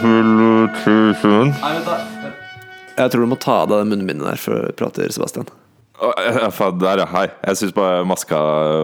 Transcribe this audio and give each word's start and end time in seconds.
til 0.00 0.68
Tusen. 0.80 1.50
Jeg 2.96 3.12
tror 3.12 3.24
du 3.24 3.28
må 3.28 3.36
ta 3.40 3.62
av 3.62 3.70
deg 3.70 3.82
den 3.82 3.90
munnbindet 3.92 4.28
der 4.28 4.40
før 4.40 4.62
du 4.68 4.76
prater, 4.78 5.12
Sebastian. 5.12 5.48
Å, 6.00 6.12
ja, 6.24 6.48
faen, 6.54 6.78
Der, 6.80 7.02
ja. 7.02 7.08
Hei. 7.10 7.26
Jeg 7.44 7.60
syns 7.60 7.76
bare 7.76 8.06
maska 8.08 8.38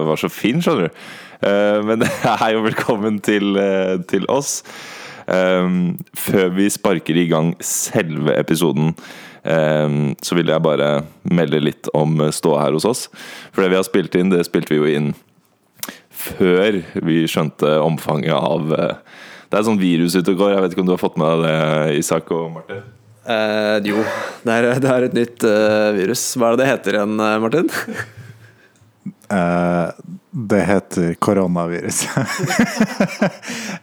var 0.09 0.21
så 0.21 0.29
fin, 0.29 0.61
skjønner 0.61 0.87
du. 0.87 1.01
Eh, 1.47 1.79
men 1.87 2.05
hei 2.41 2.51
og 2.57 2.67
velkommen 2.67 3.19
til, 3.25 3.57
eh, 3.61 3.97
til 4.09 4.27
oss. 4.29 4.61
Um, 5.27 5.97
før 6.15 6.53
vi 6.55 6.69
sparker 6.71 7.17
i 7.19 7.25
gang 7.27 7.51
selve 7.65 8.31
episoden, 8.37 8.93
um, 9.43 10.13
så 10.23 10.37
vil 10.37 10.53
jeg 10.53 10.63
bare 10.63 10.91
melde 11.27 11.59
litt 11.65 11.89
om 11.97 12.21
ståa 12.31 12.61
her 12.63 12.77
hos 12.77 12.87
oss. 12.87 13.07
For 13.51 13.65
det 13.65 13.73
vi 13.73 13.79
har 13.81 13.87
spilt 13.89 14.15
inn, 14.15 14.31
det 14.31 14.45
spilte 14.47 14.75
vi 14.75 14.79
jo 14.79 14.91
inn 14.99 15.15
før 16.17 16.79
vi 17.05 17.25
skjønte 17.29 17.75
omfanget 17.83 18.37
av 18.37 18.71
uh, 18.71 19.17
Det 19.47 19.57
er 19.57 19.65
sånn 19.67 19.79
virus 19.79 20.15
ute 20.17 20.33
og 20.33 20.41
går. 20.41 20.53
Jeg 20.53 20.63
vet 20.63 20.75
ikke 20.75 20.83
om 20.83 20.89
du 20.89 20.93
har 20.95 21.01
fått 21.01 21.17
med 21.19 21.43
deg 21.43 21.47
det, 21.47 21.97
Isak 22.01 22.31
og 22.35 22.49
Martin? 22.57 22.85
Eh, 23.27 23.77
jo, 23.87 24.03
det 24.47 24.53
er, 24.55 24.69
det 24.83 24.91
er 24.91 25.05
et 25.07 25.15
nytt 25.15 25.47
uh, 25.47 25.91
virus. 25.95 26.23
Hva 26.39 26.51
er 26.51 26.55
det 26.55 26.63
det 26.63 26.69
heter 26.71 26.99
igjen, 26.99 27.17
eh, 27.19 27.39
Martin? 27.43 27.71
Eh, 29.29 29.89
det 30.37 30.59
heter 30.69 31.13
koronavirus. 31.19 32.03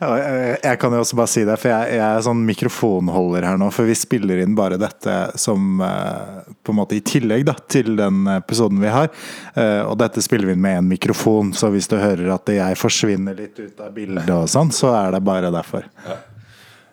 Jeg- 0.01 0.59
jeg 0.65 0.79
kan 0.81 0.93
jo 0.93 1.01
også 1.03 1.17
bare 1.19 1.31
si 1.31 1.45
det, 1.47 1.57
for 1.61 1.71
jeg, 1.71 1.95
jeg 1.97 2.03
er 2.05 2.23
sånn 2.25 2.41
mikrofonholder 2.47 3.47
her 3.49 3.57
nå. 3.61 3.69
For 3.75 3.89
vi 3.89 3.95
spiller 3.99 4.41
inn 4.43 4.55
bare 4.59 4.79
dette 4.81 5.15
som 5.41 5.81
eh, 5.85 6.43
på 6.65 6.73
en 6.75 6.79
måte 6.81 6.97
i 6.99 7.03
tillegg 7.05 7.45
da, 7.49 7.55
til 7.71 7.95
den 7.99 8.25
episoden 8.35 8.81
vi 8.83 8.93
har. 8.93 9.11
Eh, 9.55 9.83
og 9.87 9.97
dette 10.01 10.23
spiller 10.25 10.51
vi 10.51 10.57
inn 10.57 10.63
med 10.65 10.79
en 10.83 10.89
mikrofon, 10.91 11.53
så 11.57 11.71
hvis 11.75 11.89
du 11.91 11.97
hører 12.01 12.33
at 12.37 12.53
jeg 12.53 12.79
forsvinner 12.81 13.37
litt 13.39 13.59
ut 13.61 13.81
av 13.85 13.93
bildet 13.97 14.31
og 14.35 14.49
sånn, 14.51 14.73
så 14.75 14.93
er 14.99 15.15
det 15.17 15.23
bare 15.27 15.53
derfor. 15.55 15.89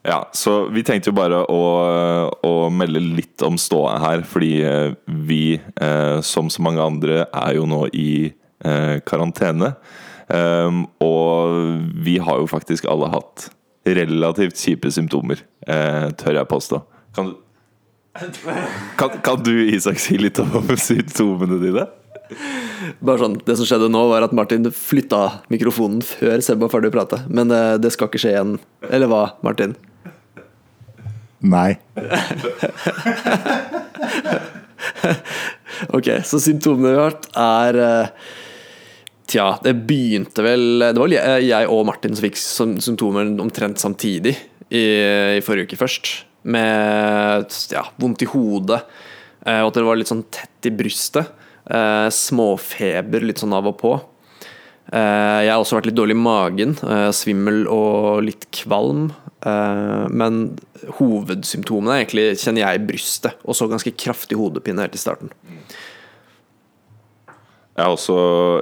Ja, 0.02 0.24
så 0.34 0.64
vi 0.74 0.82
tenkte 0.82 1.12
jo 1.12 1.18
bare 1.20 1.44
å, 1.46 1.62
å 2.42 2.54
melde 2.74 3.02
litt 3.04 3.44
om 3.46 3.58
ståa 3.62 4.00
her, 4.02 4.24
fordi 4.26 4.54
eh, 4.66 4.94
vi, 5.06 5.44
eh, 5.78 6.18
som 6.26 6.50
så 6.50 6.64
mange 6.66 6.82
andre, 6.82 7.26
er 7.30 7.58
jo 7.60 7.68
nå 7.70 7.84
i 7.94 8.08
eh, 8.32 8.38
karantene. 9.08 9.74
Um, 10.32 10.86
og 11.04 11.82
vi 12.06 12.16
har 12.24 12.40
jo 12.40 12.48
faktisk 12.48 12.86
alle 12.88 13.10
hatt 13.12 13.50
relativt 13.86 14.60
kjipe 14.62 14.92
symptomer, 14.94 15.42
eh, 15.68 16.12
tør 16.16 16.38
jeg 16.38 16.48
påstå. 16.48 16.82
Kan 17.16 17.32
du, 17.32 17.36
kan, 18.98 19.10
kan 19.24 19.44
du, 19.44 19.52
Isak, 19.74 20.00
si 20.00 20.18
litt 20.22 20.40
om 20.40 20.70
symptomene 20.78 21.58
dine? 21.62 21.88
Bare 23.04 23.20
sånn, 23.20 23.42
Det 23.46 23.58
som 23.60 23.66
skjedde 23.68 23.90
nå, 23.92 24.06
var 24.08 24.24
at 24.24 24.36
Martin 24.38 24.64
flytta 24.72 25.42
mikrofonen 25.52 26.02
før 26.06 26.40
Seb 26.46 26.60
var 26.64 26.72
ferdig 26.72 26.90
å 26.94 26.96
prate. 26.96 27.20
Men 27.28 27.52
det, 27.52 27.82
det 27.84 27.92
skal 27.94 28.08
ikke 28.08 28.22
skje 28.22 28.36
igjen. 28.36 28.54
Eller 28.88 29.08
hva, 29.12 29.24
Martin? 29.46 29.76
Nei. 31.42 31.72
Ok, 35.92 36.08
så 36.28 36.40
symptomene 36.42 36.92
vi 36.92 36.98
har 37.00 37.10
hatt, 37.10 37.26
er 37.42 37.78
eh, 37.82 38.08
Tja, 39.32 39.54
det 39.64 39.78
begynte 39.88 40.44
vel 40.44 40.82
Det 40.82 40.98
var 40.98 41.08
vel 41.08 41.16
jeg 41.16 41.48
jeg 41.48 41.70
og 41.72 41.86
Martin 41.88 42.18
som 42.18 42.26
fikk 42.26 42.40
symptomer 42.84 43.30
omtrent 43.40 43.80
samtidig 43.80 44.36
i, 44.72 44.84
i 45.38 45.44
forrige 45.44 45.70
uke 45.70 45.80
først. 45.80 46.10
Med 46.52 47.56
ja, 47.72 47.84
vondt 48.02 48.24
i 48.26 48.30
hodet, 48.32 48.80
eh, 49.44 49.60
og 49.62 49.70
at 49.70 49.78
det 49.78 49.84
var 49.86 50.00
litt 50.00 50.10
sånn 50.10 50.24
tett 50.34 50.70
i 50.70 50.72
brystet. 50.74 51.28
Eh, 51.68 52.08
småfeber 52.16 53.24
litt 53.28 53.42
sånn 53.44 53.56
av 53.56 53.68
og 53.68 53.76
på. 53.82 53.92
Eh, 54.92 55.42
jeg 55.46 55.52
har 55.52 55.60
også 55.60 55.78
vært 55.78 55.92
litt 55.92 56.00
dårlig 56.00 56.16
i 56.16 56.24
magen. 56.24 56.78
svimmel 57.16 57.66
og 57.72 58.24
litt 58.26 58.48
kvalm. 58.56 59.12
Men 59.44 60.42
hovedsymptomene 61.00 62.00
egentlig 62.00 62.26
kjenner 62.42 62.64
jeg 62.64 62.80
i 62.80 62.88
brystet, 62.92 63.40
og 63.44 63.58
så 63.58 63.68
ganske 63.70 63.96
kraftig 63.98 64.38
hodepine 64.40 64.86
helt 64.86 64.98
i 64.98 65.02
starten. 65.02 65.32
Jeg, 67.72 67.88
også, 67.88 68.16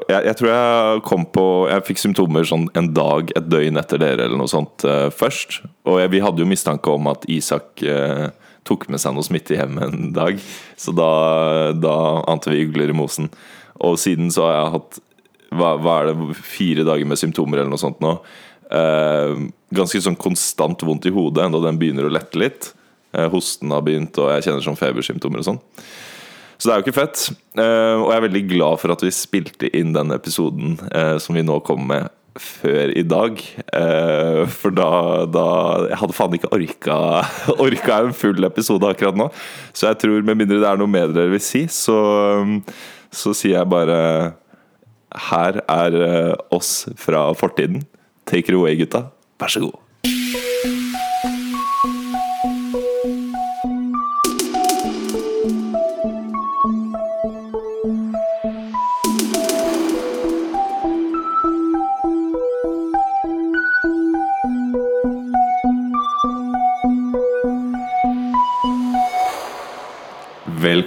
jeg, 0.06 0.22
jeg 0.28 0.38
tror 0.38 0.50
jeg 0.52 1.00
kom 1.08 1.24
på 1.34 1.44
Jeg 1.72 1.86
fikk 1.88 2.02
symptomer 2.02 2.46
sånn 2.46 2.68
en 2.78 2.92
dag, 2.94 3.31
et 3.34 3.47
døgn 3.50 3.81
etter 3.81 4.02
dere 4.02 4.28
eller 4.28 4.38
noe 4.38 4.52
sånt 4.52 4.86
uh, 4.86 5.08
først. 5.09 5.64
Og 5.90 5.97
jeg, 5.97 6.12
vi 6.14 6.22
hadde 6.22 6.44
jo 6.44 6.50
mistanke 6.50 6.94
om 6.94 7.09
at 7.09 7.25
Isak 7.31 7.81
uh, 7.90 8.28
tok 8.69 8.86
med 8.94 9.02
seg 9.02 9.16
noe 9.16 9.25
smitte 9.25 9.58
hjem 9.58 9.80
en 9.81 10.12
dag. 10.14 10.38
Så 10.78 10.94
da, 10.94 11.09
da 11.74 11.96
ante 12.30 12.53
vi 12.53 12.68
ugler 12.68 12.94
i 12.94 12.98
mosen. 12.98 13.31
Og 13.81 13.98
siden 13.98 14.30
så 14.34 14.46
har 14.46 14.56
jeg 14.56 14.75
hatt 14.75 15.00
hva, 15.58 15.72
hva 15.81 15.96
er 16.03 16.12
det, 16.12 16.36
fire 16.46 16.86
dager 16.86 17.09
med 17.09 17.18
symptomer 17.18 17.64
eller 17.64 17.74
noe 17.74 17.81
sånt 17.81 18.03
nå. 18.06 18.14
Uh, 18.69 19.50
ganske 19.74 20.03
sånn 20.06 20.19
konstant 20.22 20.86
vondt 20.86 21.09
i 21.09 21.16
hodet 21.16 21.48
enda 21.48 21.64
den 21.64 21.81
begynner 21.81 22.06
å 22.06 22.14
lette 22.14 22.38
litt. 22.38 22.75
Hosten 23.34 23.72
har 23.74 23.81
begynt, 23.81 24.14
og 24.22 24.28
jeg 24.36 24.44
kjenner 24.46 24.62
sånn 24.62 24.78
febersymptomer 24.78 25.42
og 25.42 25.48
sånn. 25.48 25.58
Så 26.59 26.68
det 26.68 26.74
er 26.74 26.81
jo 26.81 26.88
ikke 26.90 27.00
fett. 27.00 27.25
Eh, 27.56 27.96
og 27.96 28.09
jeg 28.12 28.20
er 28.20 28.25
veldig 28.28 28.46
glad 28.52 28.81
for 28.81 28.92
at 28.92 29.03
vi 29.06 29.12
spilte 29.16 29.70
inn 29.75 29.94
den 29.96 30.12
episoden 30.12 30.75
eh, 30.92 31.16
som 31.24 31.38
vi 31.38 31.46
nå 31.47 31.62
kommer 31.64 31.88
med, 31.88 32.16
før 32.40 32.92
i 33.00 33.03
dag. 33.08 33.40
Eh, 33.80 34.44
for 34.52 34.75
da, 34.75 34.90
da 35.31 35.48
Jeg 35.88 36.02
hadde 36.03 36.18
faen 36.18 36.36
ikke 36.36 36.52
orka, 36.56 37.00
orka 37.68 38.02
en 38.03 38.16
full 38.16 38.44
episode 38.48 38.92
akkurat 38.92 39.19
nå. 39.19 39.30
Så 39.72 39.88
jeg 39.88 40.02
tror, 40.03 40.19
med 40.19 40.44
mindre 40.44 40.59
det 40.59 40.68
er 40.68 40.84
noe 40.84 40.92
mer 40.92 41.16
dere 41.16 41.31
vil 41.31 41.44
si, 41.44 41.64
så, 41.72 41.98
så 43.08 43.36
sier 43.36 43.62
jeg 43.62 43.72
bare 43.72 44.00
Her 45.31 45.64
er 45.64 46.02
oss 46.53 46.90
fra 47.00 47.30
fortiden. 47.40 47.88
Take 48.28 48.52
it 48.52 48.59
away, 48.59 48.75
gutta. 48.84 49.08
Vær 49.40 49.56
så 49.56 49.64
god. 49.64 49.88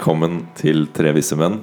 Velkommen 0.02 0.40
til 0.58 0.88
Tre 0.90 1.12
visse 1.14 1.36
menn. 1.38 1.60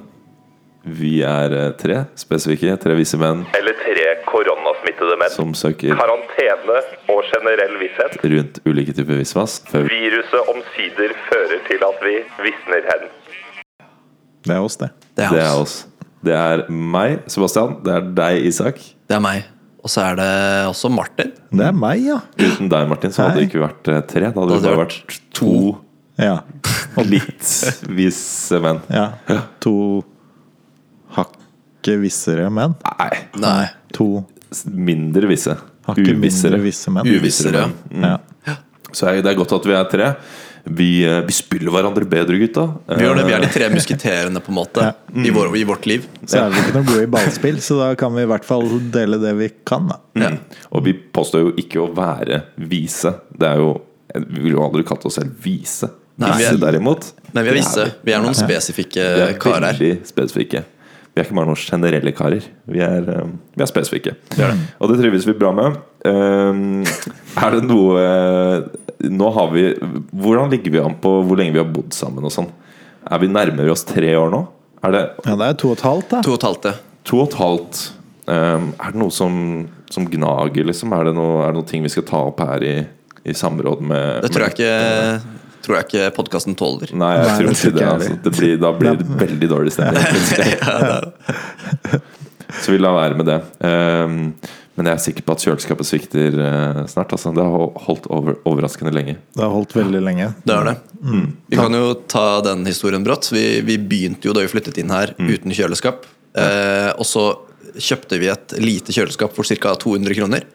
Vi 0.88 1.18
er 1.28 1.52
eh, 1.52 1.72
tre 1.76 1.96
spesifikke 2.16 2.72
tre 2.80 2.94
visse 2.96 3.18
menn 3.20 3.42
eller 3.58 3.74
tre 3.82 4.06
koronasmittede 4.24 5.18
menn. 5.20 5.28
som 5.34 5.50
søker 5.52 5.92
Karantene 5.92 6.78
og 7.12 7.20
generell 7.28 7.76
visshet. 7.82 8.16
rundt 8.24 8.62
ulike 8.64 8.94
typer 8.96 9.20
visvas. 9.20 9.58
Før 9.68 9.84
vi 9.84 9.98
Viruset 10.06 10.48
omsider 10.54 11.12
fører 11.26 11.60
til 11.68 11.84
at 11.84 12.00
vi 12.06 12.14
visner 12.46 12.88
hen. 12.88 13.04
Det 14.48 14.56
er 14.56 14.64
oss, 14.64 14.80
det. 14.80 14.88
Det 15.20 15.26
er, 15.26 15.36
Det 15.36 15.44
er 15.44 15.52
oss. 15.60 15.60
oss. 15.60 16.08
Det 16.24 16.38
er 16.40 16.64
meg, 16.96 17.18
Sebastian. 17.28 17.76
Det 17.84 17.92
er 17.98 18.08
deg, 18.24 18.46
Isak. 18.48 18.80
Det 19.04 19.18
er 19.20 19.24
meg. 19.28 19.44
Og 19.84 19.92
så 19.92 20.06
er 20.08 20.16
det 20.16 20.30
også 20.72 20.88
Martin. 20.88 21.36
Det 21.52 21.68
er 21.68 21.76
meg, 21.76 22.00
ja. 22.08 22.22
Uten 22.40 22.72
deg, 22.72 22.88
Martin, 22.88 23.12
så 23.12 23.28
hadde 23.28 23.42
det 23.42 23.50
ikke 23.50 23.66
vært 23.68 23.92
eh, 23.92 24.00
tre. 24.00 24.32
Da 24.32 24.40
hadde 24.40 24.62
vi 24.62 24.70
bare 24.70 24.86
vært 24.86 25.20
to 25.36 25.52
Ja. 26.16 26.38
litt 27.12 27.50
visse 27.88 28.60
menn. 28.62 28.80
ja. 28.90 29.08
To 29.64 29.74
hakket 31.16 31.98
vissere 32.02 32.50
menn. 32.52 32.74
Nei, 32.98 33.16
Nei. 33.40 33.64
To 33.96 34.24
mindre 34.66 35.30
visse. 35.30 35.56
hakket 35.86 36.12
Uvissere. 36.14 36.56
mindre 36.58 36.64
visse 36.66 36.90
menn. 36.94 37.06
Uvissere. 37.10 37.64
Mm. 37.90 38.04
Ja. 38.04 38.18
Så 38.92 39.06
det 39.22 39.30
er 39.30 39.36
godt 39.38 39.52
at 39.54 39.66
vi 39.68 39.74
er 39.78 39.84
tre. 39.90 40.06
Vi, 40.66 40.88
eh, 41.08 41.20
vi 41.24 41.32
spiller 41.32 41.72
hverandre 41.72 42.04
bedre, 42.04 42.36
gutta. 42.36 42.66
Vi, 42.90 43.04
gjør 43.04 43.16
det, 43.16 43.22
vi 43.30 43.32
er 43.32 43.40
de 43.46 43.48
tre 43.54 43.68
musketerene, 43.72 44.42
på 44.44 44.50
en 44.52 44.58
måte, 44.58 44.82
Ja. 44.82 44.92
i, 45.16 45.30
vår, 45.32 45.54
i 45.56 45.62
vårt 45.64 45.86
liv. 45.88 46.04
Så 46.26 46.36
er 46.42 46.50
vi 46.52 46.58
ikke 46.60 46.74
noe 46.74 46.84
gode 46.90 47.04
i 47.06 47.06
ballspill, 47.14 47.60
så 47.64 47.78
da 47.78 47.94
kan 47.96 48.12
vi 48.14 48.26
i 48.26 48.28
hvert 48.28 48.44
fall 48.44 48.66
dele 48.92 49.16
det 49.22 49.32
vi 49.38 49.48
kan. 49.64 49.86
Da. 49.88 49.96
Ja. 50.20 50.30
Og 50.74 50.84
vi 50.84 50.92
påstår 50.92 51.46
jo 51.46 51.52
ikke 51.56 51.80
å 51.80 51.88
være 51.96 52.42
vise. 52.58 53.14
Det 53.32 53.48
er 53.48 53.62
jo 53.62 53.70
Vi 54.10 54.40
ville 54.42 54.56
jo 54.58 54.64
aldri 54.66 54.82
kalt 54.82 55.04
oss 55.06 55.14
selv 55.20 55.30
vise. 55.40 55.86
Nei, 56.18 56.32
Visse, 56.36 56.52
er- 56.54 56.58
derimot. 56.60 57.12
Nei, 57.32 57.42
vi 57.46 57.48
er 57.48 57.54
visse. 57.54 57.84
Vi 58.04 58.12
er 58.12 58.20
noen 58.20 58.34
spesifikke 58.36 59.04
Vi 59.16 59.20
er 59.28 59.38
karer. 59.38 59.72
veldig 59.72 59.92
spesifikke. 60.08 60.64
Vi 61.14 61.20
er 61.20 61.24
ikke 61.26 61.34
bare 61.34 61.46
noen 61.48 61.56
generelle 61.58 62.12
karer. 62.14 62.44
Vi 62.70 62.80
er, 62.80 63.08
eh, 63.08 63.30
vi 63.56 63.62
er 63.62 63.66
spesifikke. 63.70 64.14
Og 64.80 64.88
det 64.90 64.98
trives 65.00 65.24
vi 65.26 65.32
bra 65.34 65.52
med. 65.52 65.78
Um, 66.04 66.82
er 67.36 67.50
det 67.56 67.64
noe 67.68 67.98
eh, 68.00 68.62
Nå 69.10 69.26
har 69.34 69.50
vi 69.52 69.74
Hvordan 70.16 70.48
ligger 70.50 70.70
vi 70.72 70.78
an 70.80 70.94
på 70.96 71.10
hvor 71.26 71.36
lenge 71.36 71.52
vi 71.52 71.58
har 71.60 71.68
bodd 71.68 71.92
sammen 71.92 72.24
og 72.24 72.32
sånn? 72.32 72.48
Er 73.10 73.18
vi 73.20 73.28
nærmere 73.28 73.70
oss 73.72 73.84
tre 73.84 74.14
år 74.16 74.30
nå? 74.32 74.46
Er 74.84 74.92
det 74.94 75.02
Ja, 75.26 75.34
det 75.36 75.48
er 75.50 75.58
to 75.60 75.70
og 75.72 75.76
et 75.78 75.84
halvt, 75.84 76.08
da. 76.10 76.20
To 76.24 76.32
og 76.32 76.38
et 76.38 76.46
halvt, 76.48 76.64
ja. 76.64 76.72
to 77.04 77.20
og 77.20 77.28
et 77.28 77.36
halvt? 77.40 77.82
Um, 78.30 78.70
er 78.80 78.92
det 78.92 79.00
noe 79.02 79.10
som, 79.12 79.68
som 79.90 80.06
gnager, 80.08 80.64
liksom? 80.64 80.92
Er 80.96 81.04
det, 81.10 81.14
noe, 81.16 81.42
er 81.44 81.52
det 81.52 81.58
noe 81.60 81.68
ting 81.68 81.82
vi 81.84 81.88
skal 81.92 82.04
ta 82.08 82.20
opp 82.30 82.40
her 82.40 82.62
i, 82.64 82.74
i 83.26 83.32
samråd 83.36 83.80
med 83.82 84.22
Det 84.24 84.30
tror 84.32 84.46
jeg 84.48 84.56
ikke, 84.56 85.20
tror 85.70 85.78
jeg 85.78 85.86
ikke 85.88 86.14
podkasten 86.16 86.56
tåler. 86.58 86.90
Nei, 86.98 87.12
jeg 87.14 87.26
Nei, 87.26 87.34
tror 87.38 87.52
ikke 87.54 87.74
det. 87.76 87.84
Altså. 87.86 88.16
det 88.24 88.32
blir, 88.36 88.56
da 88.60 88.72
blir 88.74 88.96
det 88.98 89.06
veldig 89.20 89.50
dårlig 89.52 89.74
stemning. 89.76 90.02
Så 92.64 92.74
vi 92.74 92.80
lar 92.82 92.96
være 92.96 93.18
med 93.18 93.28
det. 93.30 93.36
Ehm, 93.62 94.16
men 94.74 94.88
jeg 94.88 94.96
er 94.96 95.02
sikker 95.04 95.26
på 95.26 95.36
at 95.36 95.44
kjøleskapet 95.44 95.86
svikter 95.86 96.38
eh, 96.42 96.80
snart. 96.90 97.12
Altså. 97.14 97.30
Det 97.36 97.44
har 97.46 97.66
holdt 97.86 98.08
over, 98.10 98.40
overraskende 98.48 98.94
lenge. 98.96 99.18
Det 99.36 99.44
har 99.44 99.52
holdt 99.54 99.76
veldig 99.76 100.00
lenge. 100.02 100.32
Det 100.42 100.56
er 100.56 100.72
det. 100.72 100.74
Vi 101.52 101.60
kan 101.60 101.78
jo 101.78 101.92
ta 102.10 102.24
den 102.48 102.64
historien 102.66 103.06
brått. 103.06 103.30
Vi, 103.34 103.44
vi 103.66 103.78
begynte 103.78 104.26
jo 104.26 104.34
da 104.34 104.42
vi 104.42 104.50
flyttet 104.50 104.80
inn 104.82 104.90
her 104.90 105.14
uten 105.20 105.54
kjøleskap. 105.54 106.08
Eh, 106.34 106.90
og 106.96 107.06
så 107.06 107.28
kjøpte 107.78 108.18
vi 108.18 108.30
et 108.32 108.58
lite 108.58 108.94
kjøleskap 108.96 109.34
for 109.36 109.46
ca. 109.46 109.76
200 109.78 110.18
kroner. 110.18 110.48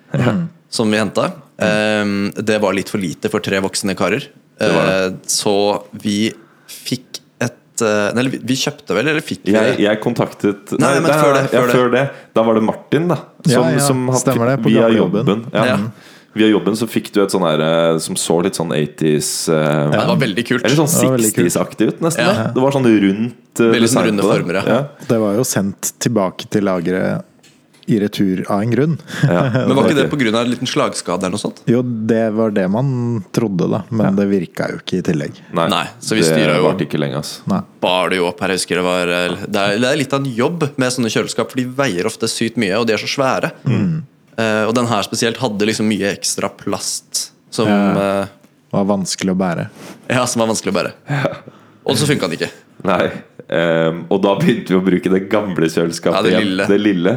Som 0.74 0.92
vi 0.92 1.00
henta. 1.00 1.30
Um, 1.56 2.34
det 2.36 2.58
var 2.60 2.76
litt 2.76 2.90
for 2.92 3.00
lite 3.00 3.32
for 3.32 3.40
tre 3.44 3.62
voksne 3.64 3.96
karer. 3.96 4.26
Var 4.60 4.86
det. 4.86 5.28
så 5.28 5.84
vi 6.02 6.32
fikk 6.68 7.20
et 7.44 7.82
eh, 7.84 8.10
Eller 8.16 8.30
vi- 8.32 8.56
kjøpte 8.56 8.96
vel, 8.96 9.08
eller 9.12 9.22
fikk 9.22 9.42
vi 9.44 9.52
Jeg, 9.52 9.76
det? 9.78 9.84
jeg 9.84 10.02
kontaktet 10.02 10.72
Nei, 10.80 10.94
men 11.00 11.04
det 11.04 11.12
er- 11.12 11.24
før 11.24 11.34
det, 11.36 11.44
ja, 11.52 11.60
før 11.62 11.68
det. 11.68 11.76
før 11.76 11.92
det. 11.92 12.04
Da 12.34 12.44
var 12.44 12.54
det 12.56 12.64
Martin, 12.64 13.08
da. 13.12 13.16
Som, 13.46 13.52
ja, 13.74 13.80
som 13.80 14.08
har- 14.08 14.20
stemmer 14.22 14.48
det, 14.56 14.64
på 14.64 14.70
via 14.72 14.88
jobben. 14.90 15.26
jobben. 15.26 15.46
Ja. 15.54 15.66
Ja. 15.66 15.78
Via 16.36 16.48
jobben 16.52 16.74
så 16.76 16.88
fikk 16.88 17.12
du 17.14 17.22
et 17.24 17.32
sånn 17.32 17.44
her 17.48 17.62
eh, 17.64 17.98
som 18.00 18.16
så 18.16 18.42
litt 18.44 18.56
sånn 18.56 18.72
80s 18.76 19.48
eh, 19.50 19.56
Ja, 19.56 20.02
det 20.02 20.08
var 20.08 20.18
veldig 20.18 20.46
kult. 20.48 20.66
Eller 20.66 20.76
sånn 20.76 20.88
Det 20.92 21.08
var 21.08 21.18
veldig 21.18 21.34
kult. 21.36 21.52
60s-aktig 21.52 21.88
ut, 21.88 22.00
nesten. 22.02 22.26
Ja. 22.26 22.34
ja. 22.34 22.48
Det 22.52 22.62
var 22.62 22.72
sånn 22.72 22.88
rundt 22.88 23.60
eh, 23.60 23.72
Veldig 23.76 23.90
sånn 23.92 24.08
runde 24.10 24.22
det. 24.24 24.32
former, 24.34 24.54
ja. 24.56 24.64
ja. 24.68 24.82
Det 25.08 25.20
var 25.20 25.34
jo 25.36 25.44
sendt 25.48 25.94
tilbake 26.00 26.50
til 26.50 26.64
lageret 26.68 27.24
i 27.88 28.00
retur 28.02 28.40
av 28.50 28.62
en 28.64 28.72
grunn. 28.72 28.94
Ja. 29.24 29.44
Men 29.68 29.76
var 29.78 29.86
ikke 29.90 29.98
det 30.00 30.06
pga. 30.10 30.40
en 30.42 30.50
liten 30.50 30.68
slagskade 30.70 31.26
eller 31.28 31.36
noe 31.38 31.42
sånt? 31.44 31.60
Jo, 31.70 31.84
det 31.84 32.24
var 32.34 32.52
det 32.56 32.64
man 32.74 33.24
trodde, 33.36 33.68
da. 33.70 33.84
Men 33.94 34.16
det 34.18 34.26
virka 34.32 34.70
jo 34.72 34.80
ikke 34.82 35.00
i 35.00 35.06
tillegg. 35.06 35.38
Nei, 35.54 35.68
Nei, 35.70 35.84
så 36.02 36.18
vi 36.18 36.24
styra 36.26 36.40
styrer 36.40 36.58
jo- 36.58 36.66
varte 36.70 36.88
ikke 36.88 36.98
lenge, 37.02 37.22
ass. 37.22 37.36
Nei. 37.52 37.62
bar 37.86 38.10
det 38.10 38.18
jo 38.18 38.26
opp 38.32 38.42
her. 38.42 38.50
Jeg 38.56 38.64
husker 38.64 38.82
det 38.82 38.86
var 38.88 39.08
eh, 39.20 39.36
Det 39.46 39.62
er, 39.62 39.78
det 39.84 39.92
er 39.92 40.00
litt 40.02 40.14
av 40.18 40.24
en 40.26 40.32
jobb 40.34 40.66
med 40.82 40.96
sånne 40.98 41.12
kjøleskap, 41.14 41.52
for 41.54 41.62
de 41.62 41.68
veier 41.78 42.10
ofte 42.10 42.28
sykt 42.32 42.58
mye, 42.58 42.74
og 42.82 42.88
de 42.90 42.96
er 42.98 43.02
så 43.06 43.12
svære. 43.12 43.52
Eh, 44.36 44.64
og 44.68 44.74
den 44.76 44.90
her 44.90 45.06
spesielt 45.08 45.38
hadde 45.40 45.70
liksom 45.70 45.88
mye 45.88 46.10
ekstra 46.16 46.50
plast 46.60 47.30
som, 47.54 47.70
Ja. 47.70 48.26
uh, 48.26 48.26
var 48.76 48.84
vanskelig 48.90 49.32
å 49.32 49.38
bære. 49.40 49.70
ja, 50.12 50.26
som 50.28 50.42
var 50.42 50.50
vanskelig 50.52 50.74
å 50.74 50.76
bære. 50.76 50.92
Og 51.86 51.96
så 51.96 52.08
funka 52.10 52.28
den 52.28 52.36
ikke. 52.40 52.50
Nei. 52.86 53.08
Um, 53.46 54.00
og 54.10 54.24
da 54.24 54.32
begynte 54.40 54.74
vi 54.74 54.78
å 54.80 54.84
bruke 54.84 55.10
det 55.14 55.26
gamle 55.30 55.68
kjøleskapet. 55.70 56.32
Ja, 56.32 56.40
det 56.40 56.46
lille. 56.48 56.66
det 56.70 56.78
lille. 56.82 57.14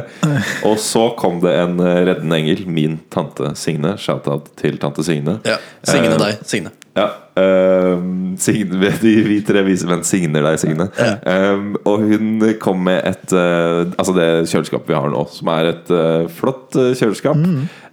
Og 0.69 0.77
så 0.81 1.07
kom 1.17 1.39
det 1.41 1.55
en 1.57 1.79
eh, 1.81 2.03
reddende 2.05 2.37
engel, 2.37 2.67
min 2.69 2.99
tante 3.09 3.55
Signe. 3.57 3.95
Shout-out 3.97 4.51
til 4.59 4.77
tante 4.81 5.05
Signe. 5.05 5.39
Ja, 5.47 5.57
Signe 5.89 6.13
um, 6.13 6.21
deg. 6.21 6.43
Signe. 6.47 6.73
Ja, 6.97 7.07
um, 7.41 8.35
Signe, 8.41 8.91
vi, 9.03 9.15
vi 9.25 9.39
tre 9.47 9.63
vise 9.65 9.89
menn 9.89 10.05
signer 10.05 10.45
deg, 10.45 10.59
Signe. 10.61 10.89
Ehm, 10.99 11.73
og 11.81 12.05
hun 12.05 12.45
kom 12.61 12.85
med 12.85 13.01
et 13.09 13.33
uh, 13.33 13.87
Altså 13.97 14.13
det 14.17 14.29
kjøleskapet 14.51 14.93
vi 14.93 14.99
har 14.99 15.09
nå, 15.13 15.25
som 15.33 15.49
er 15.55 15.71
et 15.73 15.89
uh, 15.93 16.29
flott 16.39 16.77
kjøleskap. 16.77 17.41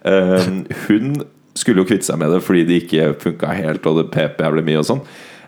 Ehm, 0.06 0.60
hun 0.86 1.16
skulle 1.56 1.82
jo 1.82 1.88
kvitte 1.88 2.08
seg 2.08 2.20
med 2.20 2.34
det 2.34 2.42
fordi 2.44 2.66
det 2.68 2.82
ikke 2.84 3.14
funka 3.22 3.54
helt, 3.56 3.86
og 3.88 4.00
det 4.00 4.10
pep 4.12 4.42
jævlig 4.44 4.66
mye 4.66 4.82
og 4.82 4.88
sånn. 4.90 5.02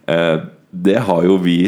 Eh, 0.09 0.37
det 0.70 0.99
har 1.09 1.26
jo 1.26 1.38
vi 1.43 1.59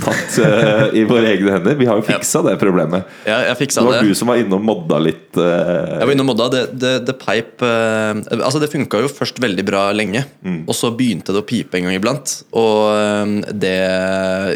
tatt 0.00 0.36
uh, 0.40 0.86
i 0.96 1.02
våre 1.04 1.28
egne 1.34 1.52
hender. 1.52 1.74
Vi 1.76 1.86
har 1.88 1.98
jo 2.00 2.04
fiksa 2.06 2.40
det 2.46 2.54
problemet. 2.60 3.04
Ja, 3.28 3.40
jeg 3.50 3.58
Det 3.68 3.84
var 3.84 3.98
det. 3.98 4.08
du 4.08 4.14
som 4.16 4.30
var 4.32 4.40
inne 4.40 4.56
og 4.56 4.64
modda 4.64 4.98
litt. 5.02 5.28
Uh... 5.36 5.98
Jeg 6.00 6.08
var 6.08 6.12
inne 6.14 6.24
og 6.24 6.28
modda. 6.30 6.46
Det, 6.54 6.62
det, 6.80 6.92
det 7.08 7.16
peip 7.20 7.60
uh, 7.62 8.22
Altså 8.38 8.62
Det 8.62 8.70
funka 8.72 9.02
jo 9.04 9.10
først 9.12 9.42
veldig 9.42 9.64
bra 9.68 9.82
lenge, 9.92 10.24
Mm. 10.42 10.64
og 10.66 10.74
så 10.74 10.90
begynte 10.96 11.32
det 11.34 11.42
å 11.42 11.46
pipe 11.46 11.78
en 11.78 11.86
gang 11.86 11.94
iblant. 11.98 12.32
Og 12.58 13.44
det 13.54 13.74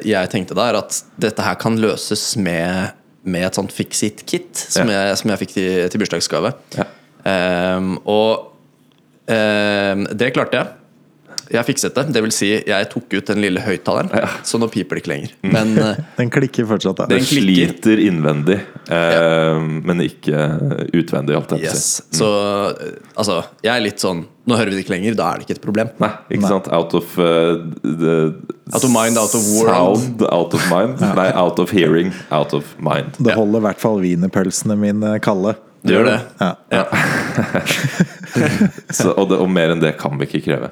jeg 0.09 0.31
tenkte 0.33 0.57
da, 0.57 0.71
er 0.71 0.79
at 0.81 0.97
dette 1.21 1.45
her 1.45 1.55
kan 1.61 1.77
løses 1.81 2.25
med, 2.41 2.95
med 3.27 3.47
et 3.47 3.59
sånt 3.59 3.73
fix 3.75 4.03
it-kit 4.07 4.51
som, 4.57 4.89
Ja. 4.91 5.07
jeg, 5.11 5.21
som 5.21 5.31
jeg 5.31 5.43
fikk 5.45 5.55
til, 5.55 5.71
til 5.93 6.03
bursdagsgave. 6.03 6.53
Ja. 6.77 6.89
Ehm, 7.27 7.97
og 8.07 8.53
det 9.27 10.33
klarte 10.35 10.61
jeg. 10.61 10.75
Jeg 11.53 11.67
fikset 11.69 11.95
det. 11.97 12.07
Det 12.15 12.23
vil 12.25 12.33
si, 12.35 12.51
jeg 12.67 12.89
tok 12.93 13.17
ut 13.17 13.31
den 13.33 13.43
lille 13.45 13.63
høyttaleren, 13.63 14.11
så 14.47 14.61
nå 14.61 14.69
piper 14.73 14.99
det 14.99 15.05
ikke 15.05 15.13
lenger. 15.13 15.35
Mm. 15.45 15.53
Men 15.55 15.75
eh, 15.83 16.01
Den 16.21 16.33
klikker 16.35 16.69
fortsatt, 16.69 17.03
da. 17.03 17.09
Det 17.11 17.21
Den 17.21 17.29
klikker. 17.29 17.75
sliter 17.75 18.03
innvendig, 18.07 18.59
eh, 18.93 19.61
men 19.61 20.03
ikke 20.07 20.47
utvendig. 20.97 21.37
Alt 21.37 21.57
jeg 21.57 21.67
på 21.69 21.77
si. 21.77 22.07
Mm. 22.07 22.17
Så 22.21 22.31
eh, 22.71 22.97
altså, 23.15 23.43
jeg 23.67 23.75
er 23.75 23.87
litt 23.87 24.03
sånn 24.03 24.27
Nå 24.47 24.55
hører 24.55 24.71
vi 24.71 24.77
det 24.77 24.83
ikke 24.85 24.93
lenger, 24.93 25.15
da 25.19 25.25
er 25.27 25.41
det 25.41 25.49
ikke 25.49 25.57
et 25.57 25.65
problem. 25.65 25.89
Nei, 25.99 26.11
ikke 26.37 26.47
sant? 26.47 26.69
Out 26.71 26.93
of 26.95 27.17
uh, 27.19 27.57
the 27.83 28.13
Out 28.71 28.85
of 28.87 28.93
mind, 28.95 29.19
out 29.19 29.35
of 29.35 29.43
world. 29.57 29.99
Sound, 29.99 30.23
out 30.31 30.55
of 30.55 30.69
mind. 30.71 31.03
Nei, 31.19 31.27
out 31.35 31.59
of 31.59 31.73
hearing, 31.75 32.13
out 32.31 32.55
of 32.55 32.71
mind. 32.79 33.19
Det 33.19 33.35
holder 33.35 33.65
i 33.65 33.67
hvert 33.67 33.83
fall 33.83 33.99
wienerpølsene 34.05 34.79
mine 34.79 35.17
kalde. 35.23 35.57
Det 35.87 35.95
gjør 35.95 36.11
det. 36.11 36.19
Ja. 36.43 36.83
Så, 38.91 39.13
og, 39.13 39.29
det, 39.31 39.39
og 39.41 39.49
mer 39.51 39.73
enn 39.73 39.83
det 39.83 39.95
kan 40.01 40.17
vi 40.21 40.29
ikke 40.29 40.45
kreve. 40.47 40.71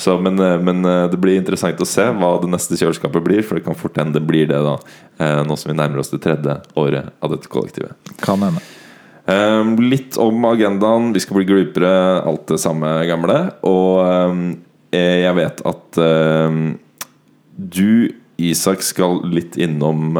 Så, 0.00 0.16
men, 0.22 0.38
eh, 0.42 0.56
men 0.62 0.84
eh, 0.86 1.04
det 1.12 1.20
blir 1.20 1.38
interessant 1.38 1.80
å 1.80 1.88
se 1.88 2.06
hva 2.16 2.36
det 2.42 2.50
neste 2.52 2.78
kjøleskapet 2.78 3.24
blir, 3.24 3.42
for 3.46 3.58
det 3.58 3.66
kan 3.66 3.78
fort 3.78 3.96
hende 4.00 4.18
det 4.18 4.26
blir 4.26 4.48
det 4.50 4.60
da 4.64 4.76
eh, 4.76 5.42
nå 5.46 5.56
som 5.58 5.72
vi 5.72 5.78
nærmer 5.78 6.02
oss 6.02 6.12
det 6.12 6.22
tredje 6.24 6.58
året 6.78 7.12
av 7.20 7.32
dette 7.32 7.50
kollektivet. 7.52 7.96
Kan 8.24 8.44
hende. 8.44 8.62
Um, 9.26 9.74
litt 9.82 10.14
om 10.22 10.44
agendaen. 10.46 11.10
Vi 11.14 11.22
skal 11.24 11.40
bli 11.40 11.48
glupere, 11.48 11.90
alt 12.22 12.46
det 12.52 12.60
samme 12.62 12.92
gamle. 13.08 13.40
Og 13.66 14.06
um, 14.06 14.44
jeg 14.94 15.34
vet 15.36 15.64
at 15.66 15.98
um, 15.98 16.76
du, 17.56 18.14
Isak, 18.38 18.84
skal 18.86 19.22
litt 19.32 19.56
innom 19.56 20.18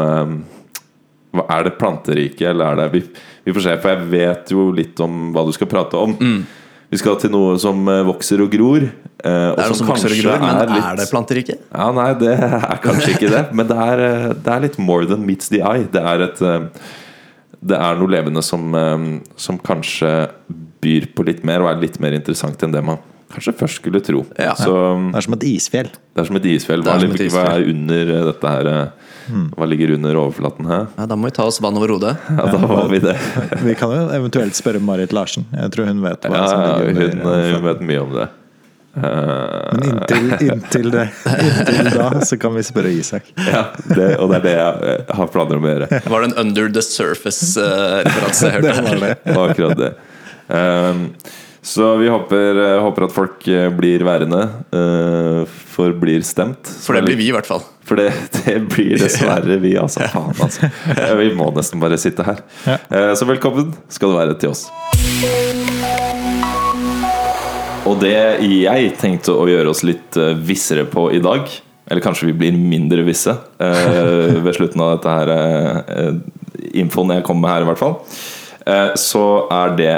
Er 1.44 1.66
det 1.66 1.74
planteriket, 1.76 2.48
eller 2.50 2.72
er 2.72 2.80
det 2.80 2.86
vi, 2.94 3.02
vi 3.46 3.54
får 3.56 3.62
se, 3.68 3.74
for 3.82 3.92
jeg 3.94 4.06
vet 4.10 4.52
jo 4.52 4.68
litt 4.74 5.00
om 5.04 5.30
hva 5.34 5.44
du 5.46 5.52
skal 5.56 5.68
prate 5.70 5.94
om. 6.00 6.16
Vi 6.90 6.98
skal 7.00 7.16
til 7.18 7.32
noe 7.34 7.56
som 7.58 7.80
eh, 7.90 8.02
vokser 8.06 8.42
og 8.44 8.50
gror. 8.52 8.84
eh, 8.84 8.90
Det 9.22 9.62
er 9.62 9.70
noe 9.72 9.78
som 9.78 9.88
vokser 9.90 10.12
og 10.14 10.20
gror, 10.22 10.38
men 10.44 10.60
er, 10.60 10.68
litt- 10.74 11.00
det 11.00 11.08
planteriket? 11.10 11.64
ja, 11.74 11.88
nei, 11.96 12.12
det 12.20 12.34
er 12.36 12.78
kanskje 12.84 13.14
ikke 13.16 13.30
det. 13.32 13.42
Men 13.58 13.66
det 13.72 13.76
er, 13.86 14.04
eh, 14.06 14.28
det 14.34 14.52
er 14.54 14.60
litt 14.68 14.78
more 14.78 15.06
than 15.10 15.24
meets 15.26 15.48
the 15.50 15.62
eye. 15.66 15.86
Det 15.90 16.02
er 16.02 16.22
et 16.28 16.44
Det 17.66 17.74
er 17.80 17.96
noe 17.98 18.06
levende 18.12 18.42
som, 18.44 18.68
som 19.40 19.56
kanskje 19.58 20.10
byr 20.84 21.06
på 21.16 21.24
litt 21.26 21.42
mer, 21.42 21.62
og 21.64 21.70
er 21.72 21.80
litt 21.80 21.96
mer 21.98 22.12
interessant 22.14 22.60
enn 22.62 22.70
det 22.74 22.82
man 22.84 22.98
kanskje 23.32 23.54
først 23.58 23.80
skulle 23.80 23.98
tro. 24.04 24.20
Ja. 24.38 24.52
Så 24.54 24.70
Det 25.10 25.16
er 25.18 25.24
som 25.26 25.34
et 25.34 25.46
isfjell. 25.48 25.88
det 26.14 26.20
er 26.22 26.28
som 26.28 26.36
et 26.38 26.44
isfjell. 26.52 26.82
Hva, 26.86 26.94
er 26.94 27.00
som 27.00 27.10
et 27.10 27.18
ligger- 27.18 27.34
hva 27.34 27.56
er 27.56 27.70
under 27.72 28.12
dette 28.30 28.46
her? 28.52 28.92
Eh, 29.28 29.42
Hva 29.56 29.66
ligger 29.68 29.94
under 29.96 30.16
overflaten 30.20 30.66
her? 30.70 30.86
Ja, 30.96 31.06
da 31.10 31.16
må 31.18 31.28
vi 31.30 31.34
ta 31.36 31.44
oss 31.50 31.60
vann 31.60 31.76
over 31.78 31.88
hodet. 31.96 32.16
Ja, 32.38 32.46
da 32.52 32.58
var 32.66 32.88
vi 32.92 32.98
det. 33.04 33.16
Vi 33.66 33.74
kan 33.78 33.92
jo 33.96 34.06
eventuelt 34.14 34.54
spørre 34.58 34.80
Marit 34.82 35.12
Larsen. 35.16 35.46
Jeg 35.52 35.70
tror 35.74 35.86
hun 35.90 36.02
vet 36.04 36.26
hva 36.26 36.36
Ja, 36.42 36.48
som 36.48 36.66
ligger 36.66 36.90
hun, 36.92 37.20
under. 37.20 37.38
eh, 37.46 37.54
hun 37.56 37.64
vet 37.70 37.80
mye 37.92 38.02
om 38.06 38.12
det. 38.16 38.26
Eh, 38.96 39.02
Men 39.76 39.82
inntil, 39.90 40.28
inntil, 40.50 40.86
det, 40.94 41.02
inntil 41.28 41.90
da 41.98 42.06
så 42.24 42.38
kan 42.40 42.54
vi 42.56 42.62
spørre 42.64 42.88
Isak. 42.96 43.26
ja, 43.36 43.66
det, 43.90 44.06
og 44.16 44.30
det 44.32 44.38
er 44.38 44.44
det 44.46 44.54
jeg 44.56 44.92
eh, 44.94 45.16
har 45.18 45.26
planer 45.34 45.58
om 45.60 45.66
å 45.66 45.72
gjøre. 45.74 45.88
Var 46.08 46.24
det 46.24 46.30
en 46.30 46.38
Under 46.46 46.70
the 46.78 46.84
Surface-referanse 46.86 48.52
Uh, 48.54 48.60
Det 48.62 48.72
var 48.80 49.02
det. 49.02 49.14
Det 49.24 49.34
var 49.36 49.52
akkurat 49.52 49.76
det. 49.82 49.92
Um, 50.48 51.02
så 51.66 51.96
vi 51.98 52.06
håper, 52.12 52.58
eh, 52.62 52.76
håper 52.84 53.08
at 53.08 53.14
folk 53.14 53.46
eh, 53.50 53.66
blir 53.74 54.04
værende, 54.06 54.44
uh, 54.70 55.40
forblir 55.74 56.22
stemt. 56.22 56.68
For 56.84 56.94
det 56.94 57.02
blir 57.08 57.18
vi, 57.18 57.26
i 57.32 57.34
hvert 57.34 57.48
fall. 57.48 57.64
For 57.86 57.98
det, 57.98 58.06
det 58.38 58.54
blir 58.70 58.94
dessverre 59.02 59.58
vi, 59.62 59.74
altså. 59.78 60.06
Faen, 60.12 60.30
altså. 60.46 60.70
Eh, 60.94 61.12
Vi 61.18 61.32
må 61.38 61.50
nesten 61.56 61.82
bare 61.82 61.98
sitte 61.98 62.22
her. 62.26 62.44
Eh, 62.70 63.12
Så 63.18 63.26
velkommen 63.28 63.74
skal 63.92 64.14
du 64.14 64.18
være 64.20 64.38
til 64.38 64.54
oss. 64.54 64.68
Og 67.86 68.00
det 68.02 68.14
jeg 68.42 68.94
tenkte 68.98 69.34
å 69.38 69.46
gjøre 69.50 69.70
oss 69.74 69.84
litt 69.86 70.16
eh, 70.18 70.32
vissere 70.46 70.86
på 70.90 71.08
i 71.14 71.20
dag 71.22 71.46
Eller 71.86 72.02
kanskje 72.02 72.26
vi 72.32 72.34
blir 72.40 72.56
mindre 72.58 73.04
visse 73.06 73.30
eh, 73.62 74.38
ved 74.42 74.56
slutten 74.56 74.82
av 74.82 74.96
dette 74.96 75.12
her 75.20 75.30
eh, 75.36 76.16
infoen 76.82 77.12
jeg 77.14 77.22
kommer 77.26 77.46
med 77.46 77.52
her, 77.54 77.62
i 77.62 77.68
hvert 77.70 77.78
fall. 77.80 77.94
Eh, 78.66 78.90
så 78.98 79.22
er 79.54 79.76
det 79.78 79.92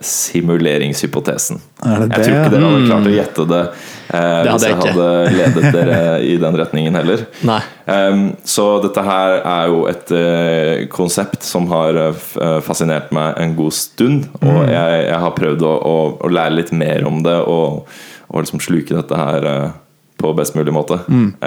simuleringshypotesen. 0.00 1.60
Er 1.84 2.02
det 2.02 2.16
Jeg 2.16 2.24
tror 2.26 2.36
ikke 2.36 2.52
dere 2.54 2.70
hadde 2.70 2.86
klart 2.88 3.06
å 3.06 3.12
gjette 3.14 3.44
det 3.50 3.60
eh, 3.62 4.16
det 4.16 4.50
hvis 4.50 4.66
jeg 4.66 4.74
ikke. 4.74 4.90
hadde 4.90 5.36
ledet 5.36 5.76
dere 5.76 6.00
i 6.26 6.34
den 6.42 6.58
retningen 6.60 6.98
heller. 6.98 7.24
Nei. 7.50 7.60
Um, 7.86 8.24
så 8.46 8.66
dette 8.82 9.04
her 9.06 9.36
er 9.38 9.70
jo 9.70 9.84
et 9.90 10.12
uh, 10.16 10.86
konsept 10.92 11.46
som 11.46 11.68
har 11.70 12.00
uh, 12.02 12.58
fascinert 12.66 13.14
meg 13.14 13.38
en 13.42 13.54
god 13.58 13.78
stund. 13.78 14.28
Og 14.42 14.60
jeg, 14.66 15.00
jeg 15.06 15.22
har 15.26 15.38
prøvd 15.38 15.66
å, 15.66 15.74
å, 15.78 15.96
å 16.26 16.32
lære 16.34 16.58
litt 16.58 16.74
mer 16.74 17.06
om 17.06 17.22
det 17.26 17.38
og, 17.46 17.86
og 18.26 18.42
liksom 18.42 18.62
sluke 18.64 18.96
dette 18.96 19.20
her 19.22 19.46
uh, 19.46 19.68
på 20.16 20.32
best 20.34 20.56
mulig 20.58 20.74
måte. 20.74 20.98
Um, 21.06 21.38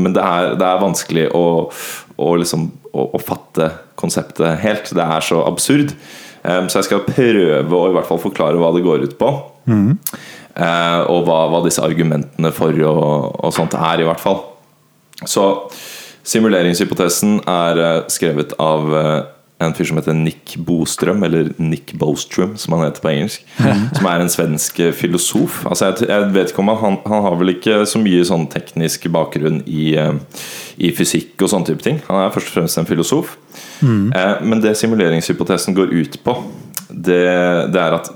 men 0.00 0.16
det 0.16 0.24
er, 0.24 0.54
det 0.58 0.66
er 0.66 0.82
vanskelig 0.82 1.28
å, 1.36 1.46
å, 2.16 2.34
liksom, 2.40 2.68
å, 2.90 3.08
å 3.14 3.22
fatte 3.22 3.70
konseptet 4.00 4.58
helt. 4.64 4.90
Det 4.96 5.04
er 5.04 5.24
så 5.24 5.44
absurd. 5.46 5.94
Um, 6.44 6.68
så 6.68 6.82
jeg 6.82 6.90
skal 6.90 7.06
prøve 7.08 7.78
å 7.78 7.88
i 7.88 7.94
hvert 7.96 8.08
fall 8.08 8.20
forklare 8.20 8.60
hva 8.60 8.70
det 8.76 8.84
går 8.84 9.08
ut 9.08 9.18
på. 9.20 9.30
Eh, 10.54 11.00
og 11.10 11.24
hva, 11.26 11.44
hva 11.50 11.62
disse 11.64 11.82
argumentene 11.82 12.52
for 12.54 12.76
og, 12.86 13.30
og 13.42 13.54
sånt 13.54 13.74
er, 13.74 14.02
i 14.02 14.06
hvert 14.06 14.22
fall. 14.22 14.42
Så 15.26 15.46
simuleringshypotesen 16.26 17.40
er 17.50 17.80
eh, 17.82 18.02
skrevet 18.12 18.54
av 18.62 18.94
eh, 18.94 19.16
en 19.64 19.74
fyr 19.74 19.88
som 19.88 19.98
heter 19.98 20.16
Nick 20.18 20.54
Bostrøm, 20.66 21.22
eller 21.26 21.50
Nick 21.62 21.94
Bostrøm 21.98 22.54
som 22.60 22.76
han 22.76 22.86
heter 22.86 23.02
på 23.02 23.10
engelsk. 23.12 23.44
Som 23.96 24.08
er 24.10 24.22
en 24.22 24.30
svensk 24.30 24.78
eh, 24.84 24.94
filosof. 24.94 25.64
Altså 25.70 25.90
jeg, 25.90 26.10
jeg 26.12 26.30
vet 26.36 26.52
ikke 26.52 26.62
om 26.62 26.70
han, 26.70 27.00
han 27.08 27.26
har 27.26 27.38
vel 27.40 27.56
ikke 27.56 27.80
så 27.90 28.02
mye 28.02 28.26
sånn 28.28 28.46
teknisk 28.52 29.08
bakgrunn 29.14 29.62
i, 29.66 29.94
i 30.78 30.94
fysikk 30.94 31.42
og 31.42 31.50
sånne 31.50 31.72
type 31.72 31.86
ting. 31.86 32.02
Han 32.06 32.22
er 32.22 32.34
først 32.34 32.52
og 32.52 32.60
fremst 32.60 32.82
en 32.82 32.90
filosof. 32.90 33.38
Eh, 34.14 34.34
Men 34.42 34.60
det 34.64 34.74
simuleringshypotesen 34.80 35.74
går 35.76 35.92
ut 35.94 36.18
på, 36.24 36.36
det, 36.88 37.20
det 37.74 37.80
er 37.80 37.96
at 37.98 38.10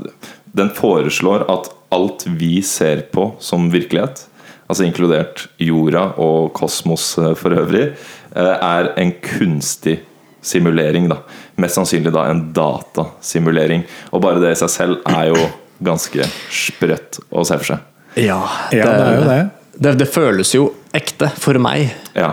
den 0.58 0.70
foreslår 0.74 1.44
at 1.50 1.70
alt 1.94 2.24
vi 2.38 2.58
ser 2.62 3.02
på 3.12 3.30
som 3.42 3.68
virkelighet, 3.72 4.24
altså 4.68 4.84
inkludert 4.84 5.46
jorda 5.62 6.10
og 6.20 6.52
kosmos 6.56 7.10
eh, 7.18 7.34
for 7.38 7.56
øvrig, 7.56 7.90
eh, 8.34 8.54
er 8.58 8.92
en 9.00 9.12
kunstig 9.24 9.98
simulering. 10.44 11.08
da 11.10 11.22
Mest 11.58 11.74
sannsynlig 11.80 12.12
da 12.14 12.26
en 12.30 12.46
datasimulering. 12.54 13.84
Og 14.12 14.22
bare 14.22 14.40
det 14.42 14.52
i 14.54 14.60
seg 14.60 14.70
selv 14.70 15.00
er 15.10 15.30
jo 15.32 15.48
ganske 15.84 16.26
sprøtt 16.52 17.20
å 17.30 17.44
se 17.46 17.58
for 17.60 17.72
seg. 17.74 17.86
Ja, 18.18 18.40
Ja, 18.74 18.84
det 18.84 19.06
er 19.06 19.16
jo 19.18 19.24
det. 19.28 19.40
Det, 19.78 19.92
det 20.00 20.08
føles 20.10 20.50
jo 20.56 20.64
ekte 20.96 21.28
for 21.38 21.54
meg. 21.62 21.92
Ja, 22.16 22.32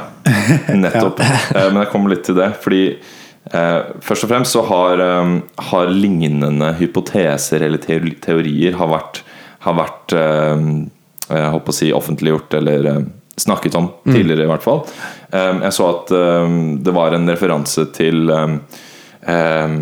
nettopp. 0.74 1.20
ja. 1.54 1.68
Men 1.70 1.84
jeg 1.84 1.92
kommer 1.92 2.16
litt 2.16 2.24
til 2.26 2.38
det. 2.40 2.48
Fordi 2.64 2.80
først 3.52 4.26
og 4.26 4.30
fremst 4.32 4.56
så 4.56 4.64
har, 4.66 5.00
eh, 5.04 5.34
har 5.70 5.92
lignende 5.94 6.72
hypoteser 6.80 7.62
eller 7.68 7.78
teorier 7.78 8.74
har 8.80 8.90
vært, 8.90 9.22
har 9.68 9.76
vært 9.78 10.16
eh, 10.18 10.66
jeg 11.26 11.52
håper 11.54 11.74
å 11.74 11.76
si 11.78 11.92
offentliggjort 11.94 12.54
eller 12.58 12.86
eh, 12.92 13.00
snakket 13.38 13.76
om 13.76 13.90
tidligere, 14.08 14.46
i 14.46 14.50
hvert 14.50 14.64
fall. 14.64 14.84
Eh, 15.32 15.62
Jeg 15.66 15.74
så 15.78 15.88
at 15.92 16.12
eh, 16.16 16.58
det 16.86 16.94
var 16.96 17.14
en 17.18 17.30
referanse 17.30 17.86
til 17.96 18.30
eh, 18.32 18.58
eh, 19.28 19.78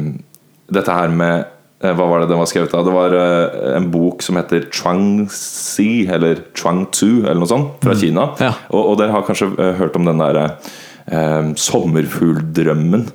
dette 0.74 0.96
her 0.96 1.12
med 1.14 1.44
eh, 1.84 1.92
hva 1.94 2.08
var 2.10 2.24
det 2.24 2.30
den 2.32 2.40
var 2.40 2.48
skrevet 2.50 2.74
av? 2.74 2.86
Det 2.88 2.96
var 2.96 3.14
eh, 3.20 3.76
en 3.78 3.90
bok 3.94 4.24
som 4.26 4.40
heter 4.40 4.68
Chuang 4.72 5.28
Si, 5.32 6.06
eller 6.08 6.44
Chuang 6.56 6.86
Tu, 6.96 7.22
eller 7.24 7.40
noe 7.44 7.52
sånt, 7.52 7.76
fra 7.84 7.96
Kina. 8.00 8.30
Ja. 8.42 8.54
Og, 8.72 8.94
og 8.94 8.98
dere 9.04 9.14
har 9.16 9.28
kanskje 9.28 9.52
eh, 9.60 9.76
hørt 9.80 10.00
om 10.00 10.08
den 10.08 10.24
der 10.24 10.40
eh, 10.44 11.52
sommerfugldrømmen. 11.60 13.08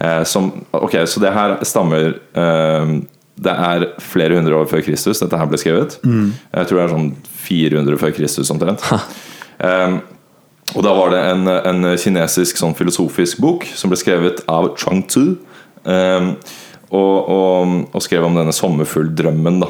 Eh, 0.00 0.22
som, 0.30 0.52
ok, 0.70 0.94
så 1.10 1.20
det 1.22 1.32
her 1.34 1.56
stammer 1.66 2.12
eh, 2.38 2.90
Det 3.38 3.50
er 3.54 3.86
flere 4.02 4.36
hundre 4.38 4.54
år 4.60 4.68
før 4.70 4.82
Kristus 4.86 5.18
dette 5.22 5.38
her 5.38 5.46
ble 5.50 5.58
skrevet. 5.58 5.98
Jeg 6.54 6.66
tror 6.68 6.78
det 6.78 6.84
er 6.84 6.94
sånn 6.94 7.10
400 7.48 7.98
før 7.98 8.14
Kristus 8.16 8.50
omtrent. 8.54 8.82
Eh, 9.58 9.98
og 10.76 10.82
da 10.84 10.92
var 10.94 11.10
det 11.14 11.20
en, 11.32 11.48
en 11.48 11.86
kinesisk 11.98 12.58
sånn 12.60 12.74
filosofisk 12.78 13.40
bok 13.42 13.64
som 13.74 13.90
ble 13.90 13.98
skrevet 13.98 14.42
av 14.52 14.68
Chuang 14.78 15.00
Tu. 15.10 15.36
eh, 15.86 16.28
og, 16.88 17.16
og, 17.28 17.72
og 17.92 18.00
skrev 18.04 18.24
om 18.24 18.36
denne 18.38 18.52
sommerfugldrømmen. 18.54 19.58
da. 19.64 19.68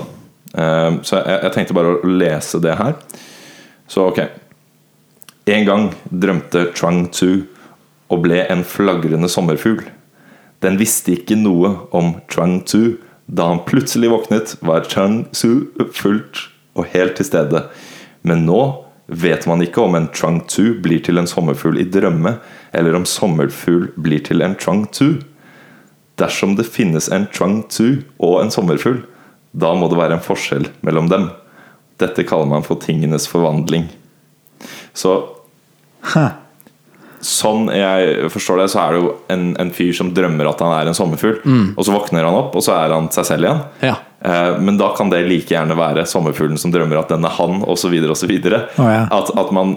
Eh, 0.54 0.98
så 1.08 1.20
jeg, 1.22 1.38
jeg 1.46 1.54
tenkte 1.56 1.76
bare 1.78 1.94
å 1.96 2.10
lese 2.20 2.60
det 2.62 2.76
her. 2.78 2.94
Så 3.88 4.08
ok. 4.10 4.20
En 5.48 5.64
gang 5.64 5.86
drømte 6.12 6.66
Chuang 6.76 7.06
Tu 7.16 7.46
og 8.08 8.22
ble 8.24 8.42
en 8.52 8.60
flagrende 8.64 9.28
sommerfugl. 9.32 9.86
Den 10.64 10.78
visste 10.80 11.14
ikke 11.14 11.38
noe 11.38 11.74
om 11.94 12.16
Chuang 12.30 12.60
Tzu. 12.66 12.98
Da 13.28 13.50
han 13.50 13.64
plutselig 13.68 14.10
våknet, 14.10 14.56
var 14.64 14.88
Chuang 14.88 15.26
Tzu 15.32 15.68
fullt 15.94 16.48
og 16.78 16.88
helt 16.94 17.18
til 17.18 17.28
stede. 17.28 17.66
Men 18.26 18.46
nå 18.48 18.62
vet 19.08 19.46
man 19.48 19.62
ikke 19.64 19.84
om 19.84 19.96
en 19.96 20.08
Chuang 20.14 20.42
Tzu 20.48 20.78
blir 20.84 21.02
til 21.04 21.20
en 21.20 21.28
sommerfugl 21.30 21.78
i 21.80 21.86
drømme, 21.88 22.38
eller 22.72 22.96
om 22.96 23.06
sommerfugl 23.08 23.92
blir 23.96 24.24
til 24.24 24.42
en 24.44 24.56
Chuang 24.58 24.86
Tzu. 24.92 25.20
Dersom 26.18 26.56
det 26.58 26.66
finnes 26.66 27.08
en 27.14 27.28
Chuang 27.32 27.62
Tzu 27.70 28.02
og 28.18 28.40
en 28.42 28.52
sommerfugl, 28.52 29.04
da 29.52 29.72
må 29.74 29.88
det 29.88 30.00
være 30.00 30.18
en 30.18 30.24
forskjell 30.24 30.68
mellom 30.84 31.08
dem. 31.12 31.30
Dette 31.98 32.26
kaller 32.26 32.50
man 32.50 32.66
for 32.66 32.80
tingenes 32.82 33.26
forvandling. 33.30 33.88
Så 34.94 35.14
Sånn 37.20 37.66
jeg 37.74 38.28
forstår 38.30 38.60
det, 38.62 38.68
så 38.70 38.78
er 38.84 38.92
det 38.94 38.98
jo 39.02 39.08
en, 39.34 39.56
en 39.58 39.70
fyr 39.74 39.92
som 39.96 40.12
drømmer 40.14 40.46
at 40.50 40.60
han 40.62 40.74
er 40.76 40.86
en 40.90 40.94
sommerfugl. 40.94 41.40
Og 41.76 41.84
så 41.84 41.94
våkner 41.94 42.24
han 42.24 42.36
opp, 42.38 42.54
og 42.54 42.62
så 42.62 42.76
er 42.76 42.94
han 42.94 43.08
seg 43.10 43.26
selv 43.26 43.48
igjen. 43.48 43.62
Ja. 43.82 43.96
Eh, 44.22 44.58
Men 44.62 44.78
da 44.78 44.92
kan 44.96 45.10
det 45.10 45.24
like 45.26 45.50
gjerne 45.54 45.76
være 45.78 46.06
sommerfuglen 46.06 46.58
som 46.58 46.70
drømmer 46.74 46.98
at 47.00 47.08
den 47.08 47.24
er 47.26 47.34
han, 47.38 47.62
osv. 47.66 47.96
osv. 48.10 48.30
Å, 48.30 48.62
ja. 48.86 49.02
At, 49.10 49.32
at 49.38 49.50
man, 49.54 49.74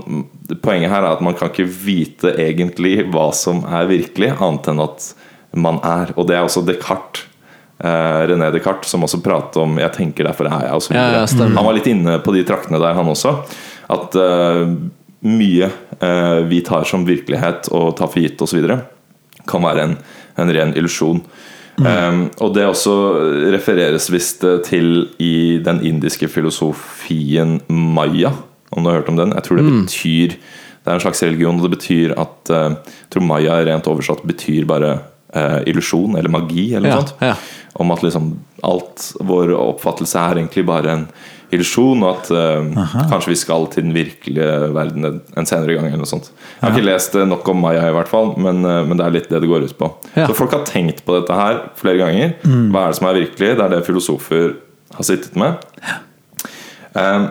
poenget 0.61 0.89
her 0.93 1.01
er 1.01 1.11
at 1.15 1.21
man 1.25 1.33
kan 1.37 1.49
ikke 1.49 1.65
vite 1.69 2.35
egentlig 2.37 3.07
hva 3.11 3.31
som 3.33 3.63
er 3.65 3.89
virkelig, 3.89 4.35
annet 4.39 4.69
enn 4.71 4.85
at 4.85 5.11
man 5.57 5.81
er. 5.83 6.13
Og 6.15 6.27
det 6.29 6.37
er 6.37 6.45
også 6.45 6.63
Descartes. 6.65 7.25
eh, 7.83 8.21
René 8.29 8.51
Descartes 8.53 8.89
som 8.93 9.01
også 9.03 9.21
pratet 9.25 9.57
om 9.57 9.77
'jeg 9.77 9.91
tenker, 9.93 10.23
derfor 10.29 10.45
er 10.45 10.69
jeg', 10.69 10.93
ja, 10.93 11.25
han 11.55 11.65
var 11.65 11.73
litt 11.73 11.87
inne 11.87 12.19
på 12.21 12.33
de 12.33 12.43
traktene 12.43 12.79
der, 12.79 12.93
han 12.93 13.05
også. 13.09 13.43
At 13.89 14.15
eh, 14.15 14.67
mye 15.21 15.67
eh, 15.99 16.39
vi 16.49 16.61
tar 16.65 16.83
som 16.89 17.05
virkelighet 17.05 17.69
og 17.75 17.95
tar 17.99 18.09
for 18.11 18.21
gitt 18.23 18.41
osv., 18.41 18.65
kan 19.49 19.63
være 19.65 19.83
en, 19.87 19.95
en 20.41 20.51
ren 20.53 20.73
illusjon. 20.77 21.21
Um, 21.81 22.25
og 22.43 22.51
det 22.53 22.65
også 22.67 22.93
refereres 23.53 24.09
visst 24.13 24.43
til 24.67 25.07
i 25.23 25.57
den 25.63 25.79
indiske 25.87 26.27
filosofien 26.29 27.59
maya, 27.69 28.33
om 28.71 28.83
du 28.83 28.89
har 28.91 28.99
hørt 28.99 29.09
om 29.09 29.17
den. 29.17 29.33
Jeg 29.33 29.43
tror 29.47 29.57
det 29.61 29.65
betyr 29.69 30.35
Det 30.81 30.89
er 30.89 30.97
en 30.97 31.03
slags 31.03 31.21
religion, 31.23 31.57
og 31.59 31.65
det 31.67 31.77
betyr 31.77 32.13
at 32.17 32.49
eh, 32.49 32.69
Jeg 32.73 33.09
tror 33.13 33.25
maya 33.29 33.59
rent 33.65 33.87
oversatt 33.89 34.23
betyr 34.25 34.65
bare 34.69 34.91
uh, 35.35 35.59
illusjon 35.69 36.15
eller 36.17 36.29
magi, 36.33 36.71
eller 36.75 36.89
noe 36.89 36.95
Ja, 36.95 37.01
sånt. 37.01 37.13
ja. 37.21 37.35
Om 37.81 37.91
at 37.93 38.03
liksom 38.03 38.31
alt 38.67 39.11
vår 39.21 39.53
oppfattelse 39.57 40.19
er 40.19 40.41
egentlig 40.41 40.65
bare 40.67 40.91
en 40.95 41.05
illusjon, 41.51 42.03
og 42.03 42.17
at 42.17 42.31
uh, 42.31 42.85
kanskje 43.11 43.27
vi 43.33 43.35
skal 43.35 43.67
til 43.73 43.83
den 43.83 43.93
virkelige 43.93 44.73
verden 44.73 45.05
en- 45.05 45.21
en 45.37 45.45
senere 45.45 45.75
gang. 45.75 45.85
eller 45.87 45.97
noe 45.97 46.05
sånt 46.09 46.29
Jeg 46.31 46.61
har 46.69 46.77
ikke 46.77 46.85
lest 46.87 47.15
eh, 47.15 47.25
nok 47.25 47.47
om 47.49 47.61
Maya, 47.61 47.89
i 47.89 47.93
hvert 47.93 48.07
fall 48.07 48.33
men, 48.37 48.63
uh, 48.65 48.83
men 48.85 48.97
det 48.97 49.05
er 49.05 49.11
litt 49.17 49.29
det 49.29 49.41
det 49.41 49.49
går 49.49 49.63
ut 49.67 49.77
på. 49.77 49.91
Ja. 50.15 50.27
Så 50.27 50.35
folk 50.35 50.51
har 50.51 50.63
tenkt 50.65 51.03
på 51.05 51.19
dette 51.19 51.33
her 51.35 51.59
flere 51.75 51.97
ganger. 51.97 52.33
Hva 52.71 52.85
er 52.85 52.87
det 52.91 52.95
som 53.01 53.07
er 53.11 53.19
virkelig? 53.21 53.51
Det 53.57 53.65
er 53.65 53.69
det 53.75 53.85
filosofer 53.85 54.55
har 54.95 55.03
sittet 55.03 55.35
med. 55.35 55.57
Eh, 56.95 57.27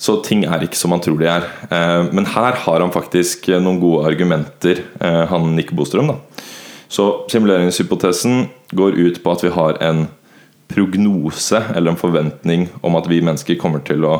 så 0.00 0.16
ting 0.24 0.44
er 0.48 0.62
ikke 0.64 0.78
som 0.80 0.90
man 0.94 1.00
tror 1.04 1.18
de 1.20 1.26
er. 1.28 1.44
Eh, 1.70 2.08
Men 2.12 2.24
her 2.26 2.52
har 2.64 2.80
han 2.80 2.90
faktisk 2.94 3.48
noen 3.60 3.80
gode 3.82 4.06
argumenter, 4.08 4.80
han 5.00 5.54
Nick 5.56 5.72
Bostrøm. 5.76 6.08
da 6.08 6.16
Så 6.88 7.26
simuleringshypotesen 7.30 8.48
går 8.74 8.96
ut 8.98 9.22
på 9.22 9.30
at 9.32 9.42
vi 9.44 9.50
har 9.50 9.76
en 9.80 10.08
prognose 10.70 11.62
eller 11.74 11.92
en 11.92 12.00
forventning 12.00 12.68
om 12.86 12.96
at 12.98 13.08
vi 13.10 13.20
mennesker 13.24 13.58
kommer 13.60 13.82
til 13.86 14.06
å 14.08 14.14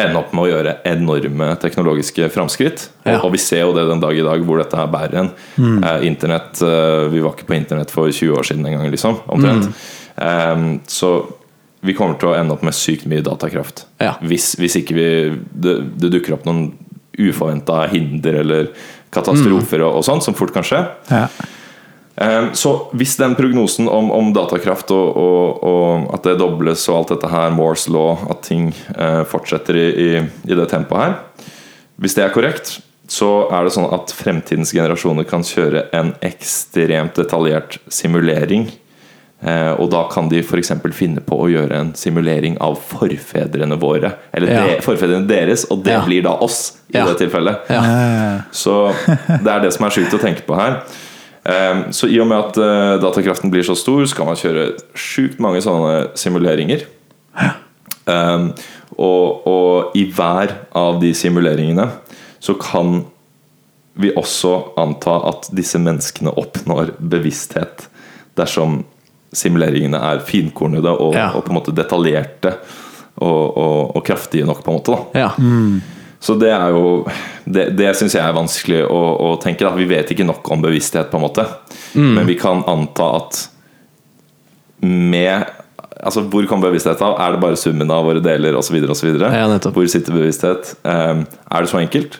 ende 0.00 0.18
opp 0.18 0.32
med 0.34 0.46
å 0.46 0.48
gjøre 0.50 0.72
enorme 0.90 1.52
teknologiske 1.62 2.26
framskritt. 2.34 2.88
Ja. 3.04 3.18
Og, 3.18 3.28
og 3.28 3.34
vi 3.36 3.42
ser 3.42 3.62
jo 3.62 3.74
det 3.76 3.86
den 3.86 4.02
dag 4.02 4.16
i 4.18 4.24
dag 4.26 4.42
hvor 4.46 4.58
dette 4.58 4.78
her 4.78 4.90
bærer 4.90 5.20
hen. 5.20 5.30
Eh, 5.60 6.06
internett, 6.08 6.58
eh, 6.66 7.04
vi 7.12 7.22
var 7.22 7.36
ikke 7.36 7.46
på 7.50 7.56
internett 7.58 7.94
for 7.94 8.10
20 8.10 8.34
år 8.34 8.48
siden 8.48 8.66
engang, 8.66 8.90
liksom. 8.90 9.20
Omtrent. 9.30 9.70
Eh, 10.18 10.66
så 10.90 11.14
vi 11.84 11.94
kommer 11.94 12.18
til 12.18 12.32
å 12.32 12.36
ende 12.38 12.56
opp 12.56 12.64
med 12.66 12.74
sykt 12.74 13.06
mye 13.10 13.22
datakraft. 13.22 13.84
Ja. 14.02 14.16
Hvis, 14.24 14.54
hvis 14.58 14.80
ikke 14.80 14.98
vi 14.98 15.08
det, 15.52 15.76
det 16.00 16.10
dukker 16.16 16.38
opp 16.38 16.48
noen 16.48 16.72
uforventa 17.14 17.84
hinder 17.92 18.40
eller 18.40 18.70
katastrofer 19.14 19.84
og, 19.84 20.00
og 20.00 20.06
sånn, 20.06 20.24
som 20.24 20.34
fort 20.34 20.54
kan 20.54 20.66
skje. 20.66 20.80
Ja. 21.12 21.28
Eh, 22.16 22.52
Så 22.54 22.72
hvis 22.94 23.16
den 23.18 23.34
prognosen 23.34 23.88
om, 23.90 24.10
om 24.14 24.32
datakraft 24.36 24.90
og, 24.94 25.16
og, 25.18 25.64
og 25.66 26.14
at 26.14 26.22
det 26.28 26.36
dobles 26.38 26.84
og 26.88 27.00
alt 27.00 27.08
dette 27.16 27.30
her, 27.32 27.50
Moores 27.50 27.88
law, 27.90 28.14
at 28.30 28.42
ting 28.46 28.68
eh, 28.96 29.24
fortsetter 29.26 29.74
i, 29.80 29.86
i, 29.90 30.10
i 30.46 30.54
det 30.54 30.68
tempoet 30.70 31.02
her 31.02 31.16
Hvis 31.98 32.14
det 32.14 32.24
er 32.24 32.34
korrekt, 32.34 32.76
så 33.10 33.48
er 33.52 33.64
det 33.66 33.74
sånn 33.74 33.90
at 33.92 34.14
fremtidens 34.16 34.70
generasjoner 34.74 35.26
kan 35.28 35.42
kjøre 35.44 35.88
en 35.94 36.14
ekstremt 36.24 37.14
detaljert 37.18 37.76
simulering. 37.92 38.64
Eh, 39.44 39.72
og 39.76 39.90
da 39.92 40.06
kan 40.10 40.30
de 40.32 40.38
f.eks. 40.40 40.70
finne 40.96 41.20
på 41.20 41.36
å 41.44 41.50
gjøre 41.52 41.76
en 41.76 41.90
simulering 41.98 42.56
av 42.64 42.78
forfedrene 42.80 43.76
våre. 43.82 44.14
Eller 44.32 44.54
Ja. 44.54 44.62
de, 44.70 44.78
forfedrene 44.86 45.28
deres, 45.28 45.66
og 45.70 45.82
det 45.84 45.92
Ja. 45.98 46.00
blir 46.06 46.22
da 46.24 46.32
oss 46.40 46.78
i 46.88 46.96
Ja. 46.96 47.04
det 47.10 47.18
tilfellet. 47.20 47.60
Ja. 47.68 47.82
Så 48.50 48.94
det 49.44 49.50
er 49.52 49.60
det 49.66 49.72
som 49.76 49.84
er 49.84 49.90
sjukt 49.90 50.14
å 50.16 50.22
tenke 50.22 50.46
på 50.48 50.56
her. 50.56 50.80
Ehm, 51.44 51.92
Så 51.92 52.08
i 52.08 52.18
og 52.20 52.26
med 52.30 52.38
at 52.38 52.56
eh, 52.56 53.00
datakraften 53.02 53.50
blir 53.52 53.62
så 53.66 53.74
stor, 53.76 54.04
så 54.08 54.16
kan 54.16 54.26
man 54.30 54.36
kjøre 54.40 54.68
sjukt 54.96 55.40
mange 55.44 55.60
sånne 55.64 56.08
simuleringer. 56.16 56.86
Ehm, 58.06 58.50
og, 58.98 59.46
og 59.48 59.96
i 59.98 60.04
hver 60.14 60.52
av 60.76 61.00
de 61.02 61.10
simuleringene 61.16 61.88
så 62.44 62.54
kan 62.60 63.04
vi 63.98 64.10
også 64.18 64.74
anta 64.80 65.14
at 65.30 65.48
disse 65.54 65.78
menneskene 65.78 66.32
oppnår 66.34 66.94
bevissthet 66.98 67.86
dersom 68.38 68.82
simuleringene 69.34 69.98
er 69.98 70.20
finkornede 70.26 70.90
og, 70.94 71.14
Ja. 71.14 71.30
og 71.34 71.44
på 71.46 71.52
en 71.52 71.58
måte 71.58 71.74
detaljerte 71.74 72.56
og, 73.22 73.56
og, 73.56 73.96
og 73.96 74.04
kraftige 74.06 74.46
nok, 74.46 74.62
på 74.64 74.70
en 74.72 74.78
måte. 74.78 74.96
da 75.14 75.20
Ja. 75.26 75.30
Så 76.24 76.36
det 76.40 76.52
er 76.56 76.72
jo 76.72 77.04
Det, 77.44 77.66
det 77.76 77.90
syns 77.98 78.14
jeg 78.16 78.24
er 78.24 78.36
vanskelig 78.36 78.84
å, 78.88 79.00
å 79.20 79.34
tenke. 79.42 79.66
Da. 79.66 79.74
Vi 79.76 79.88
vet 79.88 80.08
ikke 80.14 80.24
nok 80.24 80.48
om 80.54 80.62
bevissthet, 80.64 81.10
på 81.10 81.20
en 81.20 81.26
måte. 81.26 81.44
Mm. 81.92 82.14
Men 82.16 82.30
vi 82.30 82.38
kan 82.40 82.64
anta 82.70 83.10
at 83.18 83.42
med 84.84 85.44
Altså, 86.04 86.20
Hvor 86.28 86.44
kommer 86.48 86.68
bevissthet 86.68 87.00
av? 87.04 87.14
Er 87.22 87.32
det 87.32 87.40
bare 87.40 87.56
summen 87.56 87.88
av 87.92 88.04
våre 88.04 88.20
deler 88.20 88.56
osv.? 88.58 88.76
Ja, 88.76 89.46
nettopp. 89.48 89.76
Hvor 89.76 89.86
sitter 89.88 90.12
bevissthet? 90.12 90.74
Um, 90.82 91.22
er 91.24 91.64
det 91.64 91.70
så 91.70 91.78
enkelt? 91.80 92.18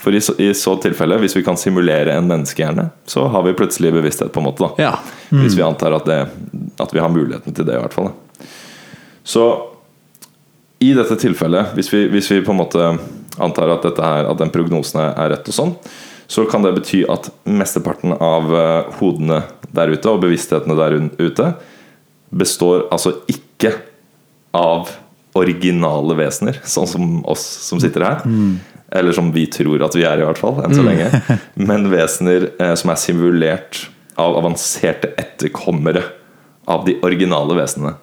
For 0.00 0.14
i 0.14 0.20
så, 0.24 0.32
i 0.40 0.52
så 0.56 0.76
tilfelle, 0.80 1.18
hvis 1.20 1.34
vi 1.36 1.42
kan 1.44 1.58
simulere 1.60 2.14
en 2.14 2.28
menneskehjerne, 2.30 2.86
så 3.08 3.26
har 3.32 3.44
vi 3.44 3.52
plutselig 3.58 3.92
bevissthet, 3.96 4.32
på 4.32 4.40
en 4.40 4.46
måte. 4.46 4.64
da 4.64 4.86
Ja. 4.86 4.92
Hvis 5.28 5.56
vi 5.56 5.64
antar 5.66 5.96
at, 5.98 6.08
det, 6.08 6.20
at 6.80 6.94
vi 6.94 7.02
har 7.02 7.12
muligheten 7.12 7.56
til 7.56 7.66
det, 7.66 7.76
i 7.76 7.82
hvert 7.82 7.96
fall. 7.96 8.12
Da. 8.12 8.48
Så 9.24 9.44
i 10.80 10.92
dette 10.96 11.16
tilfellet, 11.20 11.74
hvis 11.76 11.92
vi, 11.92 12.06
hvis 12.12 12.30
vi 12.30 12.42
på 12.44 12.54
en 12.54 12.60
måte 12.60 12.88
antar 13.42 13.72
at, 13.76 13.86
her, 14.00 14.28
at 14.30 14.40
den 14.40 14.52
prognosen 14.54 15.00
er, 15.02 15.30
rett, 15.32 15.48
og 15.50 15.56
sånn, 15.56 15.74
så 16.26 16.44
kan 16.50 16.64
det 16.64 16.74
bety 16.78 17.04
at 17.10 17.30
mesteparten 17.46 18.16
av 18.16 18.50
eh, 18.50 18.94
hodene 19.00 19.42
der 19.76 19.92
ute, 19.92 20.10
og 20.10 20.22
bevissthetene 20.24 20.78
der 20.78 20.98
ute, 21.20 21.50
består 22.34 22.86
altså 22.90 23.14
ikke 23.30 23.76
av 24.56 24.90
originale 25.36 26.16
vesener, 26.18 26.58
sånn 26.64 26.88
som 26.88 27.20
oss 27.28 27.44
som 27.66 27.80
sitter 27.82 28.04
her. 28.06 28.24
Eller 28.96 29.12
som 29.12 29.28
vi 29.34 29.44
tror 29.52 29.82
at 29.84 29.96
vi 29.98 30.06
er, 30.06 30.22
i 30.22 30.26
hvert 30.26 30.40
fall, 30.40 30.62
enn 30.64 30.74
så 30.74 30.84
lenge. 30.86 31.10
Men 31.68 31.90
vesener 31.92 32.50
eh, 32.56 32.74
som 32.78 32.92
er 32.92 33.00
simulert 33.02 33.84
av 34.16 34.38
avanserte 34.38 35.12
etterkommere 35.20 36.02
av 36.66 36.86
de 36.86 36.96
originale 37.06 37.58
vesenene. 37.58 37.94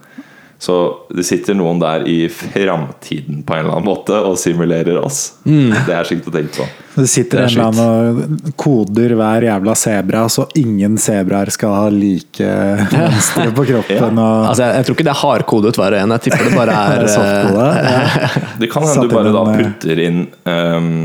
Så 0.64 0.76
det 1.12 1.26
sitter 1.28 1.58
noen 1.60 1.82
der 1.82 2.06
i 2.08 2.30
framtiden 2.32 3.42
på 3.44 3.56
en 3.56 3.66
eller 3.66 3.76
annen 3.76 3.88
måte 3.90 4.16
og 4.24 4.38
simulerer 4.40 4.96
oss. 5.02 5.34
Det 5.44 5.92
er 5.92 6.08
sykt 6.08 6.30
å 6.30 6.32
tenke 6.32 6.62
på. 6.62 6.68
Det 6.94 7.08
sitter 7.10 7.42
Det 7.42 7.44
en 7.44 7.50
eller 7.52 7.66
annen 7.68 8.38
og 8.48 8.54
koder 8.64 9.16
hver 9.20 9.44
jævla 9.48 9.74
sebra, 9.76 10.22
så 10.32 10.46
ingen 10.56 10.96
sebraer 11.02 11.52
skal 11.52 11.74
ha 11.76 11.90
like 11.92 12.48
mønstre 12.94 13.50
på 13.58 13.66
kroppen. 13.74 14.22
Og 14.24 14.48
Altså, 14.54 14.64
jeg, 14.64 14.78
jeg 14.78 14.88
tror 14.88 14.98
ikke 14.98 15.08
det 15.10 15.14
er 15.16 15.22
hardkodet 15.24 15.82
hver 15.82 15.98
og 15.98 16.00
en. 16.00 16.16
Jeg 16.16 16.26
tipper 16.30 16.48
det 16.48 16.56
bare 16.56 16.78
er 16.94 17.10
eh. 17.10 18.40
Det 18.64 18.72
kan 18.72 18.88
hende 18.88 19.08
du 19.10 19.18
bare 19.18 19.36
da 19.36 19.44
eh, 19.52 19.66
putter 19.66 20.04
inn 20.06 20.24
ehm, 20.54 20.96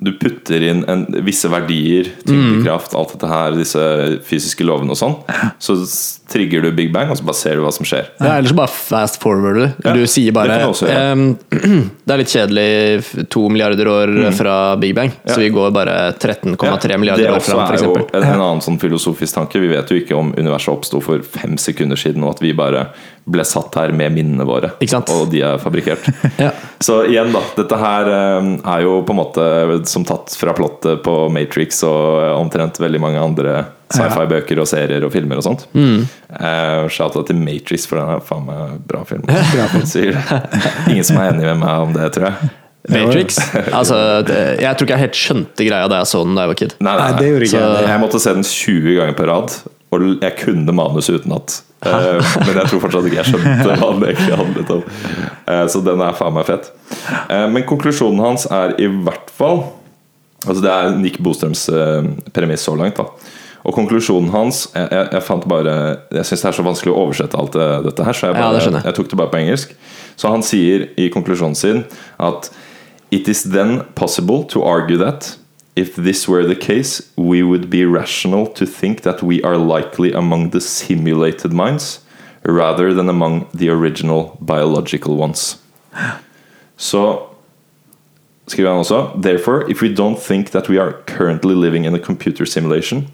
Du 0.00 0.12
putter 0.16 0.62
inn 0.64 0.78
en, 0.88 1.02
visse 1.26 1.48
verdier, 1.52 2.06
tyngdekraft, 2.24 2.94
alt 2.96 3.10
dette 3.12 3.28
her, 3.28 3.52
disse 3.58 3.82
fysiske 4.24 4.64
lovene 4.64 4.94
og 4.94 4.98
sånn. 5.00 5.16
Så 5.60 5.76
trigger 6.30 6.62
du 6.64 6.70
Big 6.72 6.88
Bang, 6.94 7.10
og 7.12 7.18
så 7.18 7.26
bare 7.26 7.36
ser 7.36 7.58
du 7.58 7.64
hva 7.66 7.72
som 7.74 7.84
skjer. 7.84 8.06
Ja, 8.20 8.36
Eller 8.38 8.48
så 8.48 8.56
bare 8.56 8.72
fast 8.72 9.18
forwarder 9.20 9.58
du. 9.60 9.84
Ja, 9.84 9.92
Du 9.98 10.06
sier 10.08 10.32
bare 10.32 10.56
det 10.60 10.68
også 10.70 10.88
ja. 10.88 11.10
um, 11.12 11.34
Det 12.06 12.14
er 12.14 12.20
litt 12.22 12.32
kjedelig 12.32 13.28
to 13.34 13.42
milliarder 13.52 13.90
år 13.92 14.14
fra 14.38 14.56
Big 14.80 14.94
Bang, 14.96 15.10
Mm. 15.10 15.26
Ja. 15.26 15.34
så 15.34 15.40
vi 15.42 15.48
går 15.52 15.70
bare 15.74 15.94
13,3 16.16 16.96
milliarder 17.02 17.34
år 17.34 17.40
fram, 17.44 17.60
f.eks. 17.66 17.82
Det 17.82 18.20
er 18.22 18.26
jo 18.30 18.34
en 18.38 18.44
annen 18.46 18.64
sånn 18.64 18.78
filosofisk 18.80 19.34
tanke. 19.36 19.60
Vi 19.60 19.68
vet 19.74 19.90
jo 19.90 19.98
ikke 20.00 20.16
om 20.16 20.32
universet 20.38 20.72
oppsto 20.72 21.00
for 21.04 21.20
fem 21.22 21.58
sekunder 21.60 21.98
siden, 22.00 22.24
og 22.24 22.36
at 22.38 22.42
vi 22.44 22.52
bare 22.56 22.86
ble 23.24 23.44
satt 23.46 23.74
her 23.78 23.92
med 23.96 24.14
minnene 24.14 24.46
våre. 24.48 24.72
Ikke 24.80 24.94
sant? 24.96 25.10
Og 25.14 25.28
de 25.32 25.42
er 25.46 25.60
fabrikkert. 25.62 26.08
Ja. 26.40 26.52
Så 26.80 27.02
igjen, 27.10 27.32
da. 27.34 27.40
Dette 27.56 27.76
her 27.76 28.08
eh, 28.08 28.46
er 28.72 28.84
jo 28.84 29.00
på 29.04 29.12
en 29.12 29.18
måte 29.18 29.44
som 29.88 30.06
tatt 30.08 30.32
fra 30.38 30.54
plottet 30.56 31.02
på 31.04 31.14
Matrix 31.32 31.82
og 31.84 32.22
eh, 32.22 32.32
omtrent 32.38 32.80
veldig 32.80 33.00
mange 33.02 33.20
andre 33.20 33.56
sci-fi-bøker 33.90 34.62
og 34.62 34.68
serier 34.70 35.04
og 35.04 35.12
filmer 35.12 35.40
og 35.40 35.44
sånt. 35.44 35.66
Mm. 35.74 36.06
Shout-out 36.88 37.26
til 37.28 37.40
Matrix, 37.42 37.88
for 37.90 37.98
den 37.98 38.14
er 38.14 38.24
faen 38.24 38.46
meg 38.46 38.78
bra 38.88 39.02
film. 39.08 39.26
bra 39.54 39.66
film. 39.74 40.16
Ingen 40.88 41.06
som 41.06 41.18
er 41.20 41.32
enig 41.34 41.48
med 41.50 41.60
meg 41.64 41.86
om 41.88 41.94
det, 41.96 42.08
tror 42.14 42.30
jeg. 42.30 42.52
Matrix. 42.94 43.40
Altså, 43.72 43.96
det, 44.26 44.38
jeg 44.62 44.76
tror 44.76 44.86
ikke 44.86 44.96
jeg 44.96 45.04
helt 45.04 45.18
skjønte 45.18 45.66
greia 45.66 45.88
da 45.90 46.00
jeg 46.00 46.10
så 46.10 46.22
den 46.24 46.38
da 46.38 46.46
jeg 46.46 46.52
var 46.52 46.60
kid. 46.62 46.76
Nei, 46.80 46.94
Nei, 47.00 47.32
ikke 47.36 47.50
så 47.52 47.64
jeg 47.84 48.02
måtte 48.02 48.22
se 48.22 48.36
den 48.38 48.46
20 48.46 48.96
ganger 49.00 49.18
på 49.18 49.26
rad, 49.28 49.58
og 49.90 50.06
jeg 50.08 50.36
kunne 50.40 50.76
manuset 50.76 51.20
utenat. 51.20 51.60
Eh, 51.80 52.36
men 52.44 52.58
jeg 52.58 52.68
tror 52.68 52.80
fortsatt 52.82 53.06
ikke 53.08 53.22
jeg 53.22 53.30
skjønte 53.30 53.74
hva 53.80 53.90
den 53.96 54.02
egentlig 54.10 54.36
handlet 54.36 54.72
om. 54.74 54.82
Eh, 55.48 55.62
så 55.72 55.80
den 55.84 56.02
er 56.04 56.16
faen 56.18 56.34
meg 56.36 56.44
fett. 56.50 56.66
Eh, 57.32 57.46
men 57.48 57.64
konklusjonen 57.68 58.20
hans 58.20 58.44
er 58.52 58.74
i 58.80 58.88
hvert 58.90 59.30
fall 59.32 59.62
Altså 60.40 60.62
Det 60.64 60.70
er 60.72 60.94
Nick 60.96 61.18
Bostrøms 61.20 61.66
premiss 62.32 62.62
så 62.64 62.72
langt. 62.76 62.96
da 62.96 63.04
Og 63.68 63.74
konklusjonen 63.76 64.30
hans 64.32 64.62
Jeg, 64.72 64.86
jeg, 64.88 65.08
jeg 65.12 65.24
fant 65.26 65.44
bare 65.52 65.74
Jeg 66.16 66.24
syns 66.24 66.44
det 66.46 66.48
er 66.48 66.56
så 66.56 66.64
vanskelig 66.64 66.94
å 66.94 67.02
oversette 67.02 67.36
alt 67.36 67.52
det, 67.58 67.66
dette 67.90 68.06
her, 68.06 68.16
så 68.16 68.30
jeg, 68.30 68.36
Ja, 68.38 68.46
bare, 68.46 68.62
det 68.62 68.70
jeg. 68.78 68.84
jeg 68.88 68.96
tok 68.96 69.10
det 69.12 69.18
bare 69.20 69.32
på 69.34 69.40
engelsk. 69.42 69.74
Så 70.16 70.32
han 70.32 70.44
sier 70.44 70.86
i 71.00 71.10
konklusjonen 71.12 71.56
sin 71.56 71.82
at 72.20 72.48
It 73.12 73.28
is 73.28 73.42
then 73.52 73.82
possible 73.98 74.44
to 74.52 74.64
argue 74.64 74.96
that 75.00 75.34
if 75.80 75.96
this 75.96 76.28
were 76.28 76.46
the 76.46 76.66
case, 76.66 77.02
we 77.16 77.42
would 77.42 77.70
be 77.70 77.84
rational 77.84 78.46
to 78.46 78.66
think 78.66 79.00
that 79.00 79.22
we 79.22 79.42
are 79.42 79.56
likely 79.56 80.12
among 80.12 80.50
the 80.50 80.60
simulated 80.60 81.52
minds 81.52 82.00
rather 82.42 82.94
than 82.94 83.08
among 83.08 83.46
the 83.54 83.68
original 83.68 84.36
biological 84.40 85.16
ones. 85.16 85.58
So 86.76 87.30
skriver 88.46 88.68
han 88.68 88.78
også 88.78 89.08
Therefore, 89.22 89.70
if 89.70 89.82
we 89.82 89.94
don't 89.94 90.18
think 90.18 90.50
that 90.50 90.68
we 90.68 90.78
are 90.78 90.92
currently 91.06 91.54
living 91.54 91.84
in 91.84 91.94
a 91.94 91.98
computer 91.98 92.46
simulation, 92.46 93.08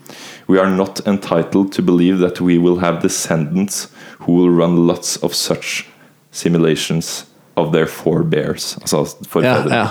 we 0.49 0.59
are 0.59 0.71
not 0.71 1.01
entitled 1.07 1.73
to 1.73 1.83
believe 1.83 2.19
that 2.19 2.41
we 2.41 2.59
will 2.59 2.79
have 2.81 3.03
descendants 3.03 3.89
who 4.19 4.33
will 4.33 4.51
run 4.51 4.87
lots 4.87 5.17
of 5.23 5.35
such 5.35 5.87
simulations 6.31 7.27
of 7.57 7.73
their 7.73 7.87
forebears. 7.87 8.79
Altså 8.81 9.17
forfedre. 9.29 9.75
ja. 9.75 9.89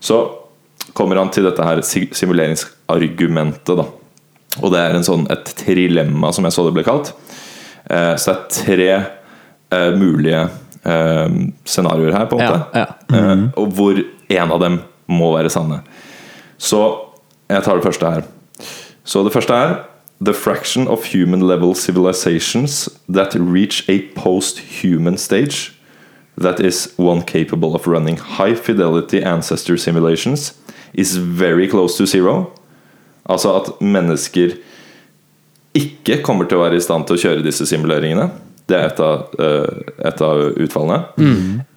Så 0.00 0.39
kommer 0.96 1.16
han 1.20 1.30
til 1.30 1.44
dette 1.46 1.64
her 1.64 1.80
simuleringsargumentet, 1.86 3.76
da. 3.78 3.86
Og 4.60 4.72
det 4.74 4.80
er 4.82 4.96
en 4.98 5.06
sånn, 5.06 5.26
et 5.30 5.52
trilemma, 5.60 6.32
som 6.34 6.44
jeg 6.48 6.52
så 6.56 6.64
det 6.66 6.74
ble 6.74 6.84
kalt. 6.86 7.12
Eh, 7.90 8.14
så 8.18 8.32
det 8.32 8.38
er 8.38 8.48
tre 8.56 8.88
eh, 8.96 9.92
mulige 9.98 10.40
eh, 10.84 11.36
scenarioer 11.64 12.16
her, 12.16 12.26
på 12.30 12.38
en 12.40 12.44
Ja, 12.44 12.56
måte. 12.56 12.82
ja. 12.82 12.86
Eh, 13.14 13.44
og 13.60 13.76
hvor 13.78 14.00
en 14.30 14.50
av 14.56 14.60
dem 14.62 14.80
må 15.10 15.32
være 15.36 15.50
sanne. 15.50 15.82
Så 16.58 16.82
jeg 17.50 17.62
tar 17.66 17.78
det 17.78 17.86
første 17.86 18.10
her. 18.10 18.26
Så 19.04 19.22
det 19.26 19.32
første 19.34 19.54
er 19.54 19.78
The 20.22 20.34
fraction 20.34 20.86
of 20.86 21.06
human 21.14 21.40
level 21.48 21.74
civilizations 21.74 22.90
that 23.08 23.32
reach 23.34 23.86
a 23.88 24.02
post-human 24.14 25.16
stage 25.16 25.72
that 26.36 26.60
is 26.60 26.92
one 26.98 27.22
capable 27.22 27.74
of 27.74 27.86
running 27.86 28.18
high 28.18 28.54
fidelity 28.54 29.22
ancestor 29.24 29.78
simulations 29.78 30.52
is 30.94 31.16
very 31.16 31.68
close 31.68 31.96
to 31.96 32.06
zero. 32.06 32.52
Altså 33.28 33.54
at 33.56 33.80
mennesker 33.80 34.56
ikke 35.74 36.22
kommer 36.22 36.48
til 36.48 36.58
å 36.58 36.64
være 36.64 36.80
i 36.80 36.84
stand 36.84 37.06
til 37.06 37.16
å 37.16 37.22
kjøre 37.22 37.44
disse 37.46 37.66
simuleringene. 37.66 38.30
Det 38.70 38.78
er 38.78 38.86
et 38.86 39.00
av, 39.00 39.34
eh, 39.38 40.06
et 40.06 40.20
av 40.22 40.54
utfallene. 40.56 41.04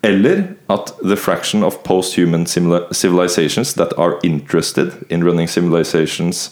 Eller 0.03 0.55
at 0.69 0.93
the 1.03 1.15
fraction 1.15 1.63
of 1.63 1.83
post-human 1.83 2.45
civilizations 2.45 3.73
that 3.73 3.93
are 3.97 4.19
interested 4.23 4.91
in 5.09 5.23
running 5.23 5.47
simulations, 5.47 6.51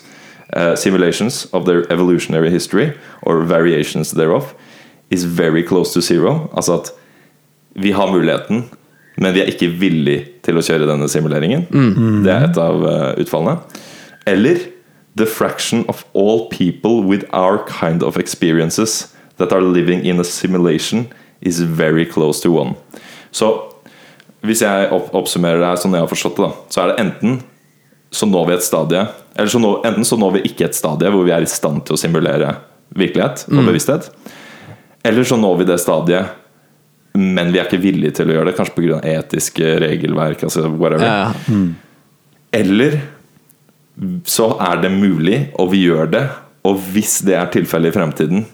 uh, 0.54 0.76
simulations 0.76 1.48
of 1.54 1.66
their 1.66 1.92
evolutionary 1.92 2.50
history 2.50 2.94
or 3.24 3.44
variations 3.44 4.12
thereof 4.12 4.54
is 5.10 5.26
very 5.26 5.64
close 5.64 5.94
to 5.94 6.02
zero. 6.02 6.50
Altså 6.56 6.74
at 6.74 6.92
vi 7.76 7.92
har 7.92 8.12
muligheten, 8.12 8.70
men 9.18 9.34
vi 9.36 9.42
er 9.44 9.50
ikke 9.52 9.72
villig 9.82 10.20
til 10.46 10.58
å 10.58 10.64
kjøre 10.66 10.88
denne 10.90 11.10
simuleringen. 11.12 11.66
Det 12.24 12.32
er 12.32 12.48
et 12.48 12.60
av 12.62 12.86
eh, 12.88 13.10
utfallene. 13.24 13.60
Eller 14.30 14.62
the 15.16 15.26
fraction 15.26 15.84
of 15.92 16.06
all 16.14 16.48
people 16.50 17.04
with 17.04 17.26
our 17.34 17.60
kind 17.68 18.04
of 18.04 18.18
experiences 18.18 19.14
that 19.38 19.52
are 19.52 19.62
living 19.62 20.06
in 20.06 20.20
a 20.20 20.24
simulation 20.24 21.08
is 21.42 21.60
very 21.60 22.06
close 22.06 22.42
to 22.42 22.54
one. 22.54 22.76
Så 23.32 23.52
hvis 24.42 24.64
jeg 24.64 24.90
opp 24.94 25.12
oppsummerer 25.16 25.62
det 25.62 25.70
her 25.70 25.80
sånn 25.82 25.96
jeg 25.96 26.06
har 26.06 26.12
forstått 26.12 26.40
det, 26.40 26.48
da, 26.48 26.70
så 26.74 26.84
er 26.84 26.92
det 26.92 27.02
enten 27.04 27.42
så 28.12 28.28
når 28.28 28.50
vi 28.50 28.56
et 28.58 28.66
stadie 28.66 29.02
Eller 29.40 29.48
så 29.48 29.60
nå, 29.64 29.70
enten 29.88 30.04
så 30.04 30.18
når 30.20 30.34
vi 30.36 30.42
ikke 30.50 30.66
et 30.68 30.76
stadie 30.76 31.12
hvor 31.14 31.24
vi 31.24 31.32
er 31.32 31.46
i 31.46 31.48
stand 31.48 31.86
til 31.88 31.96
å 31.96 32.00
simulere 32.00 32.50
virkelighet 32.92 33.46
og 33.48 33.62
bevissthet. 33.70 34.10
Eller 35.08 35.24
så 35.24 35.38
når 35.40 35.62
vi 35.62 35.68
det 35.70 35.78
stadiet, 35.80 36.34
men 37.14 37.52
vi 37.52 37.60
er 37.60 37.66
ikke 37.68 37.82
villige 37.84 38.14
til 38.22 38.30
å 38.32 38.36
gjøre 38.38 38.52
det. 38.52 38.58
Kanskje 38.60 38.76
pga. 38.78 39.00
etiske 39.18 39.72
regelverk. 39.84 40.44
Altså 40.48 40.68
whatever. 40.70 41.06
Ja, 41.06 41.34
ja. 41.48 41.66
Eller 42.52 43.00
så 44.26 44.52
er 44.64 44.82
det 44.82 44.92
mulig, 44.96 45.50
og 45.60 45.72
vi 45.74 45.86
gjør 45.86 46.10
det. 46.12 46.24
Og 46.68 46.78
hvis 46.94 47.20
det 47.26 47.36
er 47.38 47.50
tilfellet 47.54 47.92
i 47.92 47.98
fremtiden, 48.00 48.46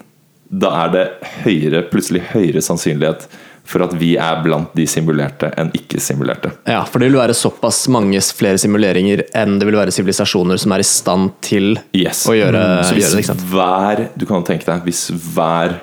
da 0.48 0.70
er 0.86 0.92
det 0.94 1.04
høyere, 1.44 1.82
plutselig 1.90 2.22
høyere 2.32 2.62
sannsynlighet 2.64 3.26
for 3.68 3.84
at 3.84 3.92
vi 4.00 4.14
er 4.16 4.38
blant 4.40 4.70
de 4.78 4.86
simulerte 4.88 5.50
enn 5.60 5.68
ikke-simulerte. 5.76 6.54
Ja, 6.70 6.80
for 6.88 7.02
det 7.02 7.10
vil 7.10 7.18
være 7.20 7.34
såpass 7.36 7.82
mange 7.92 8.16
flere 8.32 8.56
simuleringer 8.60 9.26
enn 9.36 9.58
det 9.60 9.68
vil 9.68 9.76
være 9.76 9.92
sivilisasjoner 9.92 10.56
som 10.62 10.72
er 10.72 10.80
i 10.80 10.86
stand 10.88 11.34
til 11.44 11.74
Yes. 11.92 12.22
å 12.26 12.32
gjøre, 12.32 12.62
Så 12.88 12.94
hvis 12.96 13.04
gjøre 13.04 13.12
det. 13.12 13.18
ikke 13.26 13.32
sant? 13.34 13.44
hver 13.52 14.08
Du 14.16 14.24
kan 14.30 14.42
tenke 14.48 14.64
deg 14.64 14.86
hvis 14.88 15.02
hver 15.34 15.76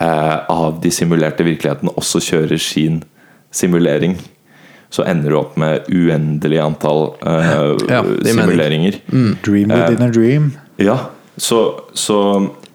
av 0.00 0.78
de 0.80 0.90
simulerte 0.94 1.44
virkelighetene 1.44 1.92
også 2.00 2.20
kjører 2.24 2.60
sin 2.62 3.02
simulering, 3.52 4.14
så 4.90 5.04
ender 5.06 5.30
du 5.30 5.36
opp 5.38 5.56
med 5.60 5.86
uendelig 5.92 6.58
antall 6.62 7.12
eh, 7.22 7.50
Ja, 7.90 8.00
simuleringer. 8.26 8.96
Mm. 9.12 9.36
Dream 9.44 9.70
within 9.74 10.02
a 10.02 10.08
dream. 10.10 10.48
Ja, 10.80 10.96
så, 11.36 11.60
så 11.94 12.16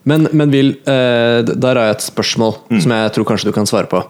Men, 0.04 0.28
men 0.32 0.52
vil, 0.54 0.76
eh, 0.86 1.42
der 1.50 1.76
har 1.76 1.90
jeg 1.90 1.96
et 1.98 2.06
spørsmål 2.12 2.60
Mm. 2.70 2.82
som 2.82 2.92
jeg 2.92 3.12
tror 3.16 3.26
kanskje 3.26 3.50
du 3.50 3.56
kan 3.58 3.66
svare 3.66 3.90
på. 3.90 4.04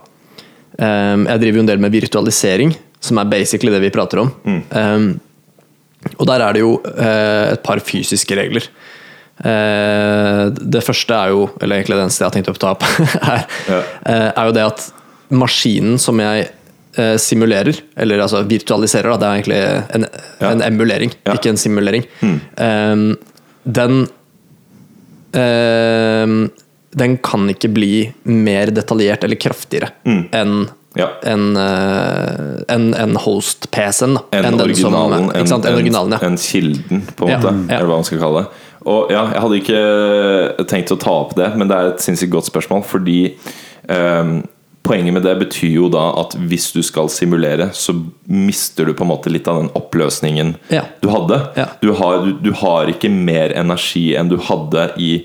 Um, 0.75 1.23
jeg 1.25 1.39
driver 1.39 1.56
jo 1.56 1.63
en 1.63 1.69
del 1.71 1.80
med 1.80 1.93
virtualisering, 1.95 2.73
som 2.99 3.17
er 3.21 3.30
basically 3.32 3.71
det 3.71 3.80
vi 3.86 3.93
prater 3.95 4.19
om. 4.25 4.32
Mm. 4.43 4.62
Um, 4.75 5.19
og 6.19 6.28
der 6.28 6.43
er 6.43 6.54
det 6.54 6.62
jo 6.62 6.73
eh, 6.84 7.54
et 7.54 7.63
par 7.63 7.80
fysiske 7.80 8.36
regler. 8.38 8.67
Eh, 9.43 10.50
det 10.56 10.84
første 10.86 11.12
er 11.13 11.34
jo, 11.34 11.50
eller 11.62 11.76
egentlig 11.82 11.98
det 11.98 12.04
eneste 12.06 12.24
jeg 12.24 12.30
har 12.30 12.36
tenkt 12.38 12.52
å 12.54 12.58
ta 12.62 12.71
opp, 12.71 12.84
er, 13.34 13.45
Ja. 13.67 13.82
eh, 14.06 14.30
er 14.32 14.45
jo 14.45 14.54
det 14.56 14.63
at 14.65 14.86
maskinen 15.36 15.98
som 16.00 16.19
jeg 16.24 16.48
eh, 16.98 17.17
simulerer, 17.19 17.76
eller 17.98 18.21
altså 18.24 18.43
virtualiserer, 18.48 19.10
da, 19.12 19.17
det 19.17 19.28
er 19.28 19.41
egentlig 19.41 19.95
en, 19.98 20.06
Ja. 20.39 20.52
en 20.54 20.62
emulering, 20.62 21.12
Ja. 21.26 21.34
ikke 21.36 21.50
en 21.52 21.58
simulering. 21.60 22.06
Um, 22.58 23.17
den 23.65 24.06
Ehm, 25.36 26.50
den 26.95 27.17
kan 27.19 27.50
ikke 27.52 27.67
bli 27.76 28.13
mer 28.24 28.69
detaljert 28.71 29.26
eller 29.28 29.36
kraftigere 29.36 29.89
enn 30.32 30.69
Ja. 30.95 31.10
en, 31.28 31.58
en 31.60 32.86
enn 32.95 33.17
host-PC-en. 33.19 34.15
enn 34.32 34.45
en 34.45 34.58
den 34.58 34.76
som- 34.76 34.93
originalen, 34.95 35.26
en, 35.36 35.52
originalen, 35.76 36.12
ja. 36.15 36.19
enn 36.24 36.38
kilden, 36.39 37.02
på 37.17 37.26
en 37.28 37.32
Ja, 37.34 37.39
måte. 37.43 37.67
ja. 37.69 37.76
Eller 37.76 37.86
hva 37.89 37.98
man 38.00 38.04
skal 38.08 38.19
kalle 38.19 38.45
det. 38.45 38.48
Og 38.86 39.10
ja, 39.13 39.24
jeg 39.34 39.41
hadde 39.41 39.62
ikke 39.62 40.65
tenkt 40.69 40.91
å 40.93 41.00
ta 41.02 41.13
opp 41.24 41.36
det, 41.38 41.52
men 41.58 41.67
det 41.71 41.78
er 41.78 41.93
et 41.93 42.04
sinnssykt 42.06 42.34
godt 42.36 42.50
spørsmål. 42.52 42.84
Fordi 42.86 43.19
ehm, 43.89 44.36
poenget 44.86 45.15
med 45.15 45.24
det 45.26 45.34
betyr 45.41 45.71
jo 45.80 45.88
da 45.89 46.04
at 46.21 46.36
hvis 46.38 46.67
du 46.76 46.84
skal 46.86 47.10
simulere, 47.10 47.71
så 47.74 47.95
mister 48.30 48.86
du 48.86 48.93
på 48.93 49.02
en 49.08 49.10
måte 49.15 49.32
litt 49.34 49.48
av 49.50 49.63
den 49.63 49.71
oppløsningen 49.78 50.56
Ja. 50.69 50.84
du 51.02 51.10
hadde. 51.10 51.39
Ja. 51.58 51.65
Du, 51.82 51.93
har, 51.98 52.19
du, 52.28 52.36
du 52.45 52.52
har 52.62 52.91
ikke 52.93 53.10
mer 53.10 53.56
energi 53.58 54.12
enn 54.19 54.30
du 54.30 54.38
hadde 54.38 54.91
i 55.02 55.15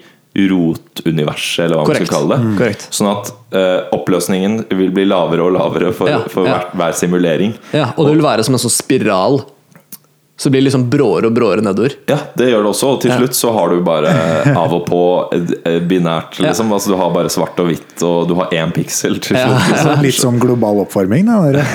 rotuniverset, 0.41 1.65
eller 1.67 1.81
hva 1.81 1.87
man 1.89 1.97
skal 1.99 2.11
kalle 2.11 2.37
det. 2.39 2.51
Korrekt. 2.59 2.85
Sånn 2.95 3.09
at 3.11 3.31
eh, 3.57 3.79
oppløsningen 3.97 4.61
vil 4.79 4.93
bli 4.95 5.05
lavere 5.11 5.47
og 5.49 5.57
lavere 5.57 5.93
for, 5.97 6.11
Ja, 6.11 6.21
for. 6.31 6.47
Hver, 6.47 6.69
hver 6.79 6.95
simulering. 6.97 7.57
Ja, 7.77 7.91
og 7.97 8.07
det 8.07 8.15
vil 8.17 8.25
være 8.25 8.45
som 8.47 8.57
en 8.57 8.63
sånn 8.63 8.73
spiral. 8.75 9.41
Så 10.41 10.49
det 10.49 10.55
blir 10.55 10.63
liksom 10.65 10.87
bråere 10.89 11.29
og 11.29 11.35
bråere 11.37 11.61
nedover. 11.61 11.93
Ja, 12.09 12.17
det 12.33 12.47
gjør 12.49 12.63
det 12.65 12.71
også. 12.71 12.93
Og 12.95 13.03
til 13.03 13.13
slutt 13.13 13.37
så 13.37 13.51
har 13.53 13.75
du 13.75 13.83
bare 13.85 14.13
av 14.63 14.73
og 14.73 14.87
på 14.89 15.01
eh, 15.37 15.51
eh, 15.69 15.81
binært, 15.85 16.39
liksom. 16.41 16.71
Altså, 16.73 16.95
du 16.95 16.97
har 16.97 17.11
bare 17.13 17.33
svart 17.33 17.61
og 17.61 17.69
hvitt, 17.69 17.93
og 18.09 18.31
du 18.31 18.33
har 18.39 18.55
én 18.57 18.73
piksel 18.73 19.19
til 19.21 19.37
slutt. 19.37 19.67
Liksom. 19.69 20.01
Litt 20.07 20.17
sånn 20.17 20.41
global 20.41 20.81
oppvarming, 20.87 21.29
da. 21.29 21.43
Dere. 21.51 21.67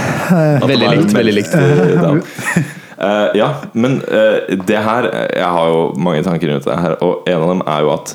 Veldig 0.65 0.89
likt, 0.95 1.13
veldig 1.13 1.37
likt. 1.41 1.53
Uh. 1.53 2.81
Eh, 2.95 3.33
ja, 3.35 3.49
men 3.75 3.97
uh, 4.07 4.53
det 4.55 4.77
her 4.79 5.03
Jeg 5.11 5.47
har 5.51 5.65
jo 5.67 5.79
mange 5.99 6.21
tanker 6.23 6.47
rundt 6.47 6.63
det 6.63 6.77
her, 6.79 6.93
og 7.03 7.27
en 7.27 7.41
av 7.43 7.49
dem 7.51 7.63
er 7.67 7.81
jo 7.83 7.89
at 7.91 8.13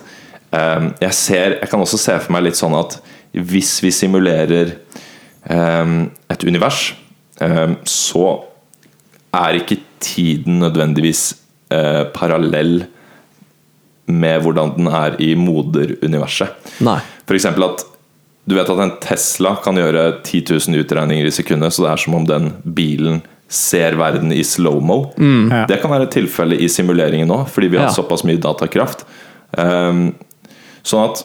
eh, 0.56 0.86
jeg 1.04 1.16
ser 1.18 1.56
Jeg 1.58 1.68
kan 1.68 1.84
også 1.84 2.00
se 2.00 2.16
for 2.16 2.32
meg 2.32 2.46
litt 2.48 2.58
sånn 2.58 2.78
at 2.78 2.96
hvis 3.30 3.76
vi 3.84 3.92
simulerer 3.94 4.72
eh, 5.44 5.90
et 6.32 6.46
univers, 6.48 6.80
eh, 7.44 7.76
så 7.86 8.24
er 9.36 9.58
ikke 9.60 9.78
tiden 10.02 10.58
nødvendigvis 10.62 11.34
eh, 11.72 12.04
parallell 12.14 12.84
med 14.10 14.42
hvordan 14.42 14.72
den 14.76 14.88
er 14.90 15.14
i 15.22 15.34
moderuniverset. 15.38 16.56
F.eks. 17.28 17.46
At 17.46 17.84
du 18.50 18.56
vet 18.56 18.70
at 18.72 18.80
en 18.82 18.94
Tesla 19.04 19.52
kan 19.62 19.78
gjøre 19.78 20.22
10 20.26 20.40
000 20.50 20.80
utregninger 20.82 21.28
i 21.28 21.34
sekundet, 21.34 21.74
så 21.76 21.84
det 21.84 21.92
er 21.92 22.02
som 22.02 22.16
om 22.18 22.24
den 22.26 22.48
bilen 22.74 23.20
ser 23.50 23.94
verden 23.98 24.32
i 24.34 24.42
slow-mo. 24.46 25.12
Ja. 25.18 25.64
Det 25.70 25.80
kan 25.82 25.90
være 25.92 26.08
et 26.08 26.14
tilfelle 26.16 26.58
i 26.58 26.68
simuleringen 26.70 27.28
nå, 27.30 27.44
fordi 27.50 27.68
vi 27.72 27.78
har 27.78 27.90
Ja. 27.90 27.94
såpass 27.94 28.24
mye 28.26 28.38
datakraft. 28.42 29.04
Um, 29.58 30.14
sånn 30.86 31.10
at 31.10 31.24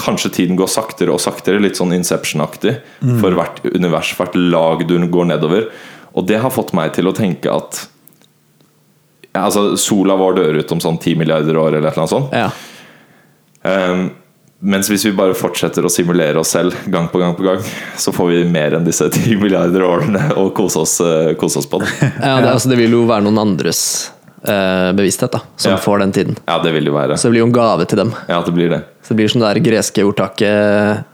kanskje 0.00 0.30
tiden 0.32 0.56
går 0.56 0.68
saktere 0.68 1.12
og 1.14 1.20
saktere, 1.20 1.60
litt 1.62 1.76
sånn 1.78 1.92
Inception-aktig, 1.96 2.78
for 3.20 3.30
hvert 3.36 3.60
univers, 3.74 4.12
hvert 4.18 4.34
lag 4.34 4.86
du 4.88 4.96
går 5.08 5.28
nedover. 5.30 5.68
Og 6.14 6.26
det 6.28 6.38
har 6.42 6.52
fått 6.54 6.72
meg 6.76 6.92
til 6.94 7.08
å 7.10 7.14
tenke 7.16 7.50
at 7.52 7.80
ja, 9.34 9.42
altså, 9.48 9.72
sola 9.80 10.14
vår 10.16 10.36
dør 10.38 10.60
ut 10.62 10.72
om 10.76 10.80
sånn 10.82 10.98
10 11.00 11.16
milliarder 11.18 11.56
år, 11.58 11.74
eller 11.80 11.90
annet 11.98 12.12
sånt. 12.12 12.30
Ja. 12.34 12.50
Um, 13.64 14.04
mens 14.64 14.88
hvis 14.88 15.02
vi 15.08 15.10
bare 15.16 15.34
fortsetter 15.36 15.84
å 15.84 15.90
simulere 15.92 16.38
oss 16.40 16.52
selv 16.54 16.76
gang 16.86 17.08
på 17.10 17.18
gang 17.20 17.34
på 17.36 17.42
gang, 17.44 17.58
så 18.00 18.12
får 18.14 18.30
vi 18.30 18.42
mer 18.48 18.76
enn 18.78 18.86
disse 18.86 19.08
10 19.10 19.40
milliarder 19.42 19.82
årene 19.84 20.28
å 20.40 20.46
kose 20.56 20.84
oss, 20.84 20.94
eh, 21.04 21.32
kose 21.40 21.58
oss 21.60 21.66
på. 21.68 21.82
Det. 21.82 21.90
Ja, 22.22 22.38
det, 22.40 22.52
altså, 22.54 22.70
det 22.70 22.78
vil 22.80 22.94
jo 22.94 23.02
være 23.10 23.26
noen 23.26 23.42
andres 23.42 23.80
eh, 24.46 24.92
bevissthet 24.96 25.34
da, 25.34 25.42
som 25.60 25.74
Ja. 25.74 25.80
får 25.82 25.98
den 26.06 26.14
tiden. 26.16 26.38
Ja, 26.46 26.60
det 26.62 26.72
vil 26.78 26.88
jo 26.88 26.94
være. 26.96 27.18
Så 27.18 27.28
det 27.28 27.34
blir 27.34 27.42
jo 27.44 27.50
en 27.50 27.56
gave 27.58 27.84
til 27.90 28.00
dem. 28.04 28.14
Ja, 28.30 28.38
det 28.46 28.54
blir 28.56 28.70
det. 28.72 28.80
Så 29.02 29.12
det 29.12 29.18
blir 29.20 29.34
som 29.34 29.42
det 29.42 29.50
der 29.50 29.64
greske 29.66 30.06
ordtaket 30.06 31.04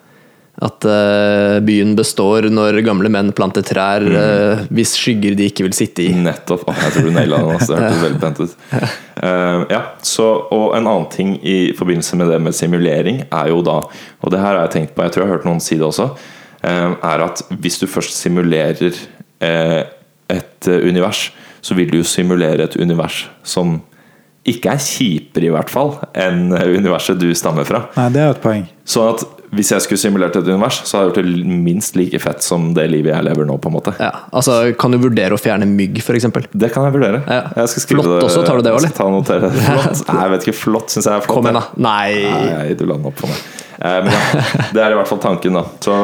at 0.61 0.85
uh, 0.85 1.57
byen 1.65 1.95
består 1.97 2.51
når 2.53 2.83
gamle 2.85 3.09
menn 3.13 3.31
planter 3.37 3.65
trær 3.65 4.05
uh, 4.05 4.65
hvis 4.69 4.93
skygger 5.01 5.37
de 5.39 5.47
ikke 5.49 5.65
vil 5.65 5.77
sitte 5.77 6.05
i. 6.05 6.11
Nettopp. 6.13 6.67
Oh, 6.69 6.83
jeg 6.85 6.93
tror 6.97 7.09
du 7.09 7.15
naila 7.15 7.39
den. 7.41 7.55
Altså. 7.57 7.79
Det 7.79 7.87
hørtes 7.87 8.03
veldig 8.07 8.21
pent 8.21 8.43
ut. 8.45 8.59
Uh, 9.21 9.65
ja, 9.73 9.81
så, 10.05 10.29
og 10.53 10.77
en 10.77 10.85
annen 10.85 11.09
ting 11.13 11.33
i 11.41 11.59
forbindelse 11.79 12.21
med 12.21 12.33
det 12.35 12.43
med 12.45 12.57
simulering 12.57 13.23
er 13.25 13.51
jo 13.55 13.65
da, 13.65 13.81
og 14.21 14.35
det 14.35 14.43
her 14.43 14.53
har 14.53 14.67
jeg 14.67 14.75
tenkt 14.77 14.95
på, 14.97 15.07
jeg 15.07 15.17
tror 15.17 15.25
jeg 15.25 15.31
har 15.31 15.39
hørt 15.39 15.49
noen 15.49 15.65
si 15.65 15.81
det 15.81 15.89
også, 15.89 16.11
eh, 16.67 16.93
er 16.93 17.25
at 17.25 17.43
hvis 17.49 17.81
du 17.81 17.87
først 17.89 18.17
simulerer 18.21 18.97
eh, 19.45 19.83
et 20.31 20.69
univers, 20.69 21.31
så 21.61 21.77
vil 21.77 21.93
du 21.93 22.01
jo 22.01 22.09
simulere 22.09 22.69
et 22.69 22.77
univers 22.81 23.27
som 23.43 23.79
ikke 24.49 24.73
er 24.73 24.81
kjipere, 24.81 25.51
i 25.51 25.53
hvert 25.53 25.73
fall, 25.73 25.99
enn 26.17 26.49
universet 26.53 27.21
du 27.21 27.29
stammer 27.37 27.69
fra. 27.69 27.85
Nei, 27.99 28.09
det 28.15 28.23
er 28.25 28.33
et 28.33 28.41
poeng. 28.45 28.65
Sånn 28.89 29.13
at 29.13 29.27
hvis 29.51 29.73
jeg 29.75 29.83
skulle 29.83 29.99
simulert 29.99 30.37
et 30.39 30.47
univers, 30.47 30.77
så 30.87 30.99
hadde 31.01 31.09
jeg 31.09 31.25
gjort 31.27 31.47
det 31.49 31.55
minst 31.67 31.97
like 31.99 32.19
fett 32.23 32.45
som 32.47 32.69
det 32.77 32.85
livet 32.93 33.11
jeg 33.11 33.27
lever 33.27 33.49
nå, 33.49 33.57
på 33.59 33.71
en 33.71 33.75
måte. 33.75 33.95
Ja, 33.99 34.11
altså 34.31 34.61
Kan 34.79 34.95
du 34.95 34.99
vurdere 35.03 35.35
å 35.35 35.41
fjerne 35.43 35.67
mygg, 35.67 35.99
f.eks.? 35.99 36.29
Det 36.53 36.71
kan 36.75 36.87
jeg 36.87 36.95
vurdere. 36.95 37.23
Ja. 37.27 37.41
Jeg 37.59 37.73
skal 37.73 37.85
skrive 37.87 38.05
Flott 38.05 38.13
det- 38.21 38.29
også, 38.29 38.45
tar 38.47 38.61
du 38.61 38.67
det 38.69 38.75
òg, 38.75 38.79
eller? 38.79 38.95
Flott? 38.95 40.05
Nei, 40.13 40.21
jeg 40.23 40.35
vet 40.37 40.47
ikke. 40.47 40.59
Flott 40.61 40.95
syns 40.95 41.11
jeg 41.11 41.17
er 41.19 41.27
flott. 41.27 41.41
Kom 41.41 41.51
igjen, 41.51 41.59
da. 41.59 41.67
Nei! 41.83 42.13
Nei, 42.31 42.63
du 42.79 42.87
la 42.87 42.95
den 43.01 43.11
opp 43.11 43.19
for 43.19 43.33
meg. 43.33 43.43
Eh, 43.81 43.99
men 44.07 44.15
ja, 44.15 44.23
det 44.77 44.85
er 44.87 44.95
i 44.95 45.01
hvert 45.01 45.11
fall 45.11 45.23
tanken, 45.27 45.59
da. 45.59 45.65
Så 45.83 45.99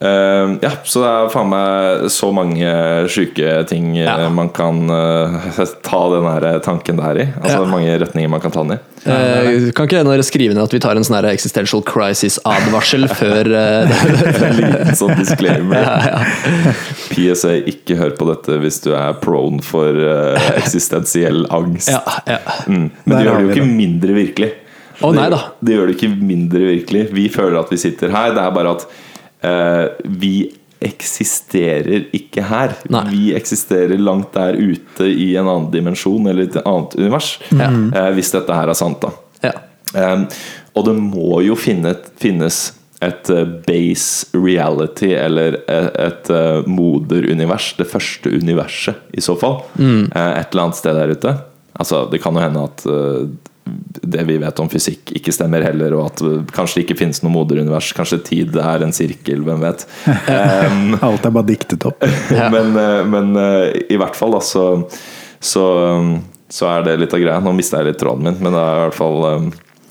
eh, 0.00 0.52
ja, 0.64 0.70
så 0.84 1.02
det 1.02 1.08
er 1.10 1.30
faen 1.32 1.48
meg 1.52 2.06
så 2.12 2.30
mange 2.32 2.70
sjuke 3.12 3.50
ting 3.68 3.90
eh, 3.98 4.06
Ja. 4.08 4.28
man 4.32 4.48
kan 4.56 4.78
uh, 4.88 5.40
ta 5.86 6.00
den 6.14 6.24
her 6.28 6.58
tanken 6.64 6.96
der 7.00 7.20
i. 7.20 7.26
Altså 7.42 7.58
Ja. 7.60 7.68
mange 7.68 7.98
retninger 8.00 8.30
man 8.32 8.40
kan 8.40 8.50
ta 8.54 8.62
den 8.64 8.78
i. 8.78 8.80
Uh, 9.00 9.70
kan 9.72 9.86
ikke 9.88 10.02
dere 10.04 10.24
skrive 10.26 10.52
ned 10.56 10.62
at 10.66 10.74
vi 10.76 10.80
tar 10.84 10.96
en 10.98 11.04
sånn 11.06 11.24
existential 11.30 11.80
crisis-advarsel 11.88 13.06
før 13.20 13.48
En 13.56 14.56
liten 14.60 14.96
sånn 14.98 15.14
disclaimer. 15.20 16.24
PSA, 17.12 17.54
ikke 17.70 17.96
hør 18.00 18.16
på 18.18 18.28
dette 18.32 18.58
hvis 18.60 18.80
du 18.84 18.90
er 18.96 19.16
prone 19.22 19.62
for 19.64 19.96
eksistensiell 20.56 21.46
angst. 21.52 21.92
Ja, 21.92 22.02
ja. 22.28 22.40
Mm. 22.66 22.90
Men 23.04 23.14
det 23.16 23.22
gjør 23.24 23.38
det 23.38 23.46
jo 23.46 23.54
ikke 23.56 23.70
mindre 23.70 24.16
virkelig. 24.20 24.50
Å, 25.00 25.14
nei 25.16 25.28
Det- 25.30 25.32
da. 25.32 25.40
Det 25.64 25.76
gjør 25.76 25.86
det 25.88 25.94
ikke 25.96 26.10
mindre 26.20 26.60
virkelig. 26.66 27.06
Vi 27.16 27.28
føler 27.32 27.60
at 27.62 27.70
vi 27.72 27.78
sitter 27.80 28.10
her. 28.12 28.34
Det 28.36 28.42
er 28.44 28.50
bare 28.52 28.74
at 28.76 28.84
vi 30.04 30.34
eksisterer 30.80 32.08
ikke 32.16 32.44
her. 32.48 32.74
Nei. 32.92 33.04
Vi 33.12 33.24
eksisterer 33.36 34.00
langt 34.00 34.32
der 34.36 34.56
ute 34.56 35.08
i 35.08 35.34
en 35.36 35.48
annen 35.48 35.68
dimensjon 35.72 36.30
eller 36.30 36.48
et 36.48 36.60
annet 36.62 36.96
univers. 36.98 37.34
Ja. 37.52 37.68
Eh, 37.68 38.10
hvis 38.16 38.32
dette 38.32 38.56
her 38.56 38.72
er 38.72 38.78
sant, 38.78 39.04
da. 39.04 39.12
ja. 39.50 39.56
Og 40.74 40.86
det 40.86 40.94
må 40.96 41.40
jo 41.44 41.56
finne, 41.58 41.92
finnes 42.20 42.70
et 43.04 43.30
eh, 43.32 43.44
base 43.66 44.28
reality, 44.36 45.12
eller 45.16 45.60
et, 45.66 45.92
et 46.00 46.32
eh, 46.32 46.68
moderunivers. 46.68 47.72
Det 47.78 47.88
første 47.90 48.32
universet, 48.32 49.04
i 49.12 49.24
så 49.24 49.36
fall. 49.40 49.60
Mm. 49.76 50.08
Eh, 50.08 50.32
et 50.40 50.52
eller 50.52 50.66
annet 50.66 50.80
sted 50.80 50.96
der 50.96 51.14
ute. 51.16 51.36
Altså, 51.80 52.04
det 52.12 52.20
kan 52.24 52.36
jo 52.36 52.44
hende 52.44 52.66
at 52.68 52.84
eh, 52.88 53.28
det 54.02 54.24
vi 54.28 54.38
vet 54.42 54.60
om 54.62 54.68
fysikk, 54.70 55.12
ikke 55.18 55.32
stemmer 55.34 55.64
heller, 55.64 55.94
og 55.98 56.10
at 56.10 56.22
eh, 56.26 56.42
kanskje 56.54 56.80
det 56.80 56.84
ikke 56.86 56.98
finnes 57.02 57.22
noe 57.24 57.34
moderunivers. 57.34 57.92
Kanskje 57.96 58.20
tid 58.26 58.58
er 58.60 58.84
en 58.84 58.94
sirkel, 58.96 59.44
hvem 59.46 59.62
vet. 59.64 59.86
Um, 60.06 60.96
Alt 61.06 61.26
er 61.26 61.34
bare 61.34 61.48
diktet 61.50 61.86
opp. 61.88 62.04
Men, 62.54 62.74
eh, 62.76 63.00
men 63.06 63.32
eh, 63.38 63.80
i 63.92 63.98
hvert 64.00 64.16
fall, 64.18 64.34
da, 64.36 64.42
så, 64.44 64.64
så, 65.38 65.64
så 66.50 66.70
er 66.70 66.86
det 66.86 66.98
litt 67.02 67.16
av 67.16 67.22
greia. 67.22 67.40
Nå 67.42 67.54
mista 67.56 67.80
jeg 67.80 67.92
litt 67.92 68.00
tråden 68.02 68.26
min, 68.26 68.38
men 68.42 68.54
det 68.54 68.62
er 68.62 68.78
i 68.78 68.84
hvert 68.86 68.98
fall 68.98 69.26
um, 69.26 69.50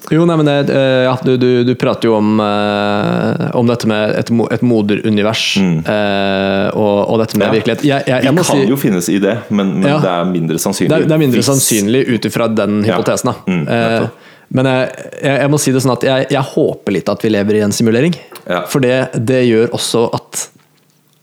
Jo, 0.10 0.24
nei, 0.26 0.36
men 0.40 0.48
det, 0.48 0.54
eh, 0.74 1.04
ja, 1.06 1.12
du, 1.24 1.34
du, 1.38 1.48
du 1.68 1.74
prater 1.78 2.08
jo 2.10 2.16
om, 2.18 2.40
eh, 2.42 3.50
om 3.60 3.68
dette 3.68 3.86
med 3.90 4.16
et, 4.18 4.30
et 4.56 4.62
moderunivers 4.66 5.44
eh, 5.60 6.70
og, 6.74 6.96
og 7.12 7.20
dette 7.22 7.38
med 7.38 7.50
Mm. 7.50 7.52
Ja. 7.52 7.58
virkelighet. 7.60 7.84
Jeg, 7.86 8.04
jeg, 8.08 8.24
jeg 8.26 8.34
må 8.34 8.46
kan 8.48 8.58
si 8.64 8.70
jo 8.72 8.78
finnes 8.80 9.10
i 9.12 9.20
det, 9.22 9.36
men, 9.50 9.76
men 9.82 9.90
Ja. 9.92 9.98
det 10.02 10.10
er 10.16 10.32
mindre 10.32 10.58
sannsynlig. 10.62 10.90
det 10.90 10.98
er, 11.04 11.08
det 11.12 11.16
er 11.18 11.22
mindre 11.22 11.44
sannsynlig 11.46 12.02
ut 12.16 12.26
ifra 12.32 12.48
den 12.50 12.80
hypotesen. 12.88 13.34
Mm, 13.46 13.64
Eh, 13.70 14.08
men 14.50 14.66
jeg, 14.66 15.10
jeg, 15.22 15.50
må 15.54 15.60
si 15.62 15.72
det 15.76 15.82
sånn 15.84 15.94
at 15.94 16.04
jeg, 16.08 16.42
håper 16.56 16.96
litt 16.96 17.10
at 17.14 17.22
vi 17.22 17.30
lever 17.30 17.60
i 17.60 17.66
en 17.68 17.76
simulering. 17.76 18.16
Ja. 18.50 18.64
For 18.66 18.82
det, 18.82 19.12
det 19.14 19.44
gjør 19.46 19.76
også 19.78 20.08
at 20.18 20.48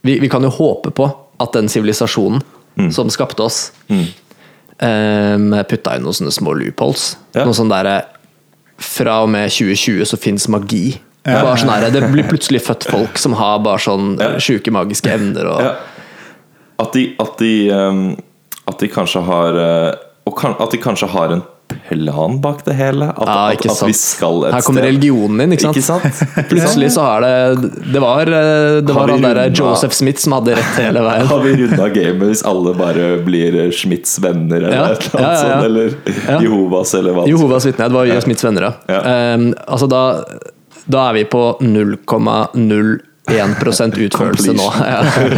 vi, 0.06 0.20
vi 0.22 0.28
kan 0.30 0.46
jo 0.46 0.52
håpe 0.54 0.92
på 0.94 1.08
at 1.42 1.56
den 1.58 1.66
sivilisasjonen 1.72 2.44
Mm. 2.76 2.90
som 2.92 3.08
skapte 3.08 3.40
oss, 3.40 3.72
um, 3.88 5.54
putta 5.64 5.94
inn 5.96 6.02
noen 6.04 6.12
sånne 6.12 6.32
små 6.34 6.52
loopholes. 6.58 7.14
Noe 7.32 7.54
sånn 7.56 7.70
derre 7.72 7.94
Fra 8.78 9.22
og 9.24 9.30
med 9.32 9.50
2020 9.50 10.04
så 10.04 10.18
fins 10.20 10.48
magi. 10.52 11.00
Ja. 11.26 11.40
Bare 11.42 11.56
sånn 11.58 11.72
her, 11.72 11.88
det 11.90 12.02
blir 12.12 12.28
plutselig 12.28 12.60
født 12.62 12.84
folk 12.90 13.18
som 13.18 13.32
har 13.34 13.58
bare 13.64 13.78
sånn 13.82 14.18
Ja. 14.20 14.36
sjuke 14.38 14.70
magiske 14.70 15.10
evner. 15.10 15.46
Og, 15.50 15.60
Ja. 15.62 15.74
At 16.78 16.92
de, 16.92 17.14
at 17.18 17.38
de, 17.38 17.70
um, 17.72 18.16
at 18.68 18.78
de 18.78 18.88
kanskje 18.88 19.22
har 19.24 19.54
uh, 19.56 20.32
kan, 20.36 20.54
At 20.60 20.70
de 20.70 20.78
kanskje 20.78 21.08
har 21.08 21.32
en 21.32 21.42
plan 21.88 22.36
bak 22.40 22.64
det 22.66 22.74
hele. 22.78 23.08
At, 23.10 23.26
Ja, 23.26 23.48
at, 23.52 23.66
at 23.70 23.82
vi 23.88 23.92
skal 23.96 24.44
et 24.46 24.54
Her 24.54 24.60
kommer 24.66 24.82
sted. 24.82 24.88
religionen 24.92 25.40
inn, 25.44 25.52
ikke 25.56 25.66
sant? 25.66 25.76
Ikke 25.76 25.86
sant? 25.86 26.46
Plutselig 26.50 26.90
så 26.94 27.04
er 27.16 27.24
det 27.26 27.70
Det 27.92 28.02
var, 28.02 28.22
eh, 28.30 28.80
det 28.86 28.94
var 28.96 29.12
han 29.14 29.22
der 29.26 29.40
Joseph 29.54 29.94
Smith 29.94 30.22
som 30.22 30.36
hadde 30.38 30.54
rett 30.58 30.78
hele 30.82 31.02
veien. 31.08 31.26
Har 31.30 31.42
vi 31.44 31.54
runda 31.62 31.88
gamet 31.94 32.26
hvis 32.30 32.44
alle 32.46 32.74
bare 32.78 33.08
blir 33.26 33.58
Schmidts 33.74 34.18
venner 34.22 34.56
eller 34.62 34.76
Ja, 34.76 34.90
et 34.94 35.08
eller 35.08 35.22
annet 35.22 35.38
ja, 35.38 35.46
sånt? 35.46 35.64
Eller. 35.70 36.42
Jehovas, 36.46 36.94
eller 37.00 37.16
hva? 37.18 37.26
Jehovas 37.30 37.66
vitne. 37.66 37.88
Det 37.90 37.98
var. 38.00 38.12
Smiths 38.26 38.44
venner, 38.46 38.70
ja. 38.88 39.00
Um, 39.34 39.50
altså 39.66 39.86
da, 39.90 40.02
da 40.86 41.08
er 41.10 41.18
vi 41.18 41.24
på 41.30 41.42
0,01 43.26 43.96
utførelse 44.06 44.52
nå. 44.54 44.66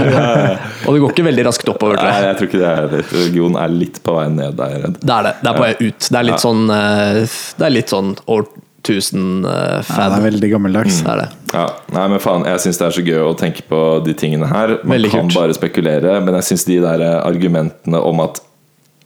Og 0.87 0.95
det 0.95 1.01
går 1.03 1.13
ikke 1.15 1.25
veldig 1.29 1.45
raskt 1.49 1.69
oppover, 1.73 1.97
tror 1.97 2.11
Nei, 2.11 2.17
jeg. 2.21 2.29
jeg 2.29 2.39
tror 2.39 2.49
ikke 2.51 2.61
det 2.63 2.71
er 2.71 2.89
det. 2.93 3.03
Religion 3.15 3.59
er 3.63 3.75
litt 3.75 4.01
på 4.05 4.15
vei 4.19 4.27
ned, 4.35 4.61
er 4.61 4.75
jeg 4.75 4.83
redd. 4.85 4.99
Det 5.03 5.15
er 5.15 5.29
det. 5.29 5.35
Det 5.43 5.51
er 5.53 5.59
på 5.59 5.65
vei 5.67 5.75
ut. 5.89 6.09
Det 6.09 6.19
er 6.21 6.27
litt 6.29 6.45
sånn 6.45 6.65
eh, 6.75 7.21
Det 7.59 7.69
er 7.69 7.75
litt 7.75 7.95
sånn 7.95 8.11
år 8.35 8.45
1000 8.89 9.23
uh, 9.45 9.51
Ja, 9.85 10.05
det 10.09 10.19
er 10.21 10.25
veldig 10.29 10.51
gammeldags. 10.53 11.01
Det 11.05 11.11
er 11.13 11.23
det. 11.25 11.29
Ja, 11.53 11.65
nei, 11.97 12.05
men 12.13 12.21
faen, 12.23 12.45
Jeg 12.49 12.63
syns 12.63 12.79
det 12.81 12.87
er 12.87 12.95
så 12.95 13.03
gøy 13.05 13.19
å 13.27 13.33
tenke 13.37 13.65
på 13.69 13.81
de 14.07 14.15
tingene 14.17 14.49
her. 14.49 14.77
Man 14.85 14.95
Veldig 14.97 15.11
kan 15.13 15.27
kult. 15.27 15.39
bare 15.41 15.57
spekulere, 15.57 16.15
men 16.25 16.39
jeg 16.39 16.47
syns 16.53 16.65
de 16.69 16.79
der 16.85 17.03
eh, 17.05 17.17
argumentene 17.27 18.01
om 18.05 18.23
at 18.25 18.41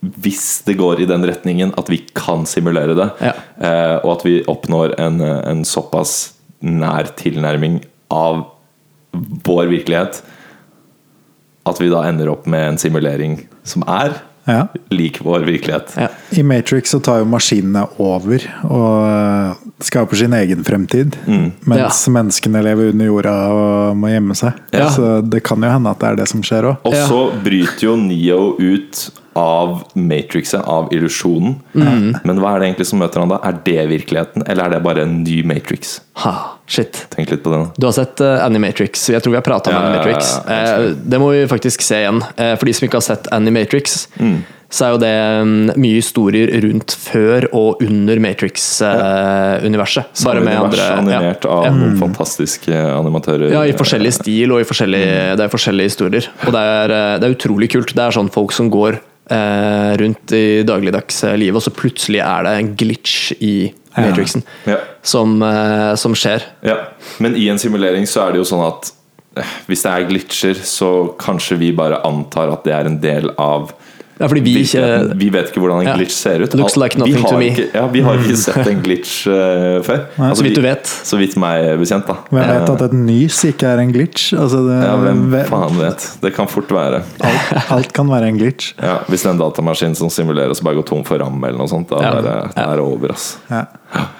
hvis 0.02 0.62
det 0.66 0.74
går 0.80 1.00
i 1.04 1.06
den 1.06 1.22
retningen 1.30 1.72
at 1.78 1.88
vi 1.90 2.00
kan 2.18 2.42
simulere 2.50 2.94
det, 2.98 3.08
Ja. 3.22 3.32
eh, 3.62 3.96
og 4.02 4.16
at 4.18 4.24
vi 4.26 4.40
oppnår 4.50 4.96
en, 5.00 5.20
eh, 5.22 5.40
en 5.50 5.62
såpass 5.66 6.32
nær 6.62 7.08
tilnærming 7.18 7.80
av 8.10 8.44
vår 9.44 9.66
virkelighet 9.72 10.22
at 11.68 11.78
vi 11.80 11.88
da 11.92 12.02
ender 12.08 12.30
opp 12.32 12.46
med 12.50 12.72
en 12.72 12.78
simulering 12.80 13.40
som 13.62 13.84
er 13.86 14.16
Ja. 14.48 14.64
lik 14.90 15.20
vår 15.22 15.44
virkelighet. 15.46 15.92
Ja. 15.96 16.08
I 16.34 16.42
Matrix 16.42 16.90
så 16.90 16.98
tar 16.98 17.20
jo 17.20 17.28
maskinene 17.30 17.84
over 18.02 18.42
og 18.66 19.04
øh, 19.06 19.52
skaper 19.86 20.18
sin 20.18 20.32
egen 20.34 20.64
fremtid. 20.66 21.14
Mm. 21.28 21.52
Mens 21.70 22.00
menneskene 22.10 22.62
lever 22.66 22.90
under 22.90 23.06
jorda 23.06 23.34
og 23.54 23.96
må 24.02 24.10
gjemme 24.10 24.34
seg. 24.34 24.58
Ja. 24.74 24.88
Så 24.90 25.20
det 25.22 25.44
kan 25.46 25.62
jo 25.62 25.70
hende 25.70 25.92
at 25.94 26.00
det 26.02 26.08
er 26.10 26.16
det 26.24 26.26
som 26.32 26.42
skjer 26.42 26.66
òg. 26.72 26.76
Og 26.90 26.92
Ja. 26.98 27.06
så 27.06 27.20
bryter 27.44 27.86
jo 27.86 27.94
Neo 27.96 28.56
ut 28.58 29.10
av 29.34 29.82
Matrixet, 29.94 30.60
av 30.68 30.88
illusjonen. 30.92 31.56
Mm. 31.74 32.16
Men 32.24 32.40
hva 32.42 32.54
er 32.56 32.60
det 32.60 32.66
egentlig 32.70 32.86
som 32.90 32.98
møter 33.00 33.20
han 33.24 33.28
da? 33.32 33.38
Er 33.48 33.58
det 33.64 33.88
virkeligheten, 33.90 34.44
eller 34.46 34.64
er 34.64 34.70
det 34.76 34.82
bare 34.84 35.02
en 35.06 35.22
ny 35.24 35.42
Matrix? 35.48 36.00
Ha, 36.22 36.34
shit. 36.68 37.06
Tenk 37.10 37.30
litt 37.32 37.42
på 37.42 37.50
det. 37.52 37.62
da. 37.64 37.70
Du 37.78 37.86
har 37.88 37.92
sett 37.96 38.20
uh, 38.20 38.44
Animatrix. 38.44 39.08
Jeg 39.10 39.22
tror 39.24 39.32
vi 39.32 39.40
har 39.40 39.46
prata 39.46 39.70
om 39.70 39.76
Ja, 39.76 39.84
Animatrix. 39.88 40.34
ja, 40.46 40.52
ja, 40.52 40.80
Eh, 40.82 40.90
det 41.08 41.18
må 41.20 41.30
vi 41.32 41.46
faktisk 41.48 41.80
se 41.82 42.02
igjen. 42.04 42.22
Eh, 42.36 42.56
for 42.56 42.66
de 42.68 42.72
som 42.76 42.86
ikke 42.88 43.00
har 43.00 43.08
sett 43.08 43.28
Animatrix, 43.32 44.08
Mm. 44.20 44.42
så 44.72 44.84
er 44.86 44.90
jo 44.94 44.98
det 45.02 45.16
mm, 45.44 45.72
mye 45.76 45.96
historier 46.00 46.48
rundt 46.64 46.92
før 46.96 47.44
og 47.52 47.82
under 47.84 48.16
Matrix-universet. 49.02 50.24
Bare 50.24 50.40
med 50.40 50.56
Univers 50.58 50.80
andre. 50.90 51.16
Animert 51.18 51.44
av 51.46 51.64
Ja. 51.66 51.70
noen 51.72 51.98
fantastiske 52.00 52.72
animatører. 52.72 53.50
Ja, 53.52 53.62
i 53.68 53.72
forskjellig 53.76 54.12
stil 54.16 54.52
og 54.52 54.60
i 54.60 54.64
forskjellige, 54.68 55.36
det 55.36 55.44
er 55.44 55.48
forskjellige 55.52 55.90
historier. 55.92 56.28
Og 56.46 56.52
det 56.52 56.60
er, 56.60 56.90
eh, 56.90 57.18
det 57.18 57.24
er 57.30 57.34
utrolig 57.36 57.70
kult. 57.70 57.94
Det 57.94 57.98
er 58.02 58.10
sånn 58.10 58.30
folk 58.32 58.52
som 58.52 58.70
går 58.70 58.98
rundt 59.30 60.32
i 60.34 60.62
dagligdagse 60.66 61.36
livet, 61.38 61.56
og 61.56 61.62
så 61.62 61.70
plutselig 61.72 62.18
er 62.20 62.42
det 62.44 62.50
en 62.58 62.72
glitch 62.76 63.32
i 63.40 63.72
Matrixen 63.96 64.42
Ja. 64.66 64.76
som, 65.02 65.42
eh, 65.42 65.94
som 65.94 66.14
skjer. 66.14 66.42
Ja. 66.62 66.76
Men 67.18 67.36
i 67.36 67.48
en 67.48 67.58
simulering 67.58 68.04
så 68.06 68.26
er 68.26 68.32
det 68.32 68.38
jo 68.42 68.44
sånn 68.48 68.66
at 68.66 68.90
eh, 69.36 69.44
hvis 69.68 69.82
det 69.82 69.92
er 69.92 70.08
glitcher, 70.08 70.54
så 70.54 71.14
kanskje 71.18 71.58
vi 71.58 71.72
bare 71.72 72.00
antar 72.04 72.52
at 72.52 72.64
det 72.64 72.72
er 72.72 72.86
en 72.86 73.00
del 73.00 73.30
av 73.38 73.72
Ja, 74.20 74.28
fordi 74.28 74.40
vi 74.44 74.52
ikke 74.62 74.82
Vi 75.18 75.28
vet 75.32 75.48
ikke 75.50 75.60
hvordan 75.62 75.80
en 75.82 75.86
Ja. 75.88 75.94
glitch 75.96 76.12
ser 76.14 76.42
ut. 76.44 76.52
Looks 76.54 76.76
like 76.76 76.98
nothing 76.98 77.24
to 77.24 77.38
me. 77.38 77.46
Ikke, 77.50 77.64
ja, 77.74 77.86
vi 77.90 78.00
har 78.04 78.14
ikke 78.20 78.36
sett 78.36 78.66
en 78.70 78.82
glitch 78.84 79.26
uh, 79.26 79.80
før. 79.82 80.02
Altså, 80.18 80.42
Så 80.42 80.46
vidt 80.46 80.54
du 80.54 80.62
vet. 80.62 80.84
Så 80.86 81.18
vidt 81.18 81.36
meg 81.40 81.78
bekjent, 81.80 82.06
da. 82.06 82.16
Hvem 82.30 82.42
vet 82.44 82.68
Eh, 82.68 82.74
at 82.74 82.82
et 82.86 82.92
nys 82.92 83.38
ikke 83.48 83.66
er 83.72 83.78
en 83.82 83.92
glitch? 83.92 84.32
Altså 84.38 84.60
det, 84.68 84.78
Ja, 84.84 84.96
hvem 85.00 85.24
vet. 85.32 85.48
faen 85.50 85.78
vet. 85.80 86.06
Det 86.22 86.34
kan 86.36 86.46
fort 86.52 86.68
være. 86.70 87.02
alt, 87.20 87.70
alt 87.78 87.92
kan 87.92 88.08
være 88.12 88.28
en 88.28 88.38
glitch. 88.38 88.74
Ja, 88.82 88.98
hvis 89.08 89.22
det 89.24 89.30
er 89.32 89.34
en 89.34 89.42
datamaskin 89.42 89.96
som 89.96 90.10
simulerer 90.10 90.50
oss 90.50 90.60
bare 90.60 90.76
går 90.78 90.86
tom 90.92 91.02
for 91.04 91.18
ram, 91.18 91.42
eller 91.44 91.58
noe 91.58 91.68
sånt, 91.68 91.88
da 91.88 92.02
Ja. 92.02 92.12
er 92.18 92.22
det, 92.22 92.54
da 92.56 92.68
er 92.76 92.80
over. 92.84 93.12
ass. 93.12 93.38
Ja. 93.50 93.64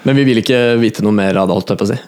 Men 0.05 0.17
vi 0.17 0.25
vil 0.25 0.43
ikke 0.43 0.79
vite 0.81 1.03
noe 1.05 1.13
mer 1.13 1.37
av 1.37 1.49
det, 1.49 1.55
holdt 1.55 1.69
jeg 1.69 1.79
på 1.79 1.85
å 1.87 1.93
si. 1.95 2.01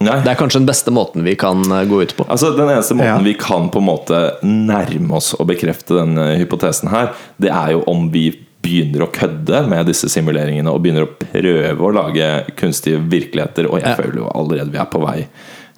Nei. 0.00 0.16
Det 0.24 0.30
er 0.32 0.38
kanskje 0.40 0.62
den 0.62 0.68
beste 0.70 0.92
måten 0.96 1.24
vi 1.26 1.34
kan 1.36 1.60
eh, 1.72 1.82
gå 1.88 1.98
ut 2.02 2.14
på. 2.16 2.24
Altså, 2.32 2.54
den 2.56 2.70
eneste 2.72 2.94
måten 2.96 3.06
Ja. 3.10 3.18
vi 3.24 3.34
kan 3.36 3.68
på 3.72 3.82
en 3.82 3.88
måte 3.90 4.20
nærme 4.42 5.12
oss 5.18 5.34
og 5.36 5.46
bekrefte 5.50 5.98
den 5.98 6.16
eh, 6.18 6.38
hypotesen 6.40 6.88
her, 6.88 7.12
det 7.40 7.50
er 7.52 7.74
jo 7.76 7.82
om 7.90 8.06
vi 8.14 8.30
begynner 8.64 9.04
å 9.06 9.10
kødde 9.12 9.62
med 9.68 9.86
disse 9.88 10.08
simuleringene 10.12 10.68
og 10.72 10.82
begynner 10.84 11.06
å 11.06 11.12
prøve 11.20 11.84
å 11.86 11.92
lage 11.96 12.26
kunstige 12.60 13.00
virkeligheter, 13.12 13.68
og 13.70 13.80
jeg 13.80 13.88
Ja. 13.88 13.96
føler 13.96 14.18
jo 14.24 14.30
allerede 14.34 14.70
vi 14.72 14.78
er 14.80 14.88
på 14.92 15.00
vei. 15.04 15.28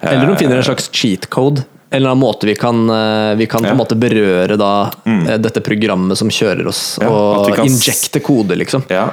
Eller 0.03 0.27
de 0.27 0.35
finner 0.35 0.57
en 0.59 0.63
slags 0.67 0.89
cheat 0.91 1.29
code. 1.29 1.63
En 1.93 1.99
eller 1.99 2.09
annen 2.09 2.23
måte 2.23 2.47
vi 2.49 2.55
kan, 2.57 2.89
eh, 2.89 3.35
vi 3.37 3.45
kan 3.45 3.61
på 3.61 3.69
en 3.69 3.77
måte 3.77 3.93
berøre 4.01 4.55
da, 4.57 4.89
mm. 5.05 5.27
dette 5.43 5.61
programmet 5.61 6.17
som 6.17 6.31
kjører 6.33 6.65
oss, 6.71 6.97
Ja, 6.97 7.11
og 7.13 7.51
injekte 7.61 8.17
kode, 8.25 8.57
liksom. 8.57 8.81
Ja, 8.89 9.11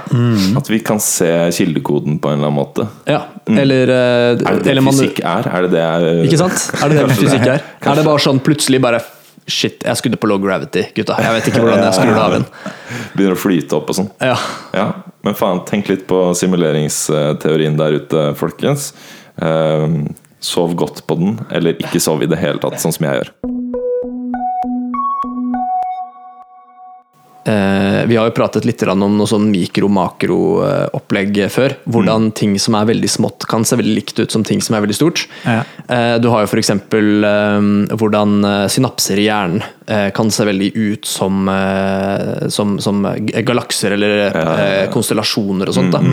At 0.57 0.71
vi 0.73 0.79
kan 0.81 1.01
se 1.05 1.29
kildekoden 1.53 2.17
på 2.19 2.33
en 2.33 2.39
eller 2.39 2.49
annen 2.49 2.57
måte. 2.57 2.89
Ja, 3.05 3.27
eller, 3.45 3.93
eh, 3.93 4.31
Er 4.33 4.35
det 4.41 4.65
det 4.65 4.73
eller 4.73 4.87
man- 4.87 4.97
fysikk 4.97 5.21
er? 5.21 5.45
Er 5.53 5.69
det 5.69 5.71
det 5.77 5.85
er 5.85 6.25
Ikke 6.25 6.41
sant? 6.41 6.71
Er 6.81 6.89
det 6.89 7.03
det 7.03 7.19
fysikk 7.21 7.47
er? 7.47 7.61
Kanskje. 7.83 7.93
Er 7.93 7.97
det 7.97 8.05
bare 8.09 8.19
sånn 8.19 8.41
plutselig 8.41 8.81
bare 8.81 9.03
Shit, 9.51 9.83
jeg 9.83 9.97
skrudde 9.97 10.19
på 10.21 10.29
low 10.29 10.39
gravity, 10.39 10.85
gutta. 10.95 11.17
Jeg 11.19 11.33
vet 11.35 11.47
ikke 11.51 11.63
hvordan 11.65 11.83
jeg 11.83 11.95
skrur 11.97 12.15
det 12.15 12.23
av 12.23 12.35
igjen. 12.37 12.45
Begynner 13.17 13.35
å 13.35 13.41
flyte 13.41 13.73
opp 13.79 13.89
og 13.91 13.97
sånn. 13.97 14.11
Ja. 14.23 14.37
Ja, 14.77 14.85
men 15.27 15.35
faen, 15.35 15.65
tenk 15.67 15.89
litt 15.91 16.07
på 16.07 16.21
simuleringsteorien 16.39 17.77
der 17.81 17.97
ute, 17.99 18.23
folkens. 18.39 18.93
Ehm, 19.43 20.15
sov 20.41 20.75
godt 20.79 21.05
på 21.07 21.19
den, 21.21 21.39
eller 21.53 21.79
ikke 21.81 22.03
sov 22.03 22.25
i 22.25 22.31
det 22.31 22.41
hele 22.41 22.61
tatt, 22.63 22.81
sånn 22.83 22.97
som 22.97 23.09
jeg 23.09 23.21
gjør. 23.21 23.35
Eh, 27.51 28.07
vi 28.07 28.17
har 28.17 28.29
jo 28.29 28.35
pratet 28.37 28.67
litt 28.69 28.83
om 28.85 29.01
noe 29.01 29.29
sånn 29.29 29.49
mikro-makro-opplegg 29.51 31.41
før. 31.53 31.75
Hvordan 31.89 32.31
ting 32.37 32.57
som 32.61 32.77
er 32.77 32.89
veldig 32.91 33.11
smått, 33.11 33.47
kan 33.49 33.65
se 33.65 33.79
veldig 33.81 33.97
likt 33.97 34.21
ut 34.21 34.33
som 34.33 34.45
ting 34.47 34.61
som 34.65 34.77
er 34.77 34.85
veldig 34.85 34.99
stort. 34.99 35.25
Ja. 35.47 35.63
Eh, 35.89 36.17
du 36.21 36.29
har 36.33 36.45
jo 36.45 36.51
f.eks. 36.51 36.73
Eh, 36.77 37.69
hvordan 37.97 38.45
eh, 38.45 38.67
synapser 38.73 39.21
i 39.21 39.27
hjernen 39.29 39.65
eh, 39.89 40.11
kan 40.17 40.33
se 40.33 40.47
veldig 40.49 40.73
ut 40.77 41.09
som, 41.09 41.49
eh, 41.49 42.49
som, 42.53 42.77
som 42.83 43.07
galakser 43.17 43.97
eller 43.97 44.29
eh, 44.29 44.91
konstellasjoner 44.93 45.71
og 45.71 45.81
sånt. 45.81 45.97
da 45.97 46.05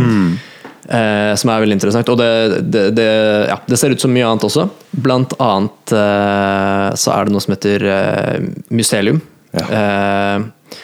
Eh, 0.88 1.34
som 1.36 1.52
er 1.52 1.64
veldig 1.64 1.76
interessant. 1.76 2.10
Og 2.14 2.20
det, 2.20 2.62
det, 2.72 2.84
det, 2.96 3.08
ja, 3.50 3.58
det 3.68 3.80
ser 3.80 3.92
ut 3.92 4.04
som 4.04 4.14
mye 4.14 4.28
annet 4.28 4.46
også. 4.48 4.68
Blant 5.04 5.36
annet 5.44 5.96
eh, 5.96 6.88
så 7.00 7.14
er 7.16 7.28
det 7.28 7.36
noe 7.36 7.44
som 7.44 7.56
heter 7.56 7.88
eh, 7.92 8.48
mycelium. 8.72 9.20
Ja. 9.58 9.66
Eh, 9.80 10.80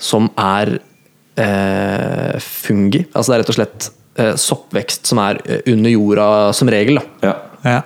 som 0.00 0.30
er 0.40 0.78
eh, 1.40 2.40
fungi. 2.42 3.04
Altså 3.12 3.32
det 3.32 3.36
er 3.36 3.44
rett 3.44 3.52
og 3.52 3.58
slett 3.58 3.88
eh, 4.20 4.34
soppvekst 4.40 5.12
som 5.12 5.20
er 5.24 5.40
under 5.64 5.92
jorda 5.92 6.28
som 6.56 6.72
regel. 6.72 7.00
Da. 7.00 7.30
Ja. 7.30 7.36
Ja. 7.66 7.80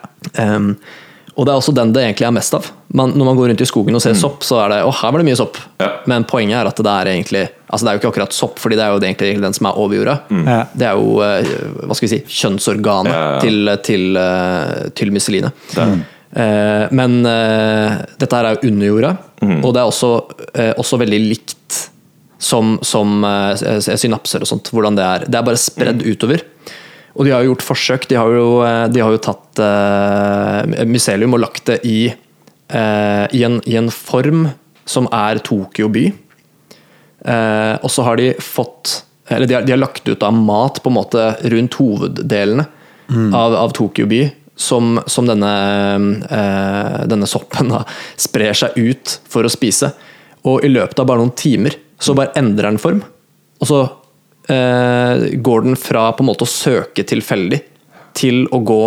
Og 1.36 1.46
det 1.46 1.52
er 1.52 1.60
også 1.60 1.72
den 1.74 1.92
det 1.94 2.02
egentlig 2.02 2.26
er 2.26 2.32
mest 2.34 2.54
av. 2.54 2.66
Man, 2.92 3.12
når 3.16 3.24
man 3.28 3.36
går 3.38 3.48
rundt 3.52 3.60
i 3.62 3.68
skogen 3.68 3.94
og 3.94 4.02
ser 4.02 4.14
sopp, 4.18 4.42
så 4.44 4.58
er 4.64 4.68
det 4.74 4.78
å, 4.84 4.90
her 4.92 5.12
var 5.14 5.22
det 5.22 5.26
mye 5.28 5.38
sopp. 5.38 5.56
Ja. 5.80 5.88
Men 6.10 6.24
poenget 6.28 6.58
er 6.58 6.66
at 6.66 6.76
det 6.82 6.90
er 6.90 7.10
egentlig 7.14 7.44
Altså 7.70 7.86
det 7.86 7.90
er 7.90 7.94
jo 7.96 8.00
ikke 8.00 8.10
akkurat 8.10 8.32
sopp, 8.34 8.56
fordi 8.58 8.74
det 8.74 8.82
er 8.82 8.90
jo 8.90 8.98
egentlig 8.98 9.42
den 9.44 9.54
som 9.54 9.66
er 9.70 9.76
over 9.78 9.94
jorda. 9.94 10.16
Ja. 10.42 10.56
Det 10.74 10.86
er 10.88 10.96
jo 10.98 11.20
eh, 11.22 11.50
hva 11.86 11.94
skal 11.94 12.08
vi 12.08 12.12
si, 12.16 12.22
kjønnsorganet 12.40 13.12
Ja, 13.14 13.20
ja, 13.20 13.28
ja. 13.36 13.40
til, 13.44 13.70
til, 13.86 14.16
eh, 14.18 14.88
til 14.98 15.12
myceline. 15.14 15.52
Det 15.74 15.84
er- 15.84 16.00
Eh, 16.30 16.84
men 16.94 17.26
eh, 17.26 17.96
dette 18.22 18.36
her 18.38 18.44
er 18.46 18.54
jo 18.54 18.68
under 18.70 18.86
jorda, 18.86 19.08
Mm. 19.42 19.64
og 19.64 19.72
det 19.74 19.80
er 19.80 19.88
også, 19.90 20.10
eh, 20.54 20.72
også 20.78 20.98
veldig 21.00 21.18
likt 21.28 21.78
som, 22.38 22.76
som 22.86 23.22
synapser 23.80 24.44
og 24.44 24.46
sånt. 24.46 24.70
Hvordan 24.70 24.94
det 24.98 25.04
er. 25.06 25.24
Det 25.26 25.34
er 25.40 25.42
bare 25.48 25.58
spredd 25.58 26.02
Mm. 26.04 26.12
utover. 26.12 26.42
Og 27.16 27.26
de 27.26 27.34
har 27.34 27.42
jo 27.42 27.52
gjort 27.52 27.66
forsøk. 27.66 28.08
De 28.10 28.18
har 28.18 28.32
jo, 28.34 28.48
eh, 28.66 28.86
de 28.92 29.02
har 29.02 29.14
jo 29.14 29.22
tatt 29.24 29.60
uh, 29.62 30.84
mycelium 30.86 31.34
og 31.36 31.42
lagt 31.42 31.66
det 31.70 31.80
i, 31.88 32.00
uh, 32.72 33.26
i, 33.34 33.44
en, 33.46 33.60
i 33.66 33.76
en 33.80 33.90
form 33.94 34.48
som 34.88 35.08
er 35.14 35.42
Tokyo 35.46 35.90
by. 35.92 36.08
Uh, 37.26 37.76
og 37.82 37.90
så 37.92 38.06
har 38.06 38.16
de 38.16 38.30
fått 38.40 39.02
Eller 39.28 39.44
de 39.44 39.54
har, 39.58 39.64
de 39.66 39.74
har 39.74 39.78
lagt 39.78 40.08
ut 40.08 40.22
av 40.24 40.32
mat 40.32 40.78
på 40.82 40.88
en 40.88 40.96
måte 40.96 41.24
rundt 41.52 41.76
hoveddelene 41.76 42.64
av, 43.36 43.54
av 43.54 43.74
Tokyo 43.76 44.06
by. 44.10 44.22
som, 44.60 45.00
som 45.06 45.26
denne, 45.26 45.52
eh, 46.28 46.96
denne 47.08 47.28
soppen 47.28 47.70
da, 47.72 47.84
sprer 48.20 48.56
seg 48.56 48.76
ut 48.76 49.16
for 49.30 49.46
å 49.46 49.52
spise. 49.52 49.92
Og 50.44 50.64
i 50.64 50.70
løpet 50.72 51.00
av 51.00 51.08
bare 51.08 51.22
noen 51.22 51.32
timer 51.36 51.76
så 52.00 52.14
bare 52.16 52.34
endrer 52.38 52.68
den 52.68 52.80
form. 52.80 53.00
Og 53.60 53.70
så 53.70 53.80
eh, 53.84 53.94
går 54.48 55.62
den 55.62 55.76
fra 55.76 56.12
på 56.12 56.22
en 56.24 56.26
måte 56.30 56.46
å 56.46 56.50
søke 56.50 57.04
tilfeldig 57.06 57.60
til 58.18 58.46
å 58.50 58.58
gå 58.66 58.80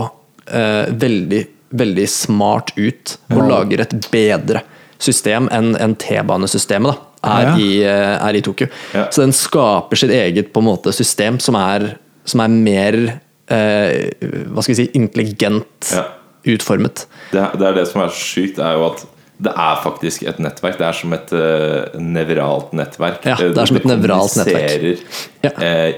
eh, 0.52 0.90
veldig, 0.92 1.42
veldig 1.70 2.08
smart 2.10 2.74
ut 2.76 3.18
og 3.32 3.44
lager 3.50 3.82
et 3.86 3.94
bedre 4.12 4.64
system 5.04 5.48
enn 5.52 5.74
en 5.80 5.96
T-banesystemet 6.00 6.92
da, 6.92 6.98
er, 7.24 7.46
Ja. 7.48 7.54
i, 7.58 7.70
eh, 7.84 8.28
er 8.28 8.36
i 8.36 8.42
Tokyo. 8.44 8.68
Ja. 8.94 9.06
Så 9.12 9.22
den 9.24 9.32
skaper 9.36 9.96
sitt 10.00 10.12
eget 10.12 10.52
på 10.54 10.60
en 10.64 10.68
måte 10.68 10.92
system 10.96 11.40
som 11.40 11.56
er, 11.56 11.98
som 12.26 12.42
er 12.44 12.48
mer 12.52 13.00
eh, 13.48 14.12
hva 14.52 14.64
skal 14.64 14.74
vi 14.76 14.80
si, 14.84 14.90
intelligent 14.96 15.94
Ja. 15.94 16.04
utformet. 16.46 17.06
Det, 17.32 17.46
det 17.60 17.68
er 17.70 17.74
det 17.80 17.88
som 17.88 18.02
er 18.04 18.12
så 18.12 18.20
sykt, 18.36 18.60
er 18.60 18.74
jo 18.76 18.86
at 18.92 19.06
det 19.42 19.52
er 19.58 19.76
faktisk 19.84 20.24
et 20.30 20.38
nettverk. 20.40 20.78
Det 20.78 20.86
er 20.88 20.94
som 20.94 21.14
et 21.14 21.32
uh, 21.34 22.00
nevralt 22.00 22.74
nettverk. 22.74 23.24
Ja, 23.26 23.36
det 23.36 23.58
er 23.58 23.66
som 23.66 23.78
et 23.78 23.88
nevralt 23.90 24.36
nettverk. 24.38 24.84
kommuniserer, 24.84 24.98
Ja. 25.44 25.52
eh, 25.62 25.94